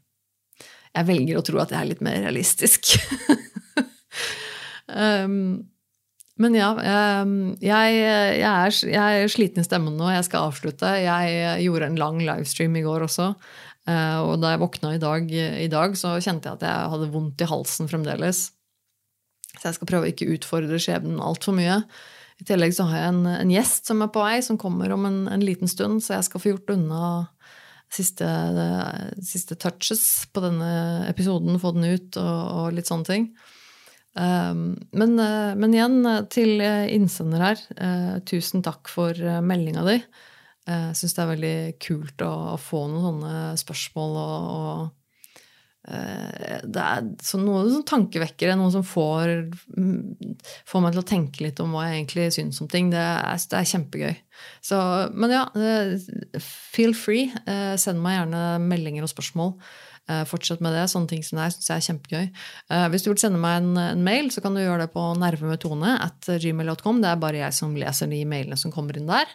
Jeg 0.91 1.07
velger 1.07 1.39
å 1.39 1.45
tro 1.47 1.61
at 1.63 1.71
jeg 1.71 1.79
er 1.81 1.91
litt 1.93 2.05
mer 2.05 2.23
realistisk. 2.27 2.95
Um, 4.91 5.69
men 6.41 6.57
ja, 6.57 6.71
um, 7.23 7.53
jeg, 7.63 7.97
jeg, 8.01 8.41
er, 8.43 8.77
jeg, 8.89 9.23
er, 9.23 9.31
sliten 9.31 9.63
i 9.63 9.67
stemmen 9.67 9.99
nå. 9.99 10.09
Jeg 10.15 10.27
skal 10.27 10.49
avslutte. 10.49 10.89
Jeg 11.03 11.67
gjorde 11.67 11.91
en 11.91 12.01
lang 12.01 12.23
livestream 12.25 12.79
i 12.81 12.85
går 12.85 13.05
også. 13.07 13.35
Uh, 13.89 14.21
og 14.29 14.33
da 14.43 14.53
jeg 14.53 14.63
våkna 14.63 14.95
i 14.95 15.03
dag, 15.03 15.31
i 15.33 15.69
dag, 15.73 15.97
så 15.99 16.15
kjente 16.21 16.51
jeg 16.51 16.61
at 16.61 16.65
jeg 16.69 16.95
hadde 16.95 17.11
vondt 17.15 17.43
i 17.43 17.49
halsen 17.49 17.91
fremdeles. 17.91 18.49
Så 19.57 19.67
jeg 19.67 19.79
skal 19.79 19.91
prøve 19.91 20.07
å 20.07 20.13
ikke 20.13 20.31
utfordre 20.37 20.79
skjebnen 20.81 21.23
altfor 21.25 21.57
mye. 21.57 21.81
I 22.41 22.47
tillegg 22.49 22.73
så 22.77 22.87
har 22.89 23.03
jeg 23.03 23.13
en, 23.13 23.25
en, 23.33 23.53
gjest 23.53 23.91
som 23.91 24.05
er 24.05 24.13
på 24.13 24.23
vei, 24.25 24.39
som 24.45 24.59
kommer 24.61 24.93
om 24.95 25.05
en, 25.09 25.21
en, 25.29 25.45
liten 25.45 25.69
stund. 25.69 26.05
Så 26.05 26.15
jeg 26.15 26.29
skal 26.29 26.43
få 26.43 26.53
gjort 26.55 26.73
unna 26.77 27.05
siste, 27.91 28.29
siste 29.27 29.59
touches 29.61 30.05
på 30.31 30.45
denne 30.45 30.71
episoden, 31.11 31.59
få 31.61 31.75
den 31.77 31.89
ut 31.91 32.21
og, 32.21 32.37
og 32.61 32.77
litt 32.77 32.89
sånne 32.89 33.09
ting. 33.09 33.27
Ehm, 34.19 34.75
men, 34.91 35.19
eh, 35.19 35.55
men, 35.55 35.75
igjen 35.75 36.01
eh, 36.07 36.25
til 36.33 36.61
eh, 36.65 36.89
innsender 36.95 37.45
her. 37.45 37.63
Tusen 38.27 38.65
takk 38.67 38.91
for 38.91 39.15
meldinga 39.45 39.87
di. 39.87 40.01
Jeg 40.71 40.97
syns 41.01 41.17
det 41.17 41.23
er 41.23 41.35
veldig 41.35 41.59
kult 41.83 42.25
å, 42.27 42.33
å, 42.55 42.57
få 42.61 42.87
noen 42.91 43.07
sånne 43.07 43.35
spørsmål 43.61 44.19
og, 44.21 44.49
og 44.55 44.89
det 45.91 46.83
er 46.85 47.07
noe 47.41 47.63
sånn 47.73 47.87
tankevekkere, 47.89 48.55
noe 48.59 48.71
som 48.71 48.85
får, 48.87 49.33
får, 50.69 50.83
meg 50.85 50.93
til 50.93 51.01
å 51.01 51.07
tenke 51.09 51.43
litt 51.47 51.63
om 51.65 51.73
hva 51.75 51.87
jeg 51.89 51.97
egentlig 51.97 52.27
syns 52.37 52.61
om 52.63 52.69
ting. 52.71 52.91
Det 52.93 53.01
er, 53.01 53.41
det 53.51 53.59
er 53.59 53.71
kjempegøy. 53.73 54.19
Så, 54.69 54.79
men 55.17 55.35
ja, 55.35 55.47
feel 56.45 56.93
free. 56.95 57.33
Send 57.81 58.05
meg 58.05 58.19
gjerne 58.19 58.45
meldinger 58.63 59.09
og 59.09 59.13
spørsmål. 59.15 59.57
Eh, 60.11 60.23
fortsett 60.27 60.63
med 60.65 60.75
det. 60.75 60.87
Sånne 60.91 61.11
ting 61.11 61.23
som 61.23 61.39
det 61.39 61.51
syns 61.55 61.69
jeg 61.71 61.77
er 61.77 61.87
kjempegøy. 61.87 62.29
Eh, 62.75 62.87
hvis 62.91 63.05
du 63.05 63.11
vil 63.13 63.21
sende 63.21 63.41
meg 63.41 63.61
en, 63.61 63.71
en, 63.79 64.05
mail, 64.07 64.31
så 64.35 64.43
kan 64.43 64.57
du 64.57 64.63
gjøre 64.63 64.87
det 64.87 64.93
på 64.95 65.05
nervemetone 65.21 65.95
at 66.03 66.31
gmail.com. 66.43 67.03
Det 67.03 67.11
er 67.11 67.21
bare 67.23 67.43
jeg 67.45 67.57
som 67.57 67.77
leser 67.79 68.11
de 68.11 68.23
mailene 68.29 68.59
som 68.59 68.75
kommer 68.75 68.99
inn 68.99 69.11
der. 69.11 69.31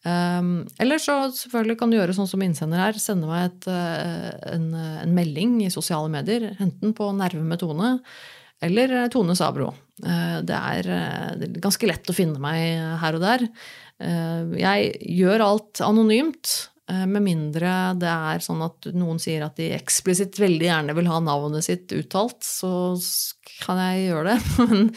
Um, 0.00 0.62
eller 0.80 0.96
så 1.02 1.26
selvfølgelig 1.36 1.76
kan 1.80 1.90
du 1.92 1.98
gjøre 1.98 2.14
sånn 2.16 2.30
som 2.30 2.44
innsender 2.44 2.80
her. 2.84 3.00
Sende 3.02 3.28
meg 3.30 3.48
et, 3.48 3.68
en, 4.54 4.70
en, 4.76 5.16
melding 5.16 5.58
i 5.66 5.72
sosiale 5.72 6.12
medier. 6.12 6.52
Enten 6.62 6.94
på 6.96 7.10
nervemetone 7.16 7.96
eller 8.64 9.08
Tone 9.12 9.34
Sabro. 9.36 9.72
Det 10.00 10.56
er 10.56 10.86
ganske 11.64 11.88
lett 11.88 12.10
å 12.12 12.16
finne 12.16 12.40
meg 12.40 13.00
her 13.00 13.16
og 13.16 13.22
der. 13.24 13.44
Jeg 14.60 14.90
gjør 15.16 15.44
alt 15.46 15.80
anonymt. 15.84 16.52
Eh, 16.90 17.06
med 17.06 17.22
mindre 17.22 17.70
det 18.00 18.10
er 18.10 18.42
sånn 18.42 18.62
at 18.64 18.88
noen 18.96 19.20
sier 19.22 19.44
at 19.46 19.58
de 19.60 19.68
eksplisitt 19.76 20.40
veldig 20.40 20.66
gjerne 20.66 20.96
vil 20.96 21.10
ha 21.10 21.20
navnet 21.22 21.66
sitt 21.66 21.92
uttalt, 21.94 22.42
så 22.46 22.72
kan 23.60 23.78
jeg 23.84 24.08
gjøre 24.08 24.32
det. 24.32 24.38
Men 24.70 24.90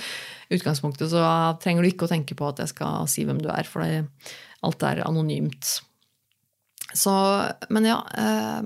utgangspunktet 0.53 1.11
så 1.13 1.23
trenger 1.61 1.85
du 1.85 1.91
ikke 1.91 2.07
å 2.07 2.13
tenke 2.13 2.37
på 2.39 2.49
at 2.49 2.63
jeg 2.63 2.73
skal 2.73 3.09
si 3.11 3.27
hvem 3.27 3.41
du 3.43 3.49
er, 3.53 3.67
for 3.69 3.85
alt 3.85 4.85
er 4.89 5.03
anonymt. 5.05 5.77
Så 6.93 7.13
Men 7.73 7.89
ja. 7.89 7.99
Eh, 8.17 8.63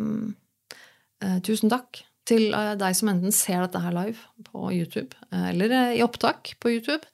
eh, 1.25 1.39
tusen 1.43 1.71
takk 1.73 2.03
til 2.27 2.51
eh, 2.53 2.75
deg 2.79 2.95
som 2.95 3.11
enten 3.11 3.35
ser 3.35 3.63
dette 3.63 3.81
her 3.81 3.95
live 3.95 4.47
på 4.51 4.71
YouTube, 4.75 5.15
eller 5.31 5.73
i 5.95 6.03
opptak 6.05 6.55
på 6.63 6.77
YouTube, 6.77 7.07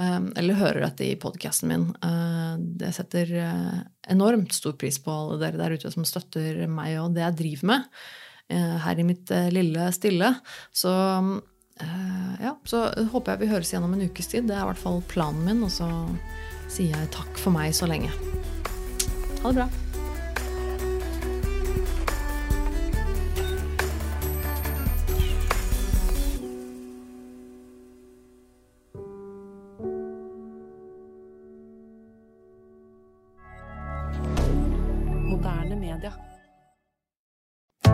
eller 0.00 0.58
hører 0.58 0.80
dette 0.88 1.06
i 1.06 1.16
podkasten 1.20 1.70
min. 1.70 1.84
Det 2.78 2.90
setter 2.96 3.30
enormt 4.10 4.54
stor 4.56 4.74
pris 4.80 4.98
på 4.98 5.12
alle 5.14 5.38
dere 5.42 5.60
der 5.60 5.76
ute 5.76 5.92
som 5.94 6.06
støtter 6.08 6.64
meg 6.66 6.96
og 6.98 7.14
det 7.14 7.22
jeg 7.22 7.38
driver 7.38 7.70
med 7.70 7.86
her 8.84 8.98
i 8.98 9.06
mitt 9.06 9.30
lille 9.54 9.86
stille. 9.94 10.32
Så 10.74 10.90
ja, 12.42 12.56
så 12.66 12.82
håper 13.14 13.34
jeg 13.34 13.44
vi 13.44 13.52
høres 13.54 13.70
igjen 13.70 13.86
om 13.86 13.94
en 13.94 14.04
ukes 14.10 14.32
tid. 14.34 14.50
Det 14.50 14.58
er 14.58 14.66
i 14.66 14.70
hvert 14.72 14.82
fall 14.82 15.00
planen 15.14 15.46
min. 15.46 15.62
Og 15.62 15.72
så 15.78 15.88
sier 16.66 16.90
jeg 16.94 17.14
takk 17.14 17.38
for 17.38 17.54
meg 17.54 17.74
så 17.78 17.86
lenge. 17.90 18.10
Ha 19.44 19.50
det 19.50 19.58
bra. 19.62 19.83